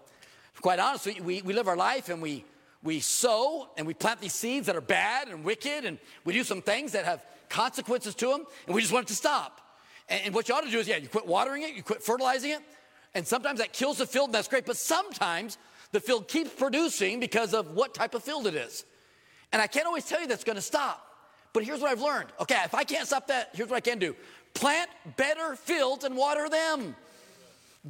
Quite 0.61 0.79
honestly, 0.79 1.19
we, 1.21 1.41
we 1.41 1.53
live 1.53 1.67
our 1.67 1.77
life 1.77 2.09
and 2.09 2.21
we, 2.21 2.43
we 2.83 2.99
sow 2.99 3.69
and 3.77 3.87
we 3.87 3.93
plant 3.93 4.21
these 4.21 4.33
seeds 4.33 4.67
that 4.67 4.75
are 4.75 4.81
bad 4.81 5.29
and 5.29 5.43
wicked, 5.43 5.85
and 5.85 5.97
we 6.25 6.33
do 6.33 6.43
some 6.43 6.61
things 6.61 6.91
that 6.91 7.05
have 7.05 7.25
consequences 7.47 8.13
to 8.15 8.27
them, 8.27 8.45
and 8.67 8.75
we 8.75 8.81
just 8.81 8.93
want 8.93 9.05
it 9.05 9.09
to 9.09 9.15
stop. 9.15 9.61
And, 10.09 10.21
and 10.25 10.35
what 10.35 10.49
you 10.49 10.55
ought 10.55 10.65
to 10.65 10.69
do 10.69 10.79
is, 10.79 10.87
yeah, 10.87 10.97
you 10.97 11.07
quit 11.07 11.25
watering 11.25 11.63
it, 11.63 11.73
you 11.73 11.83
quit 11.83 12.03
fertilizing 12.03 12.51
it, 12.51 12.59
and 13.15 13.25
sometimes 13.25 13.59
that 13.59 13.73
kills 13.73 13.97
the 13.97 14.05
field, 14.05 14.27
and 14.27 14.35
that's 14.35 14.47
great, 14.47 14.65
but 14.65 14.77
sometimes 14.77 15.57
the 15.91 15.99
field 15.99 16.27
keeps 16.27 16.51
producing 16.51 17.19
because 17.19 17.53
of 17.53 17.71
what 17.71 17.93
type 17.93 18.13
of 18.13 18.23
field 18.23 18.45
it 18.45 18.55
is. 18.55 18.85
And 19.51 19.61
I 19.61 19.67
can't 19.67 19.87
always 19.87 20.05
tell 20.05 20.21
you 20.21 20.27
that's 20.27 20.43
gonna 20.43 20.61
stop. 20.61 21.05
But 21.53 21.63
here's 21.63 21.81
what 21.81 21.91
I've 21.91 22.01
learned. 22.01 22.29
Okay, 22.39 22.61
if 22.63 22.75
I 22.75 22.83
can't 22.83 23.07
stop 23.07 23.27
that, 23.27 23.49
here's 23.53 23.69
what 23.69 23.77
I 23.77 23.81
can 23.81 23.99
do 23.99 24.15
plant 24.53 24.89
better 25.17 25.55
fields 25.55 26.03
and 26.03 26.15
water 26.15 26.49
them. 26.49 26.95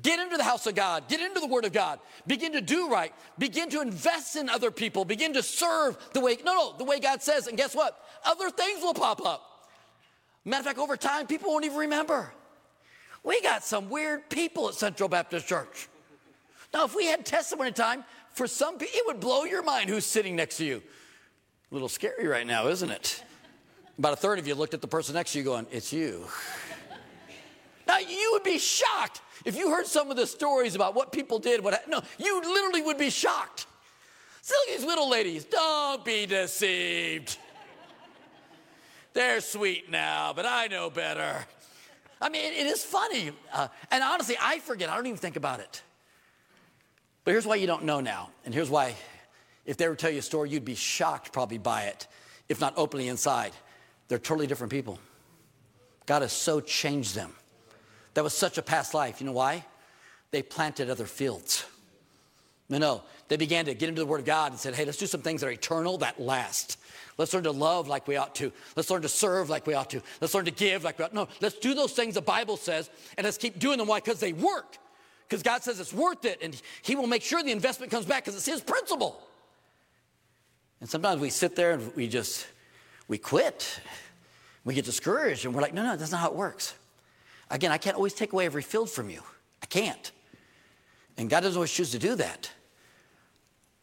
Get 0.02 0.20
into 0.20 0.38
the 0.38 0.44
house 0.44 0.68
of 0.68 0.76
God. 0.76 1.08
Get 1.08 1.20
into 1.20 1.40
the 1.40 1.48
Word 1.48 1.66
of 1.66 1.74
God. 1.74 2.00
Begin 2.28 2.52
to 2.54 2.62
do 2.62 2.90
right. 2.90 3.12
Begin 3.40 3.70
to 3.72 3.82
invest 3.82 4.36
in 4.36 4.48
other 4.48 4.70
people. 4.70 5.04
Begin 5.04 5.34
to 5.34 5.42
serve 5.42 5.98
the 6.14 6.20
way, 6.20 6.38
no, 6.46 6.54
no, 6.54 6.78
the 6.78 6.84
way 6.84 7.00
God 7.00 7.24
says. 7.24 7.48
And 7.48 7.58
guess 7.58 7.76
what? 7.76 8.00
Other 8.24 8.52
things 8.52 8.84
will 8.84 8.94
pop 8.94 9.26
up. 9.26 9.68
Matter 10.46 10.60
of 10.60 10.66
fact, 10.68 10.80
over 10.80 10.96
time, 10.96 11.26
people 11.26 11.50
won't 11.50 11.66
even 11.66 11.78
remember. 11.78 12.32
We 13.24 13.42
got 13.42 13.64
some 13.64 13.90
weird 13.90 14.30
people 14.30 14.70
at 14.70 14.76
Central 14.76 15.10
Baptist 15.10 15.48
Church. 15.48 15.90
Now, 16.74 16.86
if 16.86 16.96
we 16.96 17.08
had 17.08 17.26
testimony 17.26 17.72
time, 17.72 18.06
for 18.34 18.46
some 18.46 18.78
people, 18.78 18.94
it 18.94 19.04
would 19.08 19.20
blow 19.20 19.44
your 19.44 19.64
mind 19.64 19.90
who's 19.90 20.06
sitting 20.06 20.36
next 20.36 20.58
to 20.58 20.66
you. 20.66 20.84
A 21.72 21.76
little 21.76 21.90
scary 21.90 22.28
right 22.28 22.48
now, 22.48 22.68
isn't 22.68 22.90
it? 22.90 23.24
About 23.98 24.14
a 24.14 24.16
third 24.16 24.40
of 24.40 24.48
you 24.48 24.56
looked 24.56 24.74
at 24.74 24.82
the 24.82 24.88
person 24.88 25.16
next 25.16 25.34
to 25.34 25.38
you 25.40 25.44
going, 25.44 25.68
It's 25.72 25.94
you. 25.94 26.26
now, 27.88 28.00
you 28.00 28.30
would 28.34 28.44
be 28.44 28.58
shocked 28.58 29.22
if 29.46 29.58
you 29.58 29.70
heard 29.70 29.86
some 29.86 30.12
of 30.12 30.18
the 30.18 30.28
stories 30.28 30.76
about 30.76 30.96
what 30.96 31.12
people 31.12 31.40
did, 31.40 31.64
what 31.64 31.88
no, 31.88 32.02
you 32.18 32.42
literally 32.42 32.82
would 32.82 32.98
be 32.98 33.10
shocked. 33.10 33.68
These 34.68 34.84
little 34.84 35.10
ladies. 35.10 35.46
Don't 35.46 36.04
be 36.04 36.26
deceived. 36.26 37.38
They're 39.14 39.42
sweet 39.42 39.90
now, 39.90 40.34
but 40.34 40.46
I 40.46 40.68
know 40.68 40.90
better. 40.90 41.46
I 42.22 42.30
mean, 42.30 42.54
it 42.54 42.68
is 42.68 42.84
funny. 42.84 43.32
Uh, 43.54 43.68
and 43.92 44.04
honestly, 44.04 44.36
I 44.42 44.60
forget. 44.60 44.90
I 44.90 44.96
don't 44.96 45.08
even 45.08 45.18
think 45.18 45.36
about 45.36 45.60
it. 45.60 45.82
But 47.24 47.32
here's 47.32 47.46
why 47.46 47.56
you 47.56 47.68
don't 47.68 47.84
know 47.84 48.00
now. 48.00 48.30
And 48.46 48.54
here's 48.54 48.70
why, 48.70 48.96
if 49.70 49.78
they 49.78 49.88
were 49.88 49.94
to 49.94 50.02
tell 50.02 50.10
you 50.10 50.18
a 50.18 50.24
story, 50.24 50.50
you'd 50.50 50.66
be 50.66 50.74
shocked 50.74 51.32
probably 51.32 51.60
by 51.60 51.84
it, 51.84 52.08
if 52.50 52.60
not 52.60 52.74
openly 52.76 53.08
inside. 53.08 53.52
They're 54.08 54.18
totally 54.18 54.48
different 54.48 54.72
people. 54.72 54.98
God 56.08 56.24
has 56.24 56.34
so 56.34 56.60
changed 56.60 57.14
them. 57.14 57.36
That 58.16 58.24
was 58.24 58.34
such 58.34 58.58
a 58.58 58.64
past 58.64 58.96
life. 58.96 59.22
You 59.22 59.28
know 59.28 59.32
why? 59.32 59.64
They 60.32 60.42
planted 60.42 60.90
other 60.90 61.06
fields. 61.06 61.66
No, 62.68 62.80
no. 62.80 63.04
They 63.28 63.38
began 63.38 63.66
to 63.66 63.76
get 63.76 63.90
into 63.90 64.02
the 64.02 64.08
Word 64.08 64.22
of 64.22 64.26
God 64.26 64.54
and 64.54 64.60
said, 64.60 64.74
hey, 64.74 64.86
let's 64.86 64.98
do 64.98 65.06
some 65.06 65.22
things 65.22 65.42
that 65.42 65.48
are 65.48 65.52
eternal, 65.52 66.00
that 66.00 66.20
last. 66.20 66.80
Let's 67.20 67.32
learn 67.32 67.44
to 67.44 67.52
love 67.52 67.88
like 67.88 68.08
we 68.08 68.16
ought 68.16 68.34
to. 68.36 68.52
Let's 68.76 68.90
learn 68.90 69.04
to 69.04 69.10
serve 69.10 69.52
like 69.52 69.68
we 69.68 69.76
ought 69.76 69.92
to. 69.92 70.02
Let's 70.20 70.34
learn 70.34 70.46
to 70.46 70.52
give 70.52 70.84
like 70.84 70.98
we 70.98 71.06
ought 71.06 71.10
to. 71.10 71.16
No, 71.16 71.28
let's 71.42 71.60
do 71.60 71.76
those 71.76 71.92
things 71.92 72.16
the 72.16 72.22
Bible 72.22 72.58
says, 72.58 72.90
and 73.20 73.26
let's 73.26 73.38
keep 73.38 73.60
doing 73.60 73.78
them. 73.78 73.88
Why? 73.88 74.00
Because 74.00 74.20
they 74.20 74.34
work. 74.34 74.78
Because 75.28 75.44
God 75.44 75.62
says 75.62 75.80
it's 75.80 75.94
worth 75.94 76.26
it, 76.26 76.40
and 76.42 76.60
He 76.82 76.96
will 76.96 77.06
make 77.06 77.22
sure 77.22 77.44
the 77.44 77.52
investment 77.52 77.92
comes 77.92 78.08
back 78.08 78.26
because 78.26 78.36
it's 78.36 78.48
His 78.48 78.62
principle. 78.62 79.22
And 80.82 80.90
sometimes 80.90 81.22
we 81.22 81.30
sit 81.30 81.56
there 81.56 81.72
and 81.72 81.96
we 81.96 82.08
just, 82.08 82.48
we 83.08 83.18
quit. 83.18 83.82
We 84.66 84.74
get 84.74 84.86
discouraged, 84.86 85.46
and 85.46 85.56
we're 85.56 85.62
like, 85.62 85.74
no, 85.74 85.84
no, 85.84 85.96
that's 85.96 86.12
not 86.12 86.20
how 86.20 86.28
it 86.28 86.36
works. 86.36 86.76
Again, 87.50 87.72
I 87.72 87.78
can't 87.78 87.96
always 87.96 88.14
take 88.14 88.34
away 88.34 88.46
every 88.46 88.62
field 88.62 88.90
from 88.90 89.10
you. 89.10 89.22
I 89.64 89.66
can't. 89.66 90.12
And 91.18 91.30
God 91.30 91.40
doesn't 91.42 91.58
always 91.58 91.72
choose 91.72 91.92
to 91.92 92.00
do 92.00 92.16
that. 92.16 92.52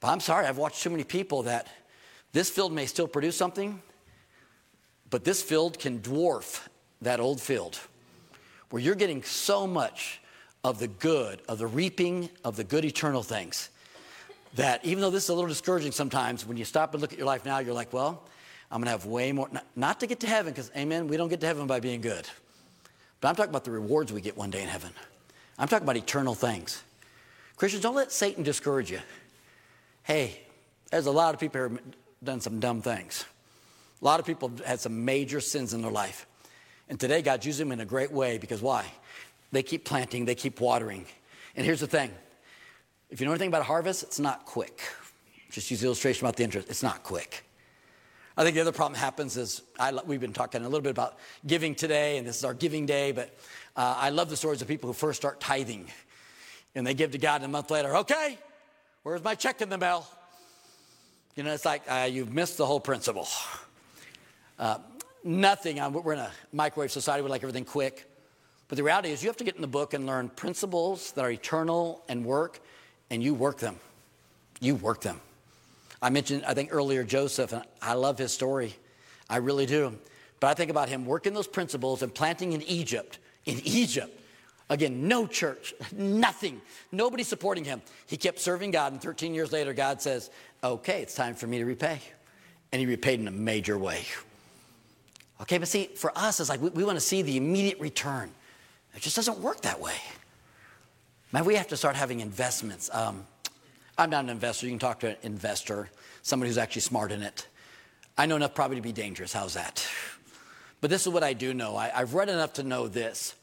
But 0.01 0.09
I'm 0.09 0.21
sorry, 0.21 0.47
I've 0.47 0.59
watched 0.59 0.83
too 0.83 0.91
many 0.91 1.03
people 1.03 1.45
that 1.45 1.67
this 2.33 2.51
field 2.51 2.73
may 2.73 2.87
still 2.87 3.09
produce 3.09 3.37
something, 3.37 3.81
but 5.11 5.25
this 5.25 5.43
field 5.43 5.79
can 5.79 6.01
dwarf 6.01 6.69
that 7.01 7.19
old 7.21 7.41
field 7.41 7.81
where 8.71 8.83
you're 8.83 8.95
getting 8.95 9.23
so 9.23 9.67
much 9.67 10.21
of 10.63 10.79
the 10.79 10.89
good, 10.89 11.41
of 11.49 11.59
the 11.59 11.67
reaping 11.67 12.29
of 12.45 12.57
the 12.57 12.65
good 12.65 12.85
eternal 12.85 13.23
things 13.23 13.71
that 14.57 14.85
even 14.85 15.01
though 15.01 15.11
this 15.11 15.25
is 15.25 15.29
a 15.29 15.35
little 15.35 15.49
discouraging 15.49 15.93
sometimes, 15.93 16.47
when 16.47 16.57
you 16.57 16.65
stop 16.65 16.93
and 16.95 17.01
look 17.01 17.13
at 17.13 17.19
your 17.19 17.27
life 17.27 17.45
now, 17.45 17.59
you're 17.59 17.75
like, 17.75 17.93
well, 17.93 18.23
I'm 18.71 18.81
going 18.81 18.87
to 18.87 18.91
have 18.91 19.07
way 19.07 19.31
more, 19.33 19.49
not, 19.53 19.67
not 19.77 20.01
to 20.01 20.07
get 20.07 20.21
to 20.21 20.27
heaven, 20.27 20.53
because, 20.53 20.71
amen, 20.77 21.09
we 21.09 21.17
don't 21.17 21.29
get 21.29 21.41
to 21.41 21.47
heaven 21.47 21.67
by 21.67 21.81
being 21.81 22.01
good. 22.01 22.27
But 23.21 23.29
I'm 23.29 23.37
talking 23.37 23.51
about 23.51 23.65
the 23.65 23.71
rewards 23.71 24.13
we 24.13 24.21
get 24.21 24.37
one 24.37 24.51
day 24.51 24.63
in 24.63 24.69
heaven. 24.69 24.91
I'm 25.59 25.69
talking 25.69 25.85
about 25.85 25.97
eternal 25.97 26.35
things. 26.35 26.83
Christians, 27.57 27.83
don't 27.83 27.95
let 27.95 28.13
Satan 28.13 28.43
discourage 28.43 28.91
you. 28.91 29.01
Hey, 30.03 30.41
there's 30.91 31.07
a 31.07 31.11
lot 31.11 31.35
of 31.35 31.41
people 31.41 31.61
who 31.61 31.75
have 31.75 31.83
done 32.25 32.41
some 32.41 32.61
dumb 32.61 32.83
things. 32.83 33.25
A 34.01 34.05
lot 34.05 34.21
of 34.21 34.27
people 34.27 34.49
have 34.49 34.61
had 34.65 34.81
some 34.81 35.05
major 35.05 35.41
sins 35.41 35.75
in 35.75 35.83
their 35.83 35.91
life. 35.91 36.27
And 36.89 37.01
today, 37.01 37.23
God's 37.23 37.47
using 37.47 37.69
them 37.69 37.73
in 37.73 37.81
a 37.81 37.89
great 37.89 38.13
way 38.13 38.39
because 38.39 38.63
why? 38.63 38.87
They 39.53 39.63
keep 39.63 39.85
planting, 39.85 40.25
they 40.25 40.35
keep 40.35 40.61
watering. 40.61 41.07
And 41.57 41.65
here's 41.65 41.81
the 41.81 41.87
thing 41.87 42.11
if 43.11 43.21
you 43.21 43.27
know 43.27 43.33
anything 43.33 43.49
about 43.49 43.65
harvest, 43.65 44.03
it's 44.03 44.19
not 44.19 44.45
quick. 44.45 44.81
Just 45.51 45.71
use 45.71 45.81
the 45.81 45.87
illustration 45.87 46.27
about 46.27 46.37
the 46.37 46.45
interest, 46.45 46.69
it's 46.69 46.83
not 46.83 47.03
quick. 47.03 47.45
I 48.37 48.45
think 48.45 48.55
the 48.55 48.61
other 48.61 48.73
problem 48.73 48.99
happens 48.99 49.37
is 49.39 49.63
I, 49.79 49.93
we've 50.05 50.21
been 50.21 50.35
talking 50.35 50.61
a 50.61 50.65
little 50.65 50.83
bit 50.83 50.91
about 50.91 51.19
giving 51.47 51.75
today, 51.75 52.19
and 52.19 52.27
this 52.27 52.37
is 52.37 52.45
our 52.45 52.53
giving 52.53 52.85
day, 52.85 53.13
but 53.13 53.35
uh, 53.77 53.95
I 53.97 54.11
love 54.11 54.29
the 54.29 54.37
stories 54.37 54.61
of 54.61 54.69
people 54.69 54.89
who 54.89 54.93
first 54.93 55.19
start 55.19 55.41
tithing 55.41 55.89
and 56.75 56.87
they 56.87 56.93
give 56.93 57.13
to 57.13 57.19
God, 57.19 57.37
and 57.37 57.47
a 57.47 57.49
month 57.49 57.71
later, 57.71 57.97
okay, 57.97 58.39
where's 59.03 59.25
my 59.25 59.35
check 59.35 59.63
in 59.63 59.71
the 59.71 59.79
mail? 59.79 60.07
You 61.35 61.43
know, 61.43 61.53
it's 61.55 61.65
like 61.65 61.83
uh, 61.89 62.07
you've 62.11 62.33
missed 62.33 62.59
the 62.59 62.67
whole 62.67 62.81
principle. 62.81 63.27
Uh, 64.59 64.79
nothing, 65.25 65.81
we're 65.93 66.13
in 66.13 66.19
a 66.19 66.31
microwave 66.53 66.93
society, 66.93 67.23
we 67.23 67.31
like 67.31 67.43
everything 67.43 67.65
quick. 67.65 68.11
But 68.69 68.77
the 68.77 68.83
reality 68.83 69.11
is, 69.11 69.23
you 69.23 69.31
have 69.31 69.37
to 69.39 69.45
get 69.45 69.55
in 69.55 69.63
the 69.63 69.67
book 69.67 69.95
and 69.95 70.07
learn 70.07 70.29
principles 70.29 71.13
that 71.13 71.25
are 71.25 71.31
eternal 71.31 72.03
and 72.09 72.25
work, 72.27 72.61
and 73.11 73.23
you 73.23 73.35
work 73.35 73.59
them. 73.59 73.77
You 74.61 74.75
work 74.75 75.01
them. 75.01 75.21
I 76.01 76.11
mentioned, 76.11 76.45
I 76.47 76.55
think 76.55 76.71
earlier, 76.73 77.05
Joseph, 77.05 77.53
and 77.53 77.63
I 77.81 77.95
love 77.95 78.19
his 78.19 78.33
story. 78.33 78.75
I 79.29 79.39
really 79.39 79.67
do. 79.67 79.99
But 80.41 80.49
I 80.49 80.55
think 80.55 80.71
about 80.71 80.89
him 80.89 81.07
working 81.07 81.35
those 81.35 81.47
principles 81.47 82.03
and 82.03 82.15
planting 82.15 82.53
in 82.53 82.63
Egypt. 82.63 83.19
In 83.45 83.61
Egypt. 83.65 84.21
Again, 84.69 85.07
no 85.07 85.27
church, 85.27 85.75
nothing, 85.93 86.61
nobody 86.91 87.23
supporting 87.23 87.65
him. 87.65 87.81
He 88.07 88.17
kept 88.17 88.41
serving 88.41 88.73
God, 88.73 88.93
and 88.93 89.01
13 89.01 89.35
years 89.35 89.53
later, 89.53 89.73
God 89.73 90.03
says, 90.03 90.31
Okay, 90.63 91.03
it's 91.03 91.15
time 91.15 91.35
for 91.35 91.47
me 91.47 91.59
to 91.59 91.65
repay. 91.65 92.01
And 92.73 92.81
he 92.81 92.87
repaid 92.87 93.21
in 93.21 93.29
a 93.29 93.33
major 93.33 93.79
way. 93.79 94.05
Okay, 95.43 95.59
but 95.59 95.69
see, 95.69 95.87
for 95.87 96.11
us, 96.17 96.41
it's 96.41 96.49
like 96.49 96.61
we, 96.61 96.71
we 96.71 96.85
want 96.85 96.97
to 96.97 97.05
see 97.05 97.23
the 97.23 97.37
immediate 97.37 97.79
return. 97.79 98.31
It 98.95 99.03
just 99.03 99.15
doesn't 99.15 99.39
work 99.39 99.61
that 99.63 99.81
way. 99.81 99.95
Man, 101.33 101.45
we 101.45 101.57
have 101.57 101.69
to 101.69 101.77
start 101.77 101.97
having 101.97 102.21
investments. 102.21 102.89
Um, 102.93 103.27
I'm 103.99 104.11
not 104.11 104.25
an 104.25 104.31
investor. 104.31 104.67
You 104.67 104.73
can 104.73 104.79
talk 104.79 105.01
to 105.01 105.09
an 105.09 105.17
investor, 105.23 105.91
somebody 106.23 106.51
who's 106.51 106.59
actually 106.59 106.83
smart 106.83 107.11
in 107.11 107.23
it. 107.23 107.49
I 108.17 108.27
know 108.27 108.37
enough 108.37 108.55
probably 108.55 108.77
to 108.77 108.83
be 108.83 108.93
dangerous. 108.93 109.33
How's 109.33 109.55
that? 109.55 109.87
But 110.81 110.91
this 110.91 111.03
is 111.03 111.13
what 111.13 111.25
I 111.25 111.33
do 111.33 111.53
know. 111.53 111.77
I, 111.77 111.89
have 111.89 112.15
read 112.15 112.29
enough 112.29 112.55
to 112.55 112.63
know 112.63 112.87
this. 112.87 113.35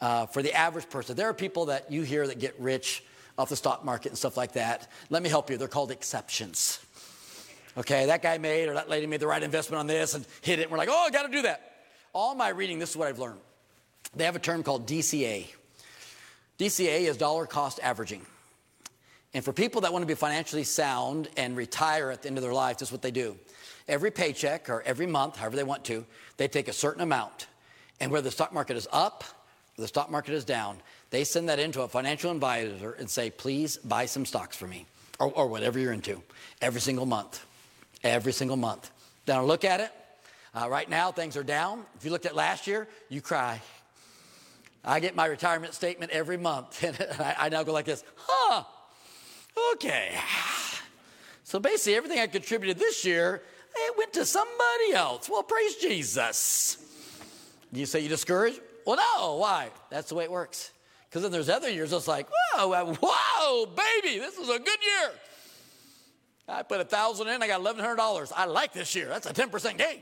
Uh, 0.00 0.26
for 0.26 0.42
the 0.42 0.52
average 0.52 0.90
person, 0.90 1.16
there 1.16 1.28
are 1.28 1.34
people 1.34 1.66
that 1.66 1.90
you 1.90 2.02
hear 2.02 2.26
that 2.26 2.38
get 2.38 2.58
rich 2.58 3.04
off 3.38 3.48
the 3.48 3.56
stock 3.56 3.84
market 3.84 4.08
and 4.08 4.18
stuff 4.18 4.36
like 4.36 4.52
that. 4.52 4.90
Let 5.08 5.22
me 5.22 5.28
help 5.28 5.48
you. 5.48 5.56
They're 5.56 5.68
called 5.68 5.90
exceptions. 5.90 6.80
Okay, 7.78 8.06
that 8.06 8.20
guy 8.20 8.36
made 8.36 8.68
or 8.68 8.74
that 8.74 8.90
lady 8.90 9.06
made 9.06 9.20
the 9.20 9.26
right 9.26 9.42
investment 9.42 9.78
on 9.78 9.86
this 9.86 10.14
and 10.14 10.26
hit 10.42 10.58
it. 10.58 10.62
And 10.62 10.72
we're 10.72 10.78
like, 10.78 10.90
oh, 10.90 11.04
I 11.06 11.10
got 11.10 11.22
to 11.22 11.32
do 11.32 11.42
that. 11.42 11.86
All 12.12 12.34
my 12.34 12.50
reading, 12.50 12.78
this 12.78 12.90
is 12.90 12.96
what 12.96 13.08
I've 13.08 13.18
learned. 13.18 13.40
They 14.14 14.24
have 14.24 14.36
a 14.36 14.40
term 14.40 14.62
called 14.62 14.86
DCA. 14.86 15.46
DCA 16.62 17.08
is 17.08 17.16
dollar 17.16 17.44
cost 17.44 17.80
averaging. 17.82 18.24
And 19.34 19.44
for 19.44 19.52
people 19.52 19.80
that 19.80 19.92
want 19.92 20.04
to 20.04 20.06
be 20.06 20.14
financially 20.14 20.62
sound 20.62 21.28
and 21.36 21.56
retire 21.56 22.08
at 22.12 22.22
the 22.22 22.28
end 22.28 22.38
of 22.38 22.42
their 22.44 22.54
life, 22.54 22.78
this 22.78 22.90
is 22.90 22.92
what 22.92 23.02
they 23.02 23.10
do. 23.10 23.36
Every 23.88 24.12
paycheck 24.12 24.70
or 24.70 24.80
every 24.82 25.06
month, 25.06 25.36
however 25.36 25.56
they 25.56 25.64
want 25.64 25.84
to, 25.86 26.06
they 26.36 26.46
take 26.46 26.68
a 26.68 26.72
certain 26.72 27.02
amount. 27.02 27.48
And 27.98 28.12
whether 28.12 28.22
the 28.22 28.30
stock 28.30 28.52
market 28.52 28.76
is 28.76 28.86
up 28.92 29.24
or 29.76 29.82
the 29.82 29.88
stock 29.88 30.08
market 30.08 30.34
is 30.34 30.44
down, 30.44 30.76
they 31.10 31.24
send 31.24 31.48
that 31.48 31.58
into 31.58 31.82
a 31.82 31.88
financial 31.88 32.30
advisor 32.30 32.92
and 32.92 33.10
say, 33.10 33.28
please 33.28 33.78
buy 33.78 34.06
some 34.06 34.24
stocks 34.24 34.56
for 34.56 34.68
me 34.68 34.86
or, 35.18 35.32
or 35.32 35.48
whatever 35.48 35.80
you're 35.80 35.92
into 35.92 36.22
every 36.60 36.80
single 36.80 37.06
month. 37.06 37.44
Every 38.04 38.32
single 38.32 38.56
month. 38.56 38.88
Then 39.26 39.42
look 39.42 39.64
at 39.64 39.80
it. 39.80 39.90
Uh, 40.54 40.68
right 40.68 40.88
now, 40.88 41.10
things 41.10 41.36
are 41.36 41.42
down. 41.42 41.82
If 41.96 42.04
you 42.04 42.12
looked 42.12 42.26
at 42.26 42.36
last 42.36 42.68
year, 42.68 42.86
you 43.08 43.20
cry. 43.20 43.60
I 44.84 45.00
get 45.00 45.14
my 45.14 45.26
retirement 45.26 45.74
statement 45.74 46.12
every 46.12 46.36
month, 46.36 46.82
and 46.84 46.96
I, 47.20 47.36
I 47.38 47.48
now 47.48 47.62
go 47.62 47.72
like 47.72 47.84
this, 47.84 48.04
huh, 48.16 48.64
okay. 49.74 50.12
So 51.44 51.60
basically, 51.60 51.96
everything 51.96 52.18
I 52.18 52.26
contributed 52.26 52.78
this 52.78 53.04
year, 53.04 53.42
it 53.74 53.98
went 53.98 54.12
to 54.14 54.24
somebody 54.24 54.94
else. 54.94 55.28
Well, 55.28 55.42
praise 55.42 55.76
Jesus. 55.76 56.78
You 57.72 57.86
say 57.86 58.00
you 58.00 58.08
discouraged? 58.08 58.60
Well, 58.86 58.96
no. 58.96 59.36
Why? 59.36 59.70
That's 59.90 60.08
the 60.08 60.14
way 60.14 60.24
it 60.24 60.30
works. 60.30 60.72
Because 61.08 61.22
then 61.22 61.30
there's 61.32 61.48
other 61.48 61.70
years 61.70 61.92
it's 61.92 62.08
like, 62.08 62.26
whoa, 62.54 62.94
whoa, 63.00 63.66
baby, 63.66 64.18
this 64.18 64.38
is 64.38 64.48
a 64.48 64.58
good 64.58 64.68
year. 64.68 65.10
I 66.48 66.62
put 66.62 66.80
a 66.80 66.84
thousand 66.84 67.28
in, 67.28 67.42
I 67.42 67.46
got 67.46 67.60
eleven 67.60 67.82
hundred 67.82 67.96
dollars. 67.96 68.32
I 68.34 68.46
like 68.46 68.72
this 68.72 68.94
year. 68.94 69.08
That's 69.08 69.26
a 69.26 69.32
ten 69.32 69.48
percent 69.48 69.78
gain. 69.78 70.00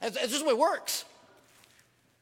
It's, 0.00 0.16
it's 0.16 0.28
just 0.28 0.40
the 0.40 0.44
way 0.44 0.52
it 0.52 0.58
works. 0.58 1.04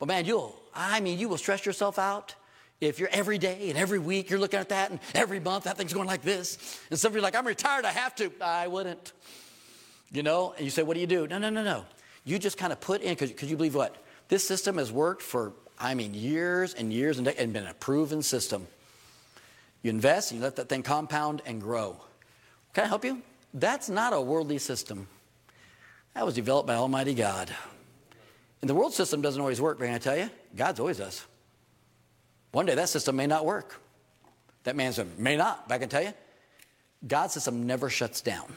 But 0.02 0.08
man, 0.08 0.24
you'll, 0.24 0.60
I 0.74 0.98
mean, 0.98 1.20
you 1.20 1.28
will 1.28 1.38
stress 1.38 1.64
yourself 1.64 1.96
out 1.96 2.34
if 2.80 2.98
you're 2.98 3.08
every 3.12 3.38
day 3.38 3.70
and 3.70 3.78
every 3.78 4.00
week 4.00 4.30
you're 4.30 4.40
looking 4.40 4.58
at 4.58 4.70
that 4.70 4.90
and 4.90 4.98
every 5.14 5.38
month 5.38 5.62
that 5.62 5.78
thing's 5.78 5.92
going 5.92 6.08
like 6.08 6.22
this. 6.22 6.80
And 6.90 6.98
some 6.98 7.12
of 7.12 7.14
you 7.14 7.20
are 7.20 7.22
like, 7.22 7.36
I'm 7.36 7.46
retired, 7.46 7.84
I 7.84 7.92
have 7.92 8.12
to. 8.16 8.32
I 8.40 8.66
wouldn't. 8.66 9.12
You 10.10 10.24
know, 10.24 10.54
and 10.56 10.64
you 10.64 10.70
say, 10.70 10.82
what 10.82 10.94
do 10.94 11.00
you 11.00 11.06
do? 11.06 11.28
No, 11.28 11.38
no, 11.38 11.50
no, 11.50 11.62
no. 11.62 11.84
You 12.24 12.40
just 12.40 12.58
kind 12.58 12.72
of 12.72 12.80
put 12.80 13.00
in, 13.00 13.14
because 13.14 13.48
you 13.48 13.56
believe 13.56 13.76
what? 13.76 13.94
This 14.26 14.44
system 14.44 14.76
has 14.78 14.90
worked 14.90 15.22
for, 15.22 15.52
I 15.78 15.94
mean, 15.94 16.14
years 16.14 16.74
and 16.74 16.92
years 16.92 17.18
and, 17.20 17.28
and 17.28 17.52
been 17.52 17.68
a 17.68 17.74
proven 17.74 18.22
system. 18.22 18.66
You 19.82 19.90
invest 19.90 20.32
and 20.32 20.40
you 20.40 20.44
let 20.44 20.56
that 20.56 20.68
thing 20.68 20.82
compound 20.82 21.42
and 21.46 21.60
grow. 21.60 21.96
Can 22.74 22.82
I 22.82 22.88
help 22.88 23.04
you? 23.04 23.22
That's 23.54 23.88
not 23.88 24.12
a 24.12 24.20
worldly 24.20 24.58
system. 24.58 25.06
That 26.14 26.26
was 26.26 26.34
developed 26.34 26.66
by 26.66 26.74
Almighty 26.74 27.14
God. 27.14 27.54
And 28.62 28.70
the 28.70 28.74
world 28.74 28.94
system 28.94 29.20
doesn't 29.20 29.40
always 29.40 29.60
work, 29.60 29.78
can 29.78 29.92
I 29.92 29.98
tell 29.98 30.16
you? 30.16 30.30
God's 30.56 30.80
always 30.80 30.98
does. 30.98 31.24
One 32.52 32.64
day 32.64 32.74
that 32.74 32.88
system 32.88 33.16
may 33.16 33.26
not 33.26 33.44
work. 33.44 33.80
That 34.64 34.76
man's 34.76 34.98
may 35.18 35.36
not, 35.36 35.68
but 35.68 35.74
I 35.74 35.78
can 35.78 35.88
tell 35.88 36.02
you, 36.02 36.14
God's 37.06 37.34
system 37.34 37.66
never 37.66 37.90
shuts 37.90 38.20
down. 38.20 38.56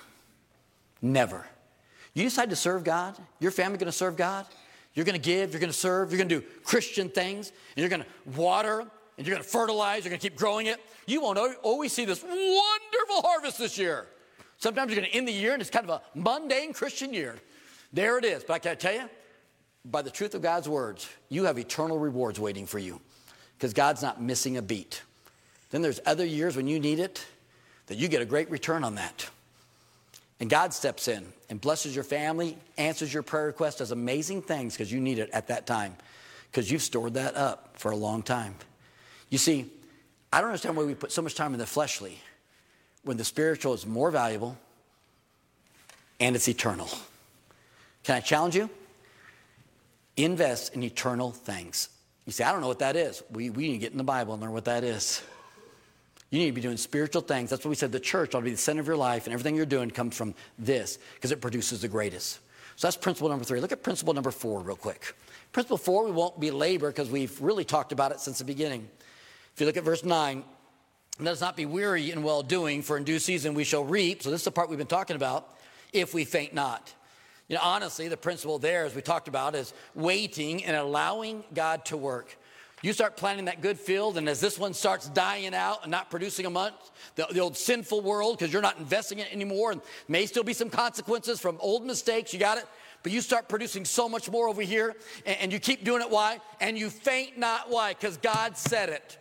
Never. 1.02 1.46
You 2.14 2.24
decide 2.24 2.52
to 2.52 2.56
serve 2.56 2.84
God, 2.84 3.18
your 3.40 3.52
family 3.52 3.80
to 3.80 3.92
serve 3.92 4.16
God, 4.16 4.46
you're 4.94 5.06
to 5.06 5.18
give, 5.18 5.52
you're 5.52 5.62
to 5.62 5.74
serve, 5.74 6.12
you're 6.12 6.24
to 6.24 6.42
do 6.42 6.42
Christian 6.64 7.10
things, 7.10 7.52
and 7.76 7.90
you're 7.90 8.00
to 8.00 8.06
water, 8.38 8.86
and 9.18 9.28
you're 9.28 9.38
to 9.38 9.44
fertilize, 9.44 10.06
you're 10.06 10.14
to 10.14 10.20
keep 10.20 10.36
growing 10.36 10.68
it. 10.68 10.80
You 11.08 11.22
won't 11.22 11.40
always 11.64 11.92
see 11.92 12.06
this 12.06 12.24
wonderful 12.24 13.22
harvest 13.22 13.58
this 13.58 13.78
year. 13.78 14.08
Sometimes 14.58 14.94
you're 14.94 15.04
to 15.04 15.10
end 15.10 15.28
the 15.28 15.34
year 15.34 15.54
and 15.54 15.62
it's 15.62 15.72
kind 15.72 15.90
of 15.90 16.02
a 16.02 16.02
mundane 16.18 16.74
Christian 16.74 17.14
year. 17.14 17.36
There 17.92 18.18
it 18.18 18.26
is. 18.26 18.44
But 18.44 18.54
I 18.54 18.60
can 18.60 18.78
tell 18.78 18.94
you, 18.94 19.10
by 19.86 20.02
the 20.02 20.10
truth 20.10 20.36
of 20.36 20.42
God's 20.42 20.68
words, 20.68 21.08
you 21.30 21.46
have 21.46 21.58
eternal 21.58 22.00
rewards 22.00 22.40
waiting 22.40 22.66
for 22.66 22.80
you 22.80 23.00
because 23.58 23.74
God's 23.74 24.02
not 24.02 24.22
missing 24.22 24.58
a 24.58 24.62
beat. 24.62 25.02
Then 25.70 25.82
there's 25.82 26.00
other 26.06 26.26
years 26.26 26.56
when 26.56 26.68
you 26.68 26.80
need 26.80 27.00
it 27.00 27.26
that 27.88 27.98
you 27.98 28.08
get 28.08 28.22
a 28.22 28.26
great 28.26 28.50
return 28.50 28.84
on 28.84 28.96
that. 28.96 29.30
And 30.40 30.50
God 30.50 30.74
steps 30.74 31.08
in 31.08 31.26
and 31.50 31.62
blesses 31.62 31.96
your 31.96 32.04
family, 32.04 32.58
answers 32.78 33.14
your 33.14 33.24
prayer 33.24 33.46
request, 33.46 33.78
does 33.78 33.92
amazing 33.92 34.42
things 34.42 34.74
because 34.74 34.92
you 34.92 35.00
need 35.00 35.20
it 35.20 35.30
at 35.32 35.48
that 35.48 35.66
time 35.66 35.96
because 36.52 36.72
you've 36.72 36.82
stored 36.82 37.14
that 37.14 37.36
up 37.36 37.78
for 37.78 37.92
a 37.92 37.96
long 37.96 38.24
time. 38.24 38.56
You 39.30 39.38
see, 39.38 39.70
I 40.34 40.40
don't 40.42 40.50
understand 40.50 40.76
why 40.76 40.84
we 40.84 40.96
put 40.96 41.12
so 41.12 41.22
much 41.22 41.36
time 41.36 41.54
in 41.54 41.60
the 41.60 41.66
fleshly 41.66 42.20
when 43.04 43.18
the 43.18 43.24
spiritual 43.24 43.74
is 43.74 43.86
more 43.86 44.12
valuable 44.12 44.58
and 46.20 46.36
it's 46.36 46.48
eternal. 46.48 46.90
Can 48.04 48.16
I 48.16 48.20
challenge 48.20 48.56
you? 48.56 48.70
Invest 50.18 50.74
in 50.76 50.84
eternal 50.84 51.32
things. 51.32 51.90
You 52.26 52.32
say, 52.32 52.44
I 52.44 52.52
don't 52.52 52.62
know 52.62 52.68
what 52.68 52.80
that 52.80 52.96
is. 52.96 53.22
We, 53.32 53.50
we 53.50 53.68
need 53.68 53.74
to 53.74 53.80
get 53.80 53.92
in 53.92 53.98
the 53.98 54.04
Bible 54.04 54.34
and 54.34 54.42
learn 54.42 54.52
what 54.52 54.66
that 54.66 54.84
is. 54.84 55.22
You 56.32 56.40
need 56.40 56.48
to 56.48 56.54
be 56.54 56.62
doing 56.62 56.78
spiritual 56.78 57.22
things. 57.22 57.50
That's 57.50 57.64
what 57.64 57.70
we 57.70 57.76
said 57.76 57.92
the 57.92 58.00
church 58.00 58.34
ought 58.34 58.40
to 58.40 58.46
be 58.46 58.52
the 58.52 58.58
center 58.58 58.82
of 58.82 58.88
your 58.88 58.98
life, 58.98 59.26
and 59.26 59.34
everything 59.34 59.56
you're 59.56 59.66
doing 59.66 59.92
comes 59.92 60.18
from 60.18 60.34
this 60.58 60.98
because 61.14 61.32
it 61.32 61.40
produces 61.40 61.82
the 61.82 61.88
greatest. 61.88 62.40
So 62.78 62.88
that's 62.88 62.98
principle 62.98 63.30
number 63.30 63.46
three. 63.46 63.62
Look 63.62 63.72
at 63.72 63.84
principle 63.84 64.14
number 64.14 64.32
four, 64.32 64.62
real 64.62 64.76
quick. 64.76 65.16
Principle 65.52 65.78
four, 65.78 66.04
we 66.04 66.12
won't 66.12 66.40
belabor 66.40 66.90
because 66.90 67.10
we've 67.10 67.40
really 67.40 67.64
talked 67.64 67.92
about 67.92 68.12
it 68.12 68.20
since 68.20 68.40
the 68.40 68.44
beginning. 68.44 68.90
If 69.54 69.62
you 69.62 69.68
look 69.68 69.78
at 69.78 69.84
verse 69.84 70.04
9, 70.04 70.44
let 71.20 71.32
us 71.32 71.40
not 71.40 71.56
be 71.56 71.66
weary 71.66 72.12
in 72.12 72.24
well 72.24 72.44
doing, 72.44 72.82
for 72.82 72.98
in 72.98 73.06
due 73.06 73.20
season 73.20 73.54
we 73.54 73.64
shall 73.64 73.86
reap. 73.86 74.22
So, 74.22 74.32
this 74.32 74.42
is 74.42 74.46
the 74.46 74.52
part 74.52 74.70
we've 74.70 74.78
been 74.78 74.88
talking 74.88 75.16
about 75.16 75.56
if 75.94 76.14
we 76.14 76.26
faint 76.26 76.54
not. 76.54 76.94
You 77.48 77.56
know, 77.56 77.62
honestly, 77.64 78.08
the 78.08 78.18
principle 78.18 78.58
there, 78.60 78.86
as 78.86 78.96
we 78.96 79.02
talked 79.02 79.28
about, 79.28 79.56
is 79.56 79.74
waiting 79.94 80.66
and 80.66 80.76
allowing 80.76 81.44
God 81.54 81.86
to 81.86 81.98
work. 81.98 82.38
You 82.82 82.92
start 82.94 83.18
planting 83.18 83.46
that 83.46 83.62
good 83.62 83.80
field, 83.80 84.18
and 84.18 84.28
as 84.28 84.40
this 84.40 84.60
one 84.60 84.74
starts 84.74 85.10
dying 85.10 85.56
out 85.56 85.84
and 85.84 85.92
not 85.92 86.10
producing 86.12 86.46
a 86.46 86.50
month, 86.50 86.76
the, 87.16 87.26
the 87.32 87.40
old 87.40 87.58
sinful 87.58 88.02
world, 88.02 88.38
because 88.38 88.52
you're 88.52 88.62
not 88.62 88.78
investing 88.78 89.20
in 89.20 89.26
it 89.26 89.34
anymore, 89.34 89.72
and 89.72 89.82
may 90.08 90.26
still 90.26 90.44
be 90.44 90.54
some 90.54 90.70
consequences 90.70 91.40
from 91.40 91.58
old 91.60 91.86
mistakes, 91.86 92.34
you 92.34 92.40
got 92.40 92.58
it? 92.58 92.66
But 93.02 93.12
you 93.12 93.22
start 93.22 93.48
producing 93.48 93.86
so 93.86 94.10
much 94.10 94.30
more 94.30 94.48
over 94.48 94.62
here, 94.62 94.96
and, 95.26 95.38
and 95.40 95.54
you 95.54 95.60
keep 95.60 95.84
doing 95.84 96.02
it. 96.02 96.10
Why? 96.10 96.40
And 96.60 96.78
you 96.78 96.90
faint 96.90 97.38
not. 97.38 97.70
Why? 97.70 97.94
Because 97.94 98.18
God 98.18 98.58
said 98.58 98.90
it. 98.90 99.18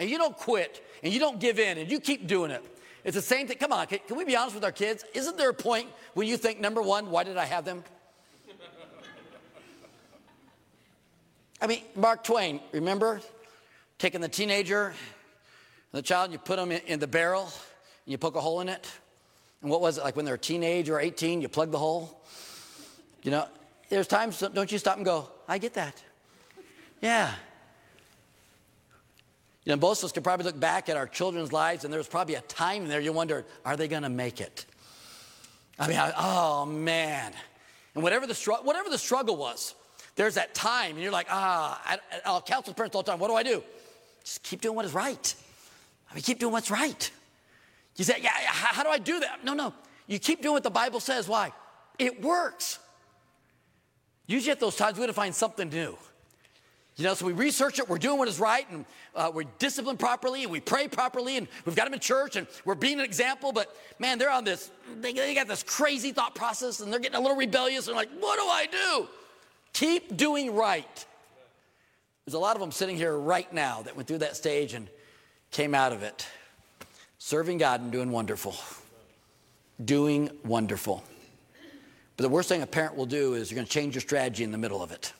And 0.00 0.08
you 0.08 0.16
don't 0.16 0.36
quit 0.36 0.82
and 1.02 1.12
you 1.12 1.20
don't 1.20 1.38
give 1.38 1.58
in 1.58 1.76
and 1.76 1.90
you 1.90 2.00
keep 2.00 2.26
doing 2.26 2.50
it. 2.50 2.64
It's 3.04 3.14
the 3.14 3.22
same 3.22 3.46
thing. 3.46 3.56
Come 3.58 3.72
on, 3.72 3.86
can, 3.86 4.00
can 4.06 4.16
we 4.16 4.24
be 4.24 4.36
honest 4.36 4.54
with 4.54 4.64
our 4.64 4.72
kids? 4.72 5.04
Isn't 5.14 5.36
there 5.36 5.50
a 5.50 5.54
point 5.54 5.88
when 6.14 6.26
you 6.26 6.36
think, 6.36 6.60
number 6.60 6.82
one, 6.82 7.10
why 7.10 7.24
did 7.24 7.36
I 7.36 7.44
have 7.44 7.64
them? 7.64 7.82
I 11.62 11.66
mean, 11.66 11.82
Mark 11.94 12.24
Twain, 12.24 12.60
remember 12.72 13.20
taking 13.98 14.20
the 14.20 14.28
teenager 14.28 14.86
and 14.86 14.94
the 15.92 16.02
child 16.02 16.26
and 16.26 16.32
you 16.32 16.38
put 16.38 16.56
them 16.56 16.72
in, 16.72 16.80
in 16.86 16.98
the 17.00 17.06
barrel 17.06 17.44
and 17.44 18.12
you 18.12 18.16
poke 18.16 18.36
a 18.36 18.40
hole 18.40 18.60
in 18.60 18.68
it? 18.68 18.90
And 19.62 19.70
what 19.70 19.80
was 19.80 19.98
it 19.98 20.04
like 20.04 20.16
when 20.16 20.24
they're 20.24 20.36
a 20.36 20.38
teenager 20.38 20.96
or 20.96 21.00
18, 21.00 21.42
you 21.42 21.48
plug 21.48 21.70
the 21.70 21.78
hole? 21.78 22.22
You 23.22 23.30
know, 23.30 23.46
there's 23.90 24.06
times, 24.06 24.38
don't 24.38 24.72
you 24.72 24.78
stop 24.78 24.96
and 24.96 25.04
go, 25.04 25.28
I 25.46 25.58
get 25.58 25.74
that. 25.74 26.02
Yeah, 27.02 27.32
you 29.64 29.70
know, 29.70 29.76
most 29.76 30.02
of 30.02 30.06
us 30.06 30.12
could 30.12 30.24
probably 30.24 30.46
look 30.46 30.58
back 30.58 30.88
at 30.88 30.96
our 30.96 31.06
children's 31.06 31.52
lives, 31.52 31.84
and 31.84 31.92
there 31.92 31.98
was 31.98 32.08
probably 32.08 32.34
a 32.34 32.40
time 32.42 32.88
there 32.88 33.00
you 33.00 33.12
wonder, 33.12 33.44
are 33.64 33.76
they 33.76 33.88
going 33.88 34.02
to 34.02 34.08
make 34.08 34.40
it? 34.40 34.64
I 35.78 35.88
mean, 35.88 35.98
I, 35.98 36.12
oh 36.16 36.66
man. 36.66 37.32
And 37.94 38.02
whatever 38.02 38.26
the, 38.26 38.34
whatever 38.62 38.88
the 38.88 38.98
struggle 38.98 39.36
was, 39.36 39.74
there's 40.16 40.34
that 40.34 40.54
time, 40.54 40.92
and 40.92 41.00
you're 41.02 41.12
like, 41.12 41.26
ah, 41.30 41.80
I, 41.84 41.98
I'll 42.24 42.42
counsel 42.42 42.74
parents 42.74 42.94
all 42.96 43.02
the 43.02 43.10
time. 43.10 43.20
What 43.20 43.28
do 43.28 43.34
I 43.34 43.42
do? 43.42 43.62
Just 44.24 44.42
keep 44.42 44.60
doing 44.60 44.76
what 44.76 44.84
is 44.84 44.94
right. 44.94 45.34
I 46.10 46.14
mean, 46.14 46.22
keep 46.22 46.38
doing 46.38 46.52
what's 46.52 46.70
right. 46.70 47.10
You 47.96 48.04
say, 48.04 48.18
yeah, 48.20 48.30
how, 48.30 48.74
how 48.74 48.82
do 48.82 48.88
I 48.88 48.98
do 48.98 49.20
that? 49.20 49.44
No, 49.44 49.54
no. 49.54 49.74
You 50.06 50.18
keep 50.18 50.42
doing 50.42 50.54
what 50.54 50.62
the 50.62 50.70
Bible 50.70 51.00
says. 51.00 51.28
Why? 51.28 51.52
It 51.98 52.22
works. 52.22 52.78
Usually 54.26 54.52
at 54.52 54.60
those 54.60 54.76
times, 54.76 54.94
we're 54.94 55.02
going 55.02 55.08
to 55.08 55.14
find 55.14 55.34
something 55.34 55.68
new. 55.68 55.96
You 57.00 57.06
know, 57.06 57.14
so 57.14 57.24
we 57.24 57.32
research 57.32 57.78
it, 57.78 57.88
we're 57.88 57.96
doing 57.96 58.18
what 58.18 58.28
is 58.28 58.38
right, 58.38 58.70
and 58.70 58.84
uh, 59.14 59.30
we're 59.32 59.46
disciplined 59.58 59.98
properly, 59.98 60.42
and 60.42 60.52
we 60.52 60.60
pray 60.60 60.86
properly, 60.86 61.38
and 61.38 61.48
we've 61.64 61.74
got 61.74 61.86
them 61.86 61.94
in 61.94 62.00
church, 62.00 62.36
and 62.36 62.46
we're 62.66 62.74
being 62.74 62.98
an 62.98 63.06
example. 63.06 63.52
But 63.52 63.74
man, 63.98 64.18
they're 64.18 64.30
on 64.30 64.44
this, 64.44 64.70
they, 65.00 65.14
they 65.14 65.34
got 65.34 65.48
this 65.48 65.62
crazy 65.62 66.12
thought 66.12 66.34
process, 66.34 66.80
and 66.80 66.92
they're 66.92 67.00
getting 67.00 67.16
a 67.16 67.20
little 67.20 67.38
rebellious, 67.38 67.86
and 67.86 67.96
like, 67.96 68.10
what 68.20 68.38
do 68.38 68.42
I 68.42 68.66
do? 68.70 69.08
Keep 69.72 70.18
doing 70.18 70.54
right. 70.54 71.06
There's 72.26 72.34
a 72.34 72.38
lot 72.38 72.54
of 72.54 72.60
them 72.60 72.70
sitting 72.70 72.98
here 72.98 73.16
right 73.16 73.50
now 73.50 73.80
that 73.80 73.96
went 73.96 74.06
through 74.06 74.18
that 74.18 74.36
stage 74.36 74.74
and 74.74 74.86
came 75.52 75.74
out 75.74 75.94
of 75.94 76.02
it, 76.02 76.28
serving 77.16 77.56
God 77.56 77.80
and 77.80 77.90
doing 77.90 78.10
wonderful. 78.10 78.54
Doing 79.82 80.28
wonderful. 80.44 81.02
But 82.18 82.24
the 82.24 82.28
worst 82.28 82.50
thing 82.50 82.60
a 82.60 82.66
parent 82.66 82.94
will 82.94 83.06
do 83.06 83.32
is 83.32 83.50
you're 83.50 83.56
going 83.56 83.66
to 83.66 83.72
change 83.72 83.94
your 83.94 84.02
strategy 84.02 84.44
in 84.44 84.52
the 84.52 84.58
middle 84.58 84.82
of 84.82 84.92
it. 84.92 85.14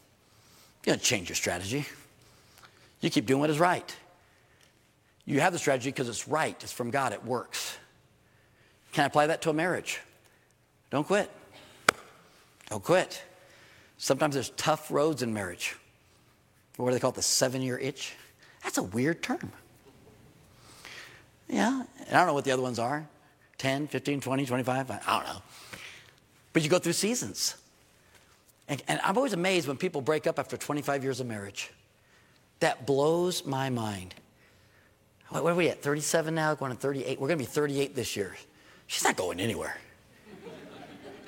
You 0.84 0.92
don't 0.92 1.02
change 1.02 1.28
your 1.28 1.36
strategy. 1.36 1.86
You 3.00 3.10
keep 3.10 3.26
doing 3.26 3.40
what 3.40 3.50
is 3.50 3.60
right. 3.60 3.94
You 5.24 5.40
have 5.40 5.52
the 5.52 5.58
strategy 5.58 5.90
because 5.90 6.08
it's 6.08 6.26
right, 6.26 6.56
it's 6.62 6.72
from 6.72 6.90
God, 6.90 7.12
it 7.12 7.24
works. 7.24 7.76
Can 8.92 9.04
I 9.04 9.06
apply 9.06 9.28
that 9.28 9.42
to 9.42 9.50
a 9.50 9.52
marriage? 9.52 10.00
Don't 10.90 11.06
quit. 11.06 11.30
Don't 12.68 12.82
quit. 12.82 13.22
Sometimes 13.98 14.34
there's 14.34 14.50
tough 14.50 14.90
roads 14.90 15.22
in 15.22 15.32
marriage. 15.32 15.76
What 16.76 16.86
do 16.86 16.94
they 16.94 17.00
call 17.00 17.10
it? 17.10 17.16
The 17.16 17.22
seven 17.22 17.62
year 17.62 17.78
itch? 17.78 18.14
That's 18.62 18.78
a 18.78 18.82
weird 18.82 19.22
term. 19.22 19.52
Yeah, 21.48 21.82
and 22.06 22.08
I 22.08 22.18
don't 22.18 22.28
know 22.28 22.34
what 22.34 22.44
the 22.44 22.52
other 22.52 22.62
ones 22.62 22.78
are 22.78 23.06
10, 23.58 23.88
15, 23.88 24.20
20, 24.20 24.46
25, 24.46 24.90
I 24.90 24.98
don't 25.06 25.24
know. 25.24 25.42
But 26.52 26.62
you 26.62 26.68
go 26.68 26.78
through 26.78 26.94
seasons. 26.94 27.56
And, 28.70 28.80
and 28.86 29.00
I'm 29.02 29.16
always 29.16 29.32
amazed 29.32 29.66
when 29.66 29.76
people 29.76 30.00
break 30.00 30.28
up 30.28 30.38
after 30.38 30.56
25 30.56 31.02
years 31.02 31.18
of 31.18 31.26
marriage. 31.26 31.72
That 32.60 32.86
blows 32.86 33.44
my 33.44 33.68
mind. 33.68 34.14
What, 35.28 35.44
are 35.44 35.54
we 35.54 35.68
at? 35.68 35.82
37 35.82 36.34
now, 36.34 36.54
going 36.54 36.72
to 36.72 36.78
38. 36.78 37.20
We're 37.20 37.26
going 37.26 37.38
to 37.38 37.44
be 37.44 37.50
38 37.50 37.96
this 37.96 38.16
year. 38.16 38.36
She's 38.86 39.02
not 39.02 39.16
going 39.16 39.40
anywhere. 39.40 39.76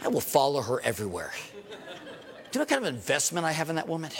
I 0.05 0.09
will 0.09 0.21
follow 0.21 0.63
her 0.63 0.81
everywhere. 0.83 1.33
Do 1.33 2.59
you 2.59 2.59
know 2.59 2.61
what 2.61 2.69
kind 2.69 2.87
of 2.87 2.95
investment 2.95 3.45
I 3.45 3.53
have 3.53 3.71
in 3.71 3.77
that 3.77 3.89
woman? 3.89 4.13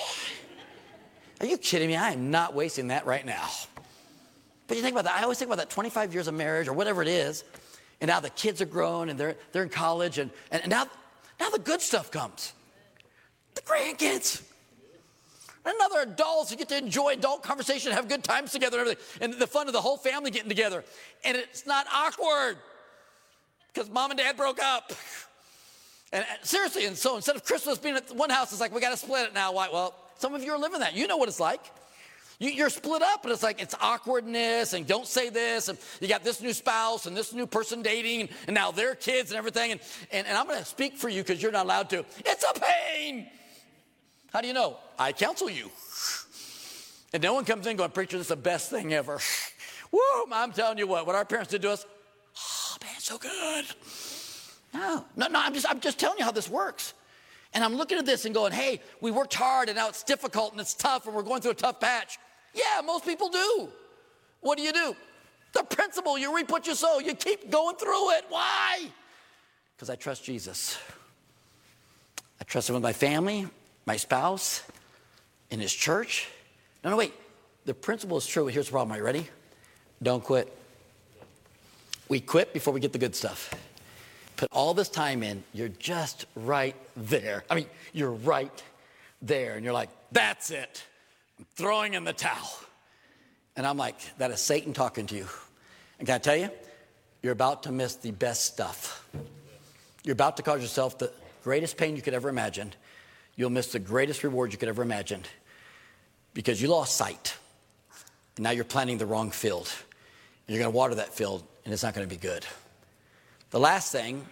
Are 1.41 1.47
you 1.47 1.59
kidding 1.59 1.89
me? 1.89 1.97
I 1.97 2.13
am 2.13 2.31
not 2.31 2.55
wasting 2.55 2.89
that 2.89 3.07
right 3.07 3.25
now. 3.25 3.49
But 4.67 4.77
you 4.77 4.83
think 4.83 4.95
about 4.95 5.05
that. 5.05 5.21
I 5.21 5.23
always 5.23 5.39
think 5.39 5.49
about 5.49 5.59
that 5.59 5.71
25 5.71 6.13
years 6.13 6.27
of 6.27 6.35
marriage 6.35 6.67
or 6.67 6.73
whatever 6.73 7.03
it 7.03 7.09
is, 7.09 7.45
and 8.01 8.09
now 8.09 8.19
the 8.19 8.31
kids 8.31 8.61
are 8.61 8.67
grown 8.67 9.11
and 9.11 9.19
they're, 9.19 9.37
they're 9.53 9.65
in 9.65 9.69
college, 9.69 10.19
and, 10.19 10.31
and 10.51 10.67
now, 10.69 10.87
now 11.39 11.51
the 11.51 11.59
good 11.59 11.81
stuff 11.81 12.11
comes 12.11 12.53
the 13.55 13.61
grandkids. 13.63 14.43
And 15.65 15.75
another 15.77 16.11
adults, 16.11 16.51
who 16.51 16.57
get 16.57 16.69
to 16.71 16.79
enjoy 16.79 17.13
adult 17.13 17.43
conversation, 17.43 17.93
have 17.93 18.09
good 18.09 18.25
times 18.25 18.51
together 18.51 18.81
and 18.81 18.89
everything, 18.91 19.05
and 19.21 19.35
the 19.35 19.47
fun 19.47 19.69
of 19.69 19.73
the 19.73 19.81
whole 19.81 19.97
family 19.97 20.31
getting 20.31 20.49
together. 20.49 20.85
And 21.25 21.37
it's 21.37 21.67
not 21.67 21.87
awkward 21.93 22.57
because 23.73 23.89
mom 23.89 24.11
and 24.11 24.19
dad 24.19 24.37
broke 24.37 24.61
up. 24.63 24.93
And 26.13 26.25
seriously, 26.43 26.85
and 26.87 26.97
so 26.97 27.17
instead 27.17 27.37
of 27.37 27.45
Christmas 27.45 27.79
being 27.79 27.97
at 27.97 28.15
one 28.15 28.29
house, 28.29 28.53
it's 28.53 28.61
like, 28.61 28.75
we 28.75 28.81
got 28.81 28.91
to 28.91 28.97
split 28.97 29.29
it 29.29 29.35
now. 29.35 29.53
Why? 29.53 29.69
Well, 29.73 29.95
some 30.19 30.35
of 30.35 30.43
you 30.43 30.53
are 30.53 30.59
living 30.59 30.81
that. 30.81 30.95
You 30.95 31.07
know 31.07 31.17
what 31.17 31.29
it's 31.29 31.41
like. 31.41 31.61
You, 32.39 32.67
are 32.67 32.71
split 32.71 33.03
up, 33.03 33.23
and 33.23 33.33
it's 33.33 33.45
like 33.45 33.63
it's 33.63 33.75
awkwardness, 33.81 34.73
and 34.73 34.85
don't 34.85 35.07
say 35.07 35.31
this, 35.31 35.69
and 35.69 35.79
you 36.01 36.09
got 36.09 36.25
this 36.25 36.41
new 36.41 36.53
spouse 36.53 37.07
and 37.07 37.17
this 37.17 37.33
new 37.33 37.47
person 37.47 37.83
dating, 37.83 38.23
and, 38.23 38.31
and 38.49 38.55
now 38.55 38.73
their 38.73 38.97
kids 38.97 39.31
and 39.31 39.39
everything. 39.39 39.71
And, 39.71 39.81
and, 40.11 40.27
and 40.27 40.37
I'm 40.37 40.49
going 40.49 40.59
to 40.59 40.65
speak 40.65 40.97
for 40.97 41.09
you 41.09 41.23
because 41.23 41.41
you're 41.41 41.53
not 41.53 41.67
allowed 41.67 41.89
to. 41.91 42.05
It's 42.27 42.45
a 42.45 42.61
pain. 42.61 43.29
How 44.33 44.41
do 44.41 44.49
you 44.49 44.55
know? 44.55 44.79
I 44.99 45.13
counsel 45.13 45.51
you. 45.51 45.71
And 47.13 47.23
no 47.23 47.35
one 47.35 47.45
comes 47.45 47.67
in 47.67 47.77
going, 47.77 47.91
Preacher, 47.91 48.17
this 48.17 48.27
is 48.27 48.29
the 48.29 48.37
best 48.37 48.71
thing 48.71 48.95
ever. 48.95 49.21
Woo, 49.93 50.01
I'm 50.33 50.53
telling 50.53 50.79
you 50.79 50.87
what, 50.87 51.07
what 51.07 51.15
our 51.15 51.27
parents 51.27 51.51
did 51.51 51.61
to 51.63 51.71
us, 51.73 51.85
oh 52.39 52.77
man, 52.83 52.99
so 52.99 53.19
good. 53.19 53.67
No, 54.73 55.05
no, 55.17 55.27
no, 55.29 55.39
I'm 55.39 55.53
just, 55.53 55.69
I'm 55.69 55.81
just 55.81 55.99
telling 55.99 56.19
you 56.19 56.25
how 56.25 56.33
this 56.33 56.49
works. 56.49 56.95
And 57.53 57.63
I'm 57.63 57.75
looking 57.75 57.99
at 57.99 58.07
this 58.07 58.25
and 58.25 58.35
going, 58.35 58.53
hey, 58.53 58.81
we 59.03 59.11
worked 59.11 59.35
hard 59.35 59.69
and 59.69 59.77
now 59.77 59.89
it's 59.91 60.03
difficult 60.03 60.53
and 60.53 60.61
it's 60.63 60.73
tough 60.73 61.07
and 61.07 61.15
we're 61.15 61.23
going 61.23 61.43
through 61.43 61.51
a 61.51 61.55
tough 61.55 61.79
patch. 61.79 62.19
Yeah, 62.55 62.81
most 62.83 63.05
people 63.05 63.29
do. 63.29 63.69
What 64.41 64.57
do 64.57 64.65
you 64.65 64.73
do? 64.73 64.97
The 65.53 65.63
principle, 65.65 66.17
you 66.17 66.35
reap 66.35 66.51
what 66.51 66.67
you 66.67 66.75
sow. 66.75 66.99
You 66.99 67.15
keep 67.15 67.51
going 67.51 67.77
through 67.77 68.13
it. 68.13 68.25
Why? 68.31 68.87
Because 69.77 69.91
I 69.91 69.97
trust 69.97 70.25
Jesus. 70.25 70.79
I 72.41 72.45
trust 72.45 72.71
him 72.71 72.75
with 72.75 72.83
my 72.83 72.95
family 72.95 73.47
my 73.87 73.97
spouse, 73.97 74.63
in 75.53 75.61
his 75.61 75.73
church. 75.73 76.29
No, 76.83 76.91
no, 76.91 76.97
wait. 76.97 77.13
The 77.65 77.75
principle 77.75 78.17
is 78.17 78.27
true. 78.27 78.47
Here's 78.47 78.67
the 78.67 78.73
problem. 78.73 78.93
Are 78.93 78.99
you 78.99 79.05
ready? 79.05 79.29
Don't 80.03 80.25
quit. 80.25 80.53
We 82.09 82.21
quit 82.21 82.53
before 82.53 82.75
we 82.75 82.81
get 82.81 82.93
the 82.93 82.99
good 82.99 83.15
stuff. 83.15 83.55
Put 84.37 84.49
all 84.51 84.75
this 84.75 84.89
time 84.89 85.23
in, 85.23 85.45
you're 85.53 85.69
just 85.69 86.27
right 86.35 86.75
there. 86.97 87.45
I 87.49 87.55
mean, 87.55 87.67
you're 87.93 88.11
right 88.11 88.63
there. 89.21 89.55
And 89.55 89.65
you're 89.65 89.75
like, 89.75 89.91
that's 90.11 90.51
it. 90.51 90.85
I'm 91.39 91.47
throwing 91.55 91.95
in 91.95 92.05
the 92.05 92.13
towel. 92.13 92.51
And 93.55 93.67
I'm 93.67 93.77
like, 93.77 93.97
that 94.19 94.31
is 94.31 94.41
Satan 94.41 94.73
talking 94.73 95.07
to 95.07 95.15
you. 95.15 95.27
And 95.99 96.09
can 96.09 96.17
I 96.17 96.19
tell 96.19 96.37
you? 96.37 96.51
You're 97.23 97.33
about 97.33 97.63
to 97.65 97.73
miss 97.73 97.95
the 97.95 98.11
best 98.11 98.47
stuff. 98.47 99.07
You're 100.03 100.15
about 100.15 100.39
to 100.39 100.43
cause 100.43 100.61
yourself 100.61 100.99
the 100.99 101.13
greatest 101.45 101.77
pain 101.77 101.95
you 101.95 102.03
could 102.03 102.15
ever 102.15 102.29
imagine 102.29 102.73
you'll 103.43 103.51
miss 103.51 103.73
the 103.73 103.81
greatest 103.81 104.23
reward 104.23 104.53
you 104.53 104.59
could 104.59 104.69
ever 104.69 104.83
imagine 104.83 105.21
because 106.33 106.63
you 106.63 106.69
lost 106.69 106.97
sight. 106.97 107.37
And 108.37 108.45
now 108.45 108.51
you're 108.51 108.63
planting 108.63 108.99
the 108.99 109.05
wrong 109.05 109.33
field. 109.33 109.69
And 110.47 110.55
you're 110.55 110.63
going 110.63 110.73
to 110.73 110.77
water 110.77 110.95
that 110.95 111.13
field, 111.13 111.43
and 111.65 111.75
it's 111.75 111.83
not 111.83 111.93
going 111.93 112.09
to 112.09 112.15
be 112.15 112.21
good. 112.21 112.47
The 113.51 113.59
last 113.59 113.91
thing 113.91 114.25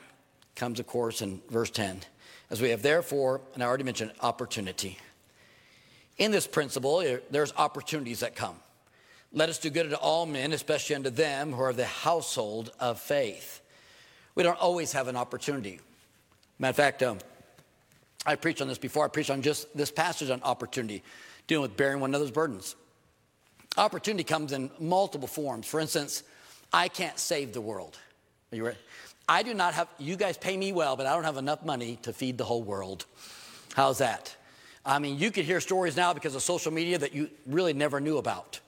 comes, 0.55 0.79
of 0.79 0.87
course, 0.87 1.23
in 1.23 1.43
verse 1.51 1.71
10. 1.71 2.03
As 2.51 2.63
we 2.63 2.71
have, 2.71 2.83
therefore, 2.83 3.41
and 3.55 3.65
I 3.65 3.67
already 3.67 3.83
mentioned, 3.83 4.13
opportunity. 4.21 4.97
In 6.17 6.31
this 6.31 6.47
principle, 6.47 7.19
there's 7.33 7.53
opportunities 7.57 8.21
that 8.21 8.37
come. 8.37 8.55
Let 9.33 9.49
us 9.49 9.59
do 9.59 9.71
good 9.71 9.87
unto 9.87 9.97
all 9.97 10.25
men, 10.25 10.53
especially 10.53 10.95
unto 10.95 11.11
them 11.11 11.53
who 11.53 11.63
are 11.63 11.73
the 11.73 11.85
household 11.85 12.71
of 12.79 13.01
faith. 13.01 13.61
We 14.37 14.45
don't 14.45 14.61
always 14.61 14.93
have 14.93 15.09
an 15.09 15.17
opportunity. 15.17 15.81
Matter 16.61 16.71
of 16.71 16.77
fact, 16.77 17.03
um, 17.03 17.19
I 18.27 18.35
preached 18.35 18.61
on 18.61 18.69
this 18.69 18.79
before. 18.79 19.05
I 19.05 19.09
preached 19.09 19.31
on 19.31 19.43
just 19.43 19.75
this 19.77 19.91
passage 19.91 20.31
on 20.31 20.43
opportunity, 20.43 21.03
dealing 21.47 21.63
with 21.63 21.77
bearing 21.77 22.01
one 22.01 22.11
another's 22.11 22.31
burdens. 22.31 22.77
Opportunity 23.77 24.25
comes 24.25 24.53
in 24.53 24.71
multiple 24.79 25.29
forms. 25.29 25.67
For 25.67 25.81
instance, 25.81 26.23
I 26.73 26.89
can't 26.89 27.19
save 27.19 27.53
the 27.53 27.61
world. 27.61 27.99
Are 28.53 28.57
you 28.57 28.65
ready? 28.65 28.79
I 29.29 29.43
do 29.43 29.55
not 29.55 29.75
have, 29.75 29.89
you 29.99 30.17
guys 30.17 30.37
pay 30.37 30.57
me 30.57 30.73
well, 30.73 30.97
but 30.97 31.07
I 31.07 31.15
don't 31.15 31.25
have 31.25 31.37
enough 31.37 31.65
money 31.65 31.99
to 32.03 32.13
feed 32.13 32.37
the 32.37 32.45
whole 32.45 32.63
world. 32.63 33.07
How's 33.75 33.99
that? 33.99 34.35
I 34.85 34.99
mean, 34.99 35.19
you 35.19 35.31
could 35.31 35.45
hear 35.45 35.61
stories 35.61 35.97
now 35.97 36.13
because 36.13 36.35
of 36.35 36.43
social 36.43 36.73
media 36.73 36.99
that 36.99 37.15
you 37.15 37.31
really 37.47 37.73
never 37.73 38.01
knew 38.01 38.19
about. 38.19 38.59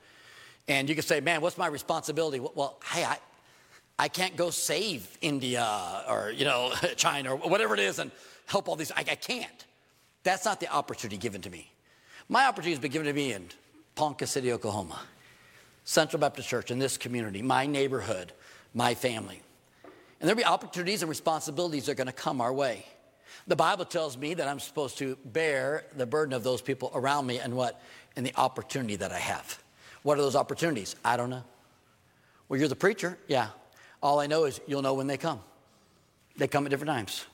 And 0.69 0.89
you 0.89 0.95
could 0.95 1.05
say, 1.05 1.21
man, 1.21 1.41
what's 1.41 1.59
my 1.59 1.67
responsibility? 1.67 2.39
Well, 2.39 2.79
hey, 2.93 3.05
I, 3.05 3.19
I 3.99 4.09
can't 4.09 4.37
go 4.37 4.51
save 4.51 5.19
India 5.21 6.05
or, 6.09 6.31
you 6.31 6.45
know, 6.45 6.73
China 6.97 7.35
or 7.35 7.49
whatever 7.49 7.75
it 7.75 7.81
is. 7.81 7.99
And 7.99 8.13
help 8.53 8.69
all 8.69 8.77
these. 8.77 8.93
I, 8.93 9.01
I 9.01 9.17
can't. 9.17 9.67
That's 10.23 10.45
not 10.45 10.61
the 10.61 10.73
opportunity 10.73 11.17
given 11.17 11.41
to 11.43 11.51
me. 11.51 11.73
My 12.29 12.47
opportunity 12.47 12.73
has 12.73 12.79
been 12.79 12.93
given 12.93 13.07
to 13.09 13.13
me 13.13 13.33
in 13.33 13.49
Ponca 13.97 14.27
City, 14.27 14.53
Oklahoma, 14.53 15.01
Central 15.85 16.21
Baptist 16.21 16.49
Church, 16.49 16.71
in 16.71 16.79
this 16.79 16.97
community, 16.97 17.43
my 17.43 17.67
neighborhood, 17.67 18.33
my 18.75 18.95
family. 18.95 19.41
And 19.85 20.29
there'll 20.29 20.37
be 20.37 20.45
opportunities 20.45 21.03
and 21.03 21.09
responsibilities 21.09 21.87
that 21.87 21.93
are 21.93 21.97
going 21.97 22.07
to 22.07 22.13
come 22.13 22.41
our 22.41 22.53
way. 22.53 22.87
The 23.49 23.57
Bible 23.57 23.85
tells 23.85 24.17
me 24.17 24.35
that 24.35 24.47
I'm 24.47 24.61
supposed 24.61 24.99
to 24.99 25.17
bear 25.25 25.85
the 25.97 26.07
burden 26.07 26.33
of 26.33 26.45
those 26.45 26.63
people 26.63 26.93
around 26.95 27.27
me 27.27 27.41
and 27.41 27.57
what? 27.57 27.83
And 28.15 28.25
the 28.25 28.35
opportunity 28.37 28.95
that 28.97 29.11
I 29.11 29.19
have. 29.19 29.61
What 30.03 30.19
are 30.19 30.23
those 30.23 30.37
opportunities? 30.37 30.95
I 31.05 31.17
don't 31.17 31.31
know. 31.31 31.43
Well, 32.49 32.61
you're 32.61 32.69
the 32.69 32.77
preacher. 32.77 33.19
Yeah. 33.27 33.49
All 34.03 34.21
I 34.21 34.27
know 34.27 34.45
is 34.45 34.61
you'll 34.67 34.83
know 34.83 34.95
when 34.95 35.07
they 35.07 35.17
come. 35.17 35.41
They 36.37 36.47
come 36.47 36.67
at 36.67 36.71
different 36.71 36.91
times. 36.91 37.25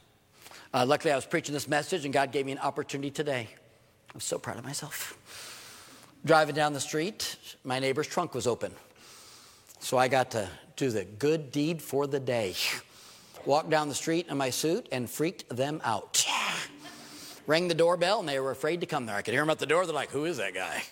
Uh, 0.72 0.84
luckily, 0.84 1.12
I 1.12 1.16
was 1.16 1.24
preaching 1.24 1.54
this 1.54 1.66
message, 1.66 2.04
and 2.04 2.12
God 2.12 2.30
gave 2.30 2.44
me 2.44 2.52
an 2.52 2.58
opportunity 2.58 3.10
today. 3.10 3.48
I'm 4.14 4.20
so 4.20 4.38
proud 4.38 4.58
of 4.58 4.64
myself. 4.64 5.16
Driving 6.24 6.54
down 6.54 6.74
the 6.74 6.80
street, 6.80 7.36
my 7.64 7.78
neighbor's 7.78 8.06
trunk 8.06 8.34
was 8.34 8.46
open. 8.46 8.72
So 9.80 9.96
I 9.96 10.08
got 10.08 10.32
to 10.32 10.48
do 10.76 10.90
the 10.90 11.04
good 11.04 11.52
deed 11.52 11.80
for 11.80 12.06
the 12.06 12.20
day. 12.20 12.54
Walked 13.46 13.70
down 13.70 13.88
the 13.88 13.94
street 13.94 14.26
in 14.28 14.36
my 14.36 14.50
suit 14.50 14.88
and 14.92 15.08
freaked 15.08 15.48
them 15.48 15.80
out. 15.84 16.26
rang 17.46 17.68
the 17.68 17.74
doorbell, 17.74 18.20
and 18.20 18.28
they 18.28 18.38
were 18.38 18.50
afraid 18.50 18.82
to 18.82 18.86
come 18.86 19.06
there. 19.06 19.16
I 19.16 19.22
could 19.22 19.32
hear 19.32 19.42
them 19.42 19.50
at 19.50 19.58
the 19.58 19.66
door. 19.66 19.86
They're 19.86 19.94
like, 19.94 20.10
Who 20.10 20.26
is 20.26 20.36
that 20.36 20.52
guy? 20.52 20.82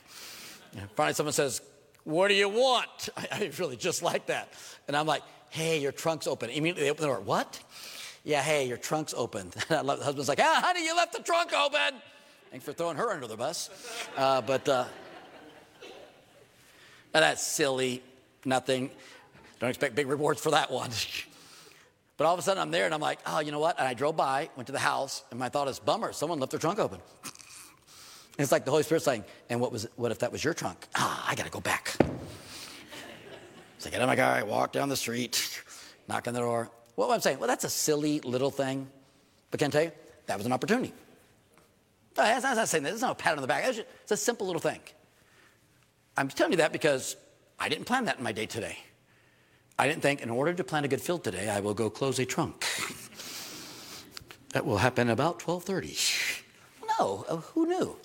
And 0.75 0.91
finally, 0.93 1.13
someone 1.13 1.35
says, 1.35 1.61
What 2.05 2.29
do 2.29 2.35
you 2.35 2.49
want? 2.49 3.11
I, 3.17 3.29
I 3.31 3.51
really 3.59 3.77
just 3.77 4.03
like 4.03 4.27
that. 4.27 4.55
And 4.89 4.97
I'm 4.97 5.07
like, 5.07 5.23
Hey, 5.51 5.81
your 5.81 5.93
trunk's 5.93 6.27
open. 6.27 6.49
Immediately 6.49 6.85
they 6.85 6.91
open 6.91 7.03
the 7.03 7.09
door. 7.09 7.21
What? 7.21 7.61
Yeah, 8.27 8.43
hey, 8.43 8.67
your 8.67 8.77
trunk's 8.77 9.15
open. 9.17 9.53
The 9.69 9.77
husband's 9.77 10.29
like, 10.29 10.41
Ah, 10.43 10.61
honey, 10.65 10.85
you 10.85 10.97
left 10.97 11.13
the 11.13 11.23
trunk 11.23 11.53
open. 11.53 12.01
Thanks 12.51 12.65
for 12.65 12.73
throwing 12.73 12.97
her 12.97 13.13
under 13.13 13.29
the 13.29 13.37
bus. 13.37 13.71
Uh, 14.17 14.41
but 14.41 14.69
uh, 14.69 14.85
that's 17.13 17.47
silly. 17.47 18.03
Nothing. 18.45 18.91
Don't 19.61 19.71
expect 19.71 19.95
big 19.95 20.09
rewards 20.09 20.41
for 20.41 20.51
that 20.51 20.71
one. 20.71 20.91
But 22.19 22.25
all 22.25 22.33
of 22.33 22.39
a 22.39 22.43
sudden, 22.43 22.63
I'm 22.63 22.71
there 22.71 22.87
and 22.87 22.95
I'm 22.95 23.01
like, 23.03 23.19
oh, 23.27 23.41
you 23.41 23.53
know 23.53 23.59
what? 23.59 23.79
And 23.79 23.87
I 23.87 23.93
drove 23.93 24.17
by, 24.17 24.49
went 24.57 24.69
to 24.69 24.73
the 24.73 24.79
house, 24.79 25.23
and 25.31 25.39
my 25.39 25.51
thought 25.51 25.69
is, 25.69 25.79
bummer, 25.79 26.15
someone 26.15 26.41
left 26.41 26.51
their 26.51 26.59
trunk 26.59 26.79
open. 26.79 26.99
and 27.25 27.31
it's 28.39 28.51
like 28.51 28.65
the 28.65 28.71
Holy 28.71 28.85
Spirit 28.85 29.03
saying, 29.03 29.23
and 29.51 29.61
what, 29.61 29.71
was, 29.71 29.87
what 29.97 30.11
if 30.11 30.21
that 30.21 30.33
was 30.33 30.43
your 30.43 30.55
trunk? 30.55 30.89
Ah, 30.95 31.27
I 31.29 31.35
got 31.35 31.45
to 31.45 31.51
go 31.51 31.61
back. 31.61 31.95
so 33.77 33.89
I 33.89 33.91
get 33.91 34.01
in 34.01 34.07
my 34.07 34.17
car, 34.17 34.33
I 34.33 34.45
walk 34.45 34.73
down 34.73 34.89
the 34.89 34.97
street, 34.97 35.63
knock 36.09 36.27
on 36.27 36.33
the 36.33 36.41
door. 36.41 36.71
What 36.97 37.11
I'm 37.11 37.21
saying? 37.21 37.39
Well, 37.39 37.47
that's 37.47 37.65
a 37.65 37.71
silly 37.71 38.21
little 38.21 38.51
thing. 38.51 38.89
But 39.51 39.61
can 39.61 39.69
I 39.69 39.71
tell 39.71 39.83
you, 39.85 39.93
that 40.27 40.37
was 40.37 40.47
an 40.47 40.53
opportunity. 40.53 40.93
I'm 42.19 42.43
not 42.43 42.69
saying 42.69 42.85
that. 42.85 42.93
It's 42.93 43.03
not 43.03 43.13
a 43.13 43.15
pat 43.15 43.37
on 43.37 43.43
the 43.43 43.47
back. 43.47 43.65
It's, 43.67 43.77
just, 43.77 43.89
it's 44.03 44.13
a 44.13 44.17
simple 44.17 44.47
little 44.47 44.61
thing. 44.61 44.81
I'm 46.17 46.29
telling 46.29 46.53
you 46.53 46.59
that 46.59 46.73
because 46.73 47.17
I 47.61 47.69
didn't 47.69 47.85
plan 47.85 48.07
that 48.07 48.17
in 48.19 48.25
my 48.25 48.33
day 48.33 48.47
today. 48.47 48.79
I 49.79 49.87
didn't 49.87 50.01
think, 50.01 50.23
in 50.23 50.31
order 50.31 50.55
to 50.55 50.65
plant 50.65 50.87
a 50.87 50.89
good 50.89 51.03
field 51.03 51.23
today, 51.23 51.51
I 51.51 51.61
will 51.61 51.75
go 51.75 51.91
close 51.91 52.19
a 52.19 52.25
trunk. 52.25 52.65
that 54.53 54.65
will 54.65 54.79
happen 54.79 55.11
about 55.11 55.39
12:30. 55.39 56.43
No, 56.99 57.27
uh, 57.29 57.37
who 57.37 57.67
knew? 57.67 57.97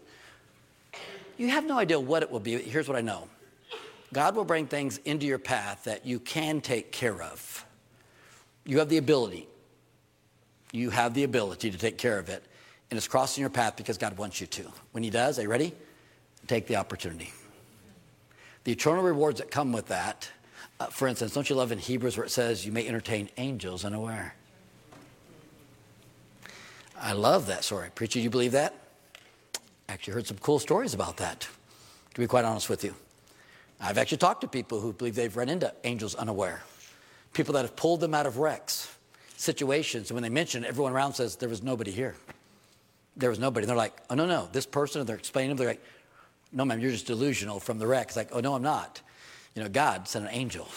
You 1.38 1.48
have 1.48 1.66
no 1.66 1.80
idea 1.80 1.98
what 1.98 2.24
it 2.24 2.30
will 2.30 2.42
be. 2.42 2.58
Here's 2.58 2.90
what 2.90 2.98
I 2.98 3.02
know. 3.02 3.30
God 4.12 4.36
will 4.36 4.44
bring 4.44 4.68
things 4.68 4.98
into 5.06 5.26
your 5.26 5.40
path 5.40 5.86
that 5.86 6.06
you 6.06 6.20
can 6.20 6.60
take 6.60 6.92
care 6.92 7.22
of. 7.22 7.66
You 8.66 8.80
have 8.80 8.90
the 8.90 8.98
ability. 8.98 9.48
You 10.72 10.90
have 10.90 11.14
the 11.14 11.24
ability 11.24 11.72
to 11.72 11.78
take 11.78 11.98
care 11.98 12.20
of 12.20 12.30
it. 12.30 12.44
And 12.90 12.98
it's 12.98 13.08
crossing 13.08 13.42
your 13.42 13.50
path 13.50 13.78
because 13.78 13.98
God 13.98 14.18
wants 14.18 14.42
you 14.42 14.48
to. 14.48 14.64
When 14.92 15.04
He 15.04 15.10
does, 15.10 15.40
are 15.40 15.44
you 15.44 15.50
ready? 15.50 15.74
Take 16.48 16.68
the 16.68 16.76
opportunity. 16.76 17.32
The 18.64 18.72
eternal 18.72 19.04
rewards 19.04 19.40
that 19.40 19.50
come 19.50 19.72
with 19.72 19.88
that 19.88 20.30
uh, 20.82 20.88
for 20.88 21.08
instance, 21.08 21.32
don't 21.32 21.48
you 21.48 21.56
love 21.56 21.72
in 21.72 21.78
Hebrews 21.78 22.18
where 22.18 22.26
it 22.26 22.32
says 22.32 22.66
you 22.66 22.72
may 22.72 22.88
entertain 22.88 23.30
angels 23.38 23.86
unaware? 23.86 24.34
I 27.00 27.14
love 27.14 27.46
that 27.48 27.64
story. 27.64 27.90
Preacher, 27.94 28.18
you 28.18 28.32
believe 28.32 28.54
that? 28.54 28.74
Actually, 29.88 30.14
heard 30.16 30.26
some 30.26 30.40
cool 30.40 30.58
stories 30.58 30.96
about 30.96 31.18
that, 31.18 31.48
to 32.16 32.20
be 32.20 32.26
quite 32.26 32.46
honest 32.46 32.68
with 32.68 32.84
you. 32.84 32.96
I've 33.80 34.00
actually 34.00 34.18
talked 34.18 34.42
to 34.42 34.48
people 34.48 34.80
who 34.80 34.92
believe 34.92 35.14
they've 35.14 35.38
run 35.38 35.50
into 35.50 35.72
angels 35.84 36.16
unaware, 36.16 36.64
people 37.34 37.54
that 37.54 37.62
have 37.62 37.76
pulled 37.76 38.00
them 38.00 38.14
out 38.14 38.26
of 38.26 38.38
wrecks, 38.38 38.94
situations, 39.38 40.10
and 40.10 40.16
when 40.16 40.24
they 40.24 40.30
mention 40.30 40.64
it, 40.64 40.68
everyone 40.68 40.94
around 40.94 41.14
says, 41.14 41.36
There 41.36 41.50
was 41.50 41.64
nobody 41.64 41.92
here. 41.92 42.16
There 43.18 43.30
was 43.30 43.40
nobody. 43.40 43.66
And 43.66 43.70
they're 43.70 43.78
like, 43.78 43.98
Oh, 44.10 44.16
no, 44.16 44.26
no, 44.26 44.50
this 44.52 44.66
person, 44.66 45.02
and 45.02 45.10
they're 45.10 45.18
explaining 45.18 45.56
they're 45.56 45.68
like, 45.68 45.84
No, 46.52 46.66
ma'am, 46.66 46.80
you're 46.80 46.92
just 46.92 47.08
delusional 47.08 47.60
from 47.60 47.80
the 47.80 47.88
wreck. 47.88 48.08
It's 48.08 48.18
like, 48.18 48.30
Oh, 48.32 48.40
no, 48.40 48.56
I'm 48.56 48.64
not. 48.64 49.02
You 49.56 49.64
know, 49.64 49.70
God 49.70 50.08
sent 50.08 50.26
an 50.26 50.32
angel. 50.34 50.68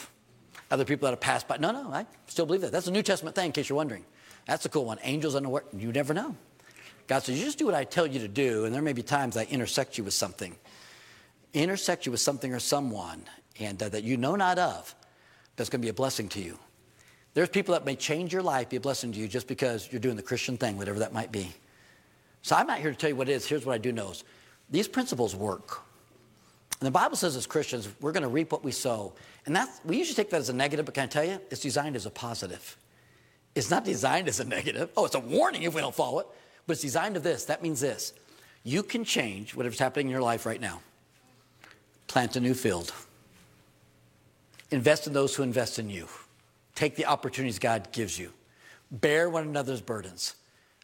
Other 0.70 0.84
people 0.84 1.06
that 1.06 1.12
have 1.12 1.20
passed 1.20 1.46
by. 1.46 1.58
No, 1.58 1.70
no, 1.70 1.90
I 1.92 2.06
still 2.26 2.46
believe 2.46 2.62
that. 2.62 2.72
That's 2.72 2.88
a 2.88 2.90
New 2.90 3.02
Testament 3.02 3.36
thing, 3.36 3.46
in 3.46 3.52
case 3.52 3.68
you're 3.68 3.76
wondering. 3.76 4.04
That's 4.46 4.64
a 4.64 4.68
cool 4.68 4.84
one. 4.84 4.98
Angels 5.02 5.34
unaware. 5.34 5.64
You 5.76 5.92
never 5.92 6.14
know. 6.14 6.34
God 7.06 7.20
says, 7.22 7.38
you 7.38 7.44
just 7.44 7.58
do 7.58 7.66
what 7.66 7.74
I 7.74 7.84
tell 7.84 8.06
you 8.06 8.20
to 8.20 8.28
do, 8.28 8.64
and 8.64 8.74
there 8.74 8.82
may 8.82 8.94
be 8.94 9.02
times 9.02 9.36
I 9.36 9.44
intersect 9.44 9.98
you 9.98 10.04
with 10.04 10.14
something. 10.14 10.56
Intersect 11.52 12.06
you 12.06 12.12
with 12.12 12.20
something 12.20 12.52
or 12.52 12.58
someone, 12.58 13.24
and 13.60 13.80
uh, 13.82 13.88
that 13.90 14.04
you 14.04 14.16
know 14.16 14.36
not 14.36 14.58
of, 14.58 14.94
that's 15.56 15.70
going 15.70 15.80
to 15.80 15.86
be 15.86 15.90
a 15.90 15.94
blessing 15.94 16.28
to 16.30 16.40
you. 16.40 16.58
There's 17.34 17.48
people 17.48 17.74
that 17.74 17.84
may 17.84 17.96
change 17.96 18.32
your 18.32 18.42
life, 18.42 18.68
be 18.68 18.76
a 18.76 18.80
blessing 18.80 19.12
to 19.12 19.18
you, 19.18 19.26
just 19.26 19.48
because 19.48 19.88
you're 19.90 20.00
doing 20.00 20.16
the 20.16 20.22
Christian 20.22 20.56
thing, 20.56 20.78
whatever 20.78 21.00
that 21.00 21.12
might 21.12 21.32
be. 21.32 21.52
So 22.42 22.54
I'm 22.54 22.66
not 22.66 22.78
here 22.78 22.90
to 22.90 22.96
tell 22.96 23.10
you 23.10 23.16
what 23.16 23.28
it 23.28 23.32
is. 23.32 23.46
Here's 23.46 23.66
what 23.66 23.74
I 23.74 23.78
do 23.78 23.92
know: 23.92 24.10
is 24.10 24.24
these 24.70 24.88
principles 24.88 25.34
work. 25.34 25.82
And 26.80 26.86
the 26.86 26.90
Bible 26.90 27.16
says 27.16 27.36
as 27.36 27.46
Christians, 27.46 27.88
we're 28.00 28.12
going 28.12 28.24
to 28.24 28.28
reap 28.28 28.52
what 28.52 28.64
we 28.64 28.72
sow. 28.72 29.14
And 29.46 29.54
that's, 29.54 29.80
we 29.84 29.96
usually 29.96 30.16
take 30.16 30.30
that 30.30 30.40
as 30.40 30.48
a 30.48 30.52
negative, 30.52 30.84
but 30.84 30.94
can 30.94 31.04
I 31.04 31.06
tell 31.06 31.24
you, 31.24 31.40
it's 31.50 31.60
designed 31.60 31.96
as 31.96 32.04
a 32.04 32.10
positive. 32.10 32.76
It's 33.54 33.70
not 33.70 33.84
designed 33.84 34.28
as 34.28 34.40
a 34.40 34.44
negative. 34.44 34.90
Oh, 34.96 35.04
it's 35.04 35.14
a 35.14 35.20
warning 35.20 35.62
if 35.62 35.74
we 35.74 35.80
don't 35.80 35.94
follow 35.94 36.18
it. 36.18 36.26
But 36.66 36.74
it's 36.74 36.82
designed 36.82 37.14
to 37.14 37.20
this. 37.20 37.44
That 37.44 37.62
means 37.62 37.80
this. 37.80 38.12
You 38.64 38.82
can 38.82 39.04
change 39.04 39.54
whatever's 39.54 39.78
happening 39.78 40.08
in 40.08 40.12
your 40.12 40.22
life 40.22 40.44
right 40.44 40.60
now. 40.60 40.80
Plant 42.06 42.36
a 42.36 42.40
new 42.40 42.54
field. 42.54 42.92
Invest 44.74 45.06
in 45.06 45.12
those 45.12 45.36
who 45.36 45.44
invest 45.44 45.78
in 45.78 45.88
you. 45.88 46.08
Take 46.74 46.96
the 46.96 47.06
opportunities 47.06 47.60
God 47.60 47.92
gives 47.92 48.18
you. 48.18 48.32
Bear 48.90 49.30
one 49.30 49.46
another's 49.46 49.80
burdens. 49.80 50.34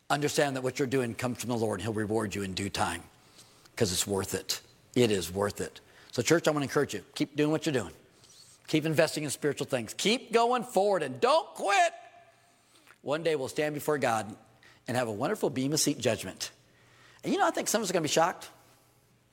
Understand 0.09 0.55
that 0.55 0.63
what 0.63 0.79
you're 0.79 0.87
doing 0.87 1.13
comes 1.13 1.41
from 1.41 1.49
the 1.49 1.57
Lord 1.57 1.81
and 1.81 1.83
He'll 1.83 1.93
reward 1.93 2.33
you 2.33 2.45
in 2.45 2.55
due 2.55 2.71
time 2.71 3.03
because 3.73 3.91
it's 3.91 4.07
worth 4.07 4.33
it. 4.35 4.61
It 4.95 5.11
is 5.11 5.33
worth 5.33 5.61
it. 5.61 5.81
So, 6.13 6.23
church, 6.23 6.47
I 6.47 6.53
want 6.53 6.63
to 6.63 6.69
encourage 6.69 6.95
you 6.95 7.03
keep 7.17 7.35
doing 7.35 7.51
what 7.51 7.67
you're 7.67 7.73
doing, 7.73 7.91
keep 8.69 8.87
investing 8.87 9.25
in 9.25 9.31
spiritual 9.31 9.67
things, 9.67 9.93
keep 9.93 10.33
going 10.33 10.63
forward, 10.63 11.03
and 11.03 11.21
don't 11.21 11.49
quit. 11.55 11.93
One 13.03 13.25
day 13.25 13.35
we'll 13.35 13.49
stand 13.49 13.75
before 13.75 13.99
God 13.99 14.37
and 14.87 14.97
have 14.97 15.09
a 15.09 15.13
wonderful 15.13 15.51
Bema 15.51 15.79
seat 15.79 15.99
judgment. 15.99 16.53
And 17.25 17.33
you 17.33 17.41
know, 17.41 17.47
I 17.49 17.51
think 17.51 17.67
some 17.67 17.81
of 17.81 17.87
us 17.87 17.91
are 17.91 17.95
going 17.95 18.05
to 18.05 18.09
be 18.09 18.13
shocked. 18.13 18.51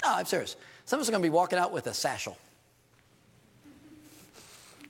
No, 0.03 0.15
I'm 0.15 0.25
serious. 0.25 0.55
Some 0.85 0.97
of 0.97 1.01
us 1.01 1.09
are 1.09 1.11
going 1.11 1.21
to 1.21 1.29
be 1.29 1.31
walking 1.31 1.59
out 1.59 1.71
with 1.71 1.85
a 1.85 1.93
satchel. 1.93 2.39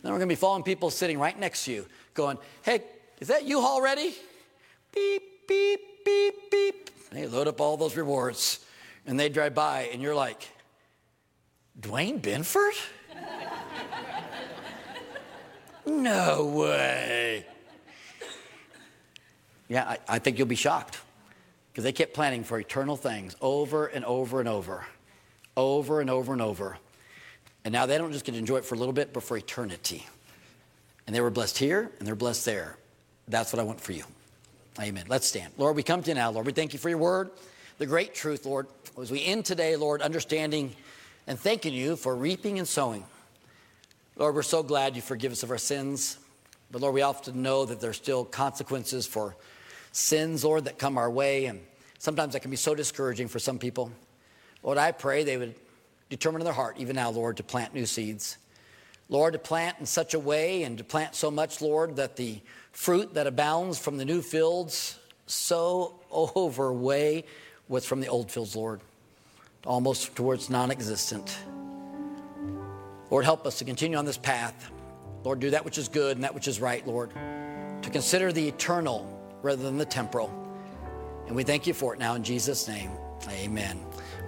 Then 0.07 0.13
we're 0.13 0.19
going 0.19 0.29
to 0.29 0.35
be 0.35 0.39
following 0.39 0.63
people 0.63 0.89
sitting 0.89 1.19
right 1.19 1.37
next 1.37 1.65
to 1.65 1.73
you, 1.73 1.85
going, 2.13 2.37
Hey, 2.61 2.81
is 3.19 3.27
that 3.27 3.43
U-Haul 3.43 3.81
ready? 3.81 4.15
Beep, 4.95 5.45
beep, 5.49 5.81
beep, 6.05 6.49
beep. 6.49 7.09
They 7.09 7.27
load 7.27 7.49
up 7.49 7.59
all 7.59 7.75
those 7.75 7.97
rewards. 7.97 8.65
And 9.05 9.19
they 9.19 9.27
drive 9.27 9.53
by, 9.53 9.89
and 9.91 10.01
you're 10.01 10.15
like, 10.15 10.47
Dwayne 11.77 12.21
Benford? 12.21 12.71
no 15.85 16.45
way. 16.45 17.45
Yeah, 19.67 19.89
I, 19.89 19.97
I 20.07 20.19
think 20.19 20.37
you'll 20.37 20.47
be 20.47 20.55
shocked 20.55 21.01
because 21.69 21.83
they 21.83 21.91
kept 21.91 22.13
planning 22.13 22.45
for 22.45 22.57
eternal 22.57 22.95
things 22.95 23.35
over 23.41 23.87
and 23.87 24.05
over 24.05 24.39
and 24.39 24.47
over, 24.47 24.85
over 25.57 25.99
and 25.99 26.09
over 26.09 26.31
and 26.31 26.41
over. 26.41 26.77
And 27.67 27.73
now 27.73 27.85
they 27.85 27.97
don't 27.97 28.13
just 28.13 28.23
get 28.23 28.31
to 28.31 28.37
enjoy 28.37 28.59
it 28.59 28.63
for 28.63 28.75
a 28.75 28.77
little 28.77 28.93
bit, 28.93 29.11
but 29.11 29.23
for 29.23 29.35
eternity. 29.35 30.07
And 31.05 31.13
they 31.13 31.19
were 31.19 31.29
blessed 31.29 31.57
here 31.57 31.91
and 31.99 32.07
they're 32.07 32.15
blessed 32.15 32.45
there. 32.45 32.77
That's 33.27 33.51
what 33.51 33.59
I 33.59 33.63
want 33.63 33.81
for 33.81 33.91
you. 33.91 34.05
Amen. 34.79 35.03
Let's 35.09 35.27
stand. 35.27 35.51
Lord, 35.57 35.75
we 35.75 35.83
come 35.83 36.01
to 36.01 36.09
you 36.09 36.15
now, 36.15 36.31
Lord. 36.31 36.45
We 36.45 36.53
thank 36.53 36.71
you 36.71 36.79
for 36.79 36.87
your 36.87 36.97
word, 36.97 37.29
the 37.77 37.85
great 37.85 38.15
truth, 38.15 38.45
Lord. 38.45 38.67
As 38.97 39.11
we 39.11 39.21
end 39.21 39.43
today, 39.43 39.75
Lord, 39.75 40.01
understanding 40.01 40.77
and 41.27 41.37
thanking 41.37 41.73
you 41.73 41.97
for 41.97 42.15
reaping 42.15 42.57
and 42.57 42.65
sowing. 42.65 43.03
Lord, 44.15 44.33
we're 44.33 44.43
so 44.43 44.63
glad 44.63 44.95
you 44.95 45.01
forgive 45.01 45.33
us 45.33 45.43
of 45.43 45.51
our 45.51 45.57
sins. 45.57 46.19
But 46.71 46.81
Lord, 46.81 46.93
we 46.93 47.01
often 47.01 47.41
know 47.41 47.65
that 47.65 47.81
there's 47.81 47.97
still 47.97 48.23
consequences 48.23 49.05
for 49.05 49.35
sins, 49.91 50.45
Lord, 50.45 50.63
that 50.63 50.79
come 50.79 50.97
our 50.97 51.11
way. 51.11 51.47
And 51.47 51.59
sometimes 51.99 52.31
that 52.31 52.39
can 52.39 52.51
be 52.51 52.55
so 52.55 52.75
discouraging 52.75 53.27
for 53.27 53.39
some 53.39 53.59
people. 53.59 53.91
Lord, 54.63 54.77
I 54.77 54.93
pray 54.93 55.25
they 55.25 55.35
would 55.35 55.53
determine 56.09 56.41
in 56.41 56.45
their 56.45 56.53
heart, 56.53 56.77
even 56.77 56.95
now, 56.95 57.09
Lord, 57.09 57.37
to 57.37 57.43
plant 57.43 57.73
new 57.73 57.85
seeds. 57.85 58.37
Lord, 59.09 59.33
to 59.33 59.39
plant 59.39 59.77
in 59.79 59.85
such 59.85 60.13
a 60.13 60.19
way 60.19 60.63
and 60.63 60.77
to 60.77 60.83
plant 60.83 61.15
so 61.15 61.31
much, 61.31 61.61
Lord, 61.61 61.95
that 61.95 62.15
the 62.15 62.41
fruit 62.71 63.13
that 63.13 63.27
abounds 63.27 63.79
from 63.79 63.97
the 63.97 64.05
new 64.05 64.21
fields 64.21 64.99
so 65.25 65.99
overweigh 66.11 67.23
what's 67.67 67.85
from 67.85 68.01
the 68.01 68.07
old 68.07 68.31
fields, 68.31 68.55
Lord 68.55 68.81
almost 69.67 70.15
towards 70.15 70.49
non 70.49 70.71
existent. 70.71 71.37
Lord, 73.11 73.25
help 73.25 73.45
us 73.45 73.59
to 73.59 73.65
continue 73.65 73.97
on 73.97 74.05
this 74.05 74.17
path. 74.17 74.71
Lord, 75.23 75.39
do 75.39 75.51
that 75.51 75.63
which 75.65 75.77
is 75.77 75.87
good 75.87 76.17
and 76.17 76.23
that 76.23 76.33
which 76.33 76.47
is 76.47 76.59
right, 76.59 76.85
Lord. 76.87 77.11
To 77.81 77.89
consider 77.89 78.31
the 78.31 78.47
eternal 78.47 79.05
rather 79.41 79.61
than 79.61 79.77
the 79.77 79.85
temporal. 79.85 80.31
And 81.27 81.35
we 81.35 81.43
thank 81.43 81.67
you 81.67 81.73
for 81.73 81.93
it 81.93 81.99
now 81.99 82.15
in 82.15 82.23
Jesus' 82.23 82.67
name. 82.67 82.91
Amen. 83.29 83.79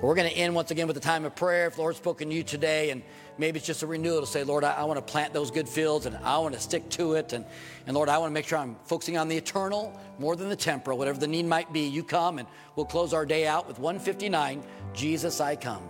We're 0.01 0.15
going 0.15 0.29
to 0.29 0.35
end 0.35 0.55
once 0.55 0.71
again 0.71 0.87
with 0.87 0.95
a 0.95 1.01
time 1.01 1.25
of 1.25 1.35
prayer. 1.35 1.67
If 1.67 1.75
the 1.75 1.81
Lord's 1.81 1.97
spoken 1.97 2.29
to 2.29 2.35
you 2.35 2.41
today, 2.41 2.91
and 2.91 3.03
maybe 3.37 3.57
it's 3.57 3.67
just 3.67 3.83
a 3.83 3.87
renewal 3.87 4.21
to 4.21 4.27
say, 4.27 4.45
Lord, 4.45 4.63
I, 4.63 4.71
I 4.71 4.83
want 4.85 4.97
to 4.97 5.11
plant 5.11 5.33
those 5.33 5.51
good 5.51 5.67
fields 5.67 6.05
and 6.05 6.15
I 6.23 6.37
want 6.37 6.55
to 6.55 6.61
stick 6.61 6.87
to 6.91 7.15
it. 7.15 7.33
And, 7.33 7.43
and 7.85 7.95
Lord, 7.95 8.07
I 8.07 8.17
want 8.17 8.29
to 8.29 8.33
make 8.33 8.47
sure 8.47 8.59
I'm 8.59 8.77
focusing 8.85 9.17
on 9.17 9.27
the 9.27 9.35
eternal 9.35 9.93
more 10.17 10.37
than 10.37 10.47
the 10.47 10.55
temporal, 10.55 10.97
whatever 10.97 11.19
the 11.19 11.27
need 11.27 11.45
might 11.45 11.73
be. 11.73 11.81
You 11.81 12.01
come 12.01 12.39
and 12.39 12.47
we'll 12.77 12.85
close 12.85 13.13
our 13.13 13.25
day 13.25 13.45
out 13.45 13.67
with 13.67 13.77
159 13.77 14.63
Jesus, 14.93 15.41
I 15.41 15.57
come. 15.57 15.83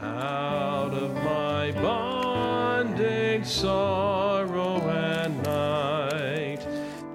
Out 0.00 0.94
of 0.94 1.12
my 1.24 1.72
bondage, 1.72 3.46
sorrow, 3.46 4.76
and 4.88 5.42
night, 5.42 6.64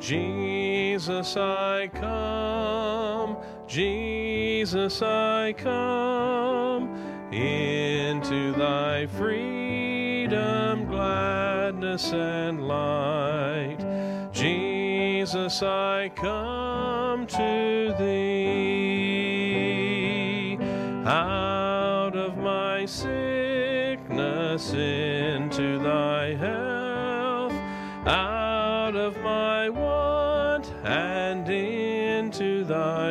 Jesus, 0.02 1.38
I 1.38 1.88
come. 1.94 3.38
Jesus, 3.72 5.02
I 5.02 5.54
come 5.54 6.94
into 7.32 8.52
thy 8.52 9.06
freedom, 9.08 10.88
gladness, 10.88 12.12
and 12.12 12.68
light. 12.68 13.78
Jesus, 14.34 15.64
I 15.64 16.12
come 16.16 17.26
to 17.28 17.96
thee 17.98 18.52
out 21.06 22.14
of 22.14 22.38
my 22.40 22.86
sickness 22.86 24.74
into 24.74 25.80
thy 25.80 26.34
health, 26.34 27.54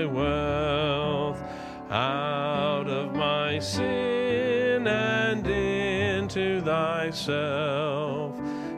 thy 0.01 0.07
wealth, 0.07 1.43
out 1.91 2.87
of 2.89 3.15
my 3.15 3.59
sin 3.59 4.87
and 4.87 5.47
into 5.47 6.61
thyself. 6.63 8.35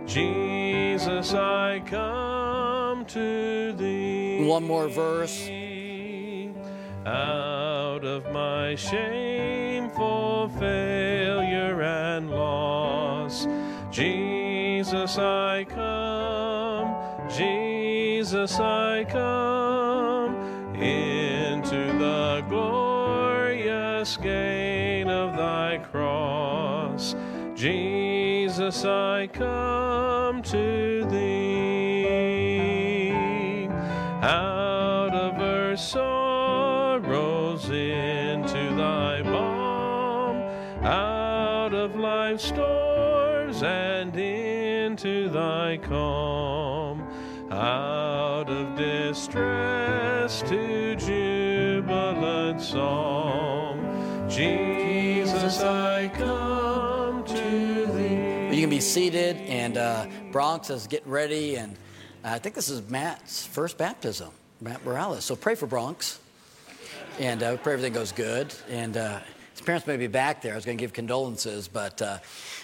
Jesus, 0.07 1.35
I 1.35 1.83
come 1.87 3.05
to 3.07 3.73
thee. 3.73 4.45
One 4.45 4.64
more 4.64 4.89
verse. 4.89 5.49
Out 7.07 8.05
of 8.05 8.33
my 8.33 8.75
shameful 8.75 10.49
failure 10.59 11.83
and 11.83 12.31
loss, 12.31 13.47
Jesus, 13.91 15.18
I 15.18 15.64
come. 15.68 17.29
Jesus, 17.29 18.59
I 18.59 19.05
come 19.05 19.91
glorious 22.49 24.16
gain 24.16 25.09
of 25.09 25.36
thy 25.36 25.78
cross. 25.90 27.14
Jesus, 27.55 28.84
I 28.84 29.28
come 29.28 30.43
to 30.43 31.05
thee. 31.11 32.32
Out 34.22 35.14
of 35.14 35.40
earth's 35.40 35.82
sorrows 35.88 37.68
into 37.70 38.74
thy 38.76 39.22
balm, 39.22 40.36
out 40.84 41.72
of 41.74 41.97
life's 41.97 42.45
storms 42.45 43.62
and 43.62 44.16
into 44.16 45.28
thy 45.28 45.76
calm, 45.76 47.03
out 47.51 48.49
of 48.49 48.76
distress 48.76 50.43
to 50.43 50.72
song. 52.63 54.29
Jesus, 54.31 55.61
I 55.63 56.09
come 56.15 57.25
to 57.25 57.87
thee. 57.87 58.55
You 58.55 58.61
can 58.61 58.71
be 58.71 58.81
seated, 58.81 59.37
and 59.49 59.77
uh, 59.77 60.07
Bronx 60.31 60.71
is 60.71 60.87
getting 60.87 61.11
ready, 61.11 61.57
and 61.57 61.77
I 62.23 62.39
think 62.39 62.55
this 62.55 62.69
is 62.69 62.89
Matt's 62.89 63.45
first 63.45 63.79
baptism, 63.79 64.31
Matt 64.61 64.85
Morales. 64.85 65.25
So 65.25 65.35
pray 65.35 65.57
for 65.57 65.67
Bronx, 65.67 66.21
and 67.19 67.43
uh, 67.43 67.57
pray 67.57 67.73
everything 67.73 67.95
goes 67.95 68.13
good. 68.13 68.55
And 68.71 68.97
uh, 68.97 69.19
his 69.51 69.61
parents 69.61 69.89
may 69.89 69.97
be 69.97 70.07
back 70.07 70.41
there. 70.41 70.53
I 70.53 70.55
was 70.55 70.65
going 70.65 70.79
to 70.79 70.83
give 70.83 70.93
condolences, 70.93 71.67
but 71.67 72.01
uh, 72.01 72.19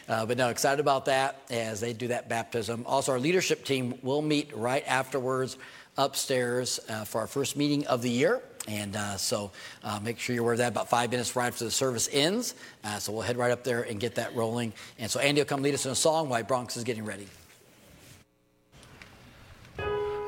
uh, 0.08 0.26
but 0.26 0.38
no, 0.38 0.48
excited 0.48 0.80
about 0.80 1.06
that 1.06 1.42
as 1.50 1.80
they 1.80 1.92
do 1.92 2.08
that 2.08 2.28
baptism. 2.28 2.84
Also, 2.86 3.12
our 3.12 3.18
leadership 3.18 3.64
team 3.64 3.98
will 4.02 4.22
meet 4.22 4.56
right 4.56 4.84
afterwards 4.86 5.58
upstairs 5.96 6.78
uh, 6.88 7.04
for 7.04 7.20
our 7.20 7.26
first 7.26 7.56
meeting 7.56 7.84
of 7.88 8.00
the 8.02 8.10
year. 8.10 8.40
And 8.68 8.96
uh, 8.96 9.16
so 9.16 9.50
uh, 9.82 9.98
make 10.00 10.18
sure 10.18 10.34
you're 10.34 10.44
aware 10.44 10.52
of 10.52 10.58
that 10.58 10.72
about 10.72 10.90
five 10.90 11.10
minutes 11.10 11.34
right 11.34 11.46
after 11.46 11.64
the 11.64 11.70
service 11.70 12.08
ends. 12.12 12.54
Uh, 12.84 12.98
so 12.98 13.12
we'll 13.12 13.22
head 13.22 13.38
right 13.38 13.50
up 13.50 13.64
there 13.64 13.82
and 13.82 13.98
get 13.98 14.16
that 14.16 14.36
rolling. 14.36 14.74
And 14.98 15.10
so 15.10 15.20
Andy 15.20 15.40
will 15.40 15.46
come 15.46 15.62
lead 15.62 15.72
us 15.72 15.86
in 15.86 15.92
a 15.92 15.96
song 15.96 16.28
while 16.28 16.42
Bronx 16.42 16.76
is 16.76 16.84
getting 16.84 17.06
ready. 17.06 17.26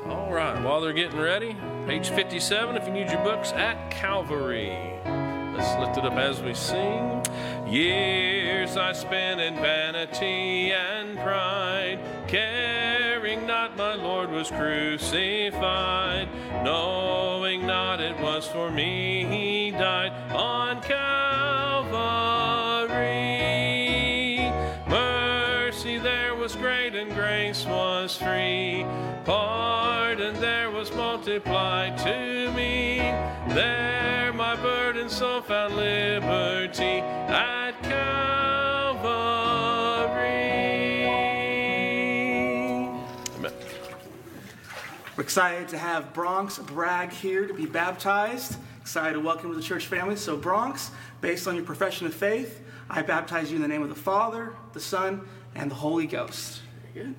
All 0.07 0.33
right, 0.33 0.59
while 0.63 0.81
they're 0.81 0.91
getting 0.91 1.19
ready, 1.19 1.55
page 1.85 2.09
57, 2.09 2.75
if 2.75 2.87
you 2.87 2.91
need 2.91 3.11
your 3.11 3.23
books, 3.23 3.51
at 3.51 3.91
Calvary. 3.91 4.75
Let's 5.05 5.79
lift 5.79 5.97
it 5.97 6.05
up 6.05 6.17
as 6.17 6.41
we 6.41 6.55
sing. 6.55 7.23
Years 7.67 8.77
I 8.77 8.93
spent 8.93 9.39
in 9.39 9.55
vanity 9.55 10.71
and 10.71 11.17
pride, 11.19 11.99
caring 12.27 13.45
not 13.45 13.77
my 13.77 13.95
Lord 13.95 14.31
was 14.31 14.49
crucified, 14.49 16.27
knowing 16.63 17.65
not 17.65 17.99
it 17.99 18.19
was 18.19 18.47
for 18.47 18.71
me 18.71 19.25
he 19.25 19.71
died 19.71 20.11
on 20.31 20.81
Calvary. 20.81 21.01
Mercy 24.87 25.97
there 25.97 26.35
was 26.35 26.55
great 26.55 26.95
and 26.95 27.11
grace 27.13 27.65
was 27.65 28.17
free. 28.17 28.85
Pardon 29.25 30.39
there 30.39 30.71
was 30.71 30.93
multiplied 30.95 31.97
to 31.99 32.51
me. 32.53 32.97
There 33.53 34.01
my 34.33 34.55
burden 34.55 35.07
so 35.07 35.41
found 35.41 35.75
liberty 35.75 37.01
Excited 45.21 45.67
to 45.67 45.77
have 45.77 46.13
Bronx 46.13 46.57
Bragg 46.57 47.11
here 47.11 47.45
to 47.45 47.53
be 47.53 47.67
baptized. 47.67 48.57
Excited 48.79 49.13
to 49.13 49.19
welcome 49.19 49.51
to 49.51 49.55
the 49.55 49.61
church 49.61 49.85
family. 49.85 50.15
So, 50.15 50.35
Bronx, 50.35 50.89
based 51.21 51.47
on 51.47 51.55
your 51.55 51.63
profession 51.63 52.07
of 52.07 52.13
faith, 52.15 52.63
I 52.89 53.03
baptize 53.03 53.51
you 53.51 53.57
in 53.57 53.61
the 53.61 53.67
name 53.67 53.83
of 53.83 53.89
the 53.89 53.95
Father, 53.95 54.55
the 54.73 54.79
Son, 54.79 55.21
and 55.53 55.69
the 55.69 55.75
Holy 55.75 56.07
Ghost. 56.07 56.63
Very 56.91 57.05
good. 57.05 57.15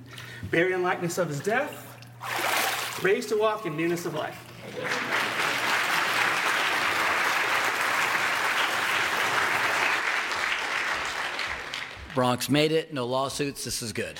Buried 0.51 0.73
in 0.73 0.83
likeness 0.83 1.17
of 1.17 1.29
his 1.29 1.39
death, 1.39 1.97
raised 3.05 3.29
to 3.29 3.39
walk 3.39 3.67
in 3.67 3.77
newness 3.77 4.05
of 4.05 4.15
life. 4.15 4.49
Bronx 12.17 12.49
made 12.51 12.73
it, 12.73 12.93
no 12.93 13.07
lawsuits. 13.07 13.65
This 13.65 13.81
is 13.81 13.93
good. 13.93 14.19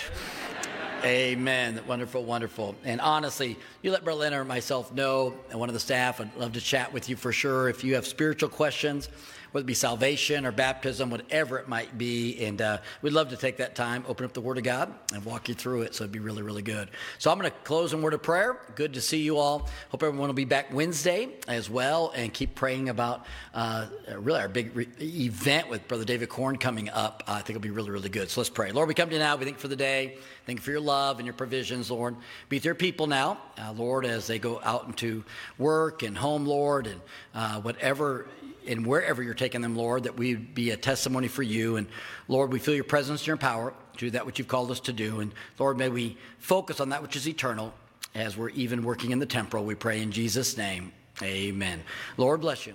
Amen. 1.05 1.81
Wonderful, 1.89 2.23
wonderful. 2.23 2.77
And 2.85 3.01
honestly, 3.01 3.59
you 3.83 3.91
let 3.91 4.05
Leonard 4.05 4.41
or 4.41 4.45
myself 4.45 4.93
know, 4.95 5.35
and 5.51 5.59
one 5.59 5.69
of 5.69 5.73
the 5.73 5.81
staff, 5.81 6.21
I'd 6.21 6.35
love 6.37 6.53
to 6.53 6.61
chat 6.61 6.93
with 6.93 7.09
you 7.09 7.17
for 7.17 7.33
sure. 7.33 7.69
If 7.69 7.83
you 7.83 7.97
have 7.97 8.07
spiritual 8.07 8.49
questions, 8.49 9.09
whether 9.53 9.63
it 9.63 9.67
be 9.67 9.75
salvation 9.75 10.45
or 10.45 10.53
baptism, 10.53 11.11
whatever 11.11 11.59
it 11.59 11.69
might 11.69 11.97
be. 11.97 12.45
And 12.45 12.61
uh, 12.61 12.79
we'd 13.03 13.13
love 13.13 13.29
to 13.29 13.37
take 13.37 13.59
that 13.59 13.75
time, 13.75 14.05
open 14.09 14.25
up 14.25 14.33
the 14.33 14.41
Word 14.41 14.59
of 14.59 14.65
God, 14.65 14.93
and 15.13 15.25
walk 15.25 15.49
you 15.49 15.55
through 15.55 15.83
it. 15.83 15.95
So 15.95 16.05
it'd 16.05 16.13
be 16.13 16.19
really, 16.19 16.43
really 16.43 16.63
good. 16.63 16.91
So 17.19 17.31
I'm 17.31 17.39
going 17.39 17.51
to 17.51 17.57
close 17.65 17.93
in 17.93 18.03
word 18.03 18.15
of 18.15 18.23
prayer. 18.23 18.59
Good 18.75 18.95
to 18.95 19.01
see 19.01 19.19
you 19.19 19.39
all. 19.39 19.69
Hope 19.91 20.03
everyone 20.03 20.29
will 20.29 20.35
be 20.35 20.45
back 20.45 20.73
Wednesday 20.73 21.29
as 21.47 21.71
well, 21.71 22.13
and 22.17 22.33
keep 22.33 22.55
praying 22.55 22.89
about 22.89 23.27
uh, 23.55 23.87
really 24.17 24.41
our 24.41 24.49
big 24.49 24.75
re- 24.75 24.89
event 25.01 25.69
with 25.69 25.87
Brother 25.87 26.05
David 26.05 26.29
Korn 26.29 26.57
coming 26.57 26.89
up. 26.89 27.23
Uh, 27.27 27.33
I 27.33 27.37
think 27.37 27.51
it'll 27.51 27.61
be 27.61 27.71
really, 27.71 27.91
really 27.91 28.09
good. 28.09 28.31
So 28.31 28.41
let's 28.41 28.51
pray. 28.51 28.73
Lord, 28.73 28.89
we 28.89 28.95
come 28.95 29.09
to 29.09 29.15
you 29.15 29.21
now. 29.21 29.37
We 29.37 29.45
thank 29.45 29.57
you 29.57 29.61
for 29.61 29.69
the 29.69 29.77
day. 29.77 30.17
Thank 30.47 30.59
you 30.59 30.65
for 30.65 30.73
your 30.73 30.81
love 30.81 31.19
and 31.19 31.27
your 31.27 31.35
provisions, 31.35 31.91
Lord. 31.91 32.17
Be 32.49 32.57
with 32.57 32.65
your 32.65 32.75
people 32.75 33.07
now, 33.07 33.39
uh, 33.59 33.73
Lord, 33.73 34.07
as 34.07 34.27
they 34.27 34.39
go 34.39 34.61
out 34.65 34.87
into 34.87 35.25
work 35.59 36.03
and 36.03 36.17
home, 36.17 36.47
Lord, 36.47 36.87
and 36.87 37.01
uh, 37.35 37.61
whatever 37.61 38.27
and 38.67 38.87
wherever 38.87 39.23
you're 39.23 39.35
taking 39.35 39.61
them, 39.61 39.77
Lord, 39.77 40.05
that 40.05 40.17
we 40.17 40.35
be 40.35 40.71
a 40.71 40.77
testimony 40.77 41.29
for 41.29 41.43
you. 41.43 41.77
And 41.77 41.87
Lord, 42.29 42.53
we 42.53 42.59
feel 42.59 42.75
your 42.75 42.85
presence 42.85 43.21
and 43.23 43.27
your 43.27 43.37
power 43.37 43.73
to 43.95 43.99
do 43.99 44.11
that 44.11 44.27
which 44.27 44.39
you've 44.39 44.49
called 44.49 44.71
us 44.71 44.81
to 44.81 44.93
do. 44.93 45.21
And 45.21 45.33
Lord, 45.59 45.79
may 45.79 45.89
we 45.89 46.17
focus 46.39 46.81
on 46.81 46.91
that 46.91 47.03
which 47.03 47.17
is 47.17 47.29
eternal 47.29 47.73
as 48.15 48.37
we're 48.37 48.51
even 48.51 48.83
working 48.83 49.11
in 49.11 49.19
the 49.19 49.27
temporal. 49.27 49.65
We 49.65 49.75
pray 49.75 50.03
in 50.03 50.13
Jesus' 50.13 50.57
name. 50.57 50.93
Amen. 51.23 51.83
Lord 52.17 52.41
bless 52.41 52.67
you. 52.67 52.75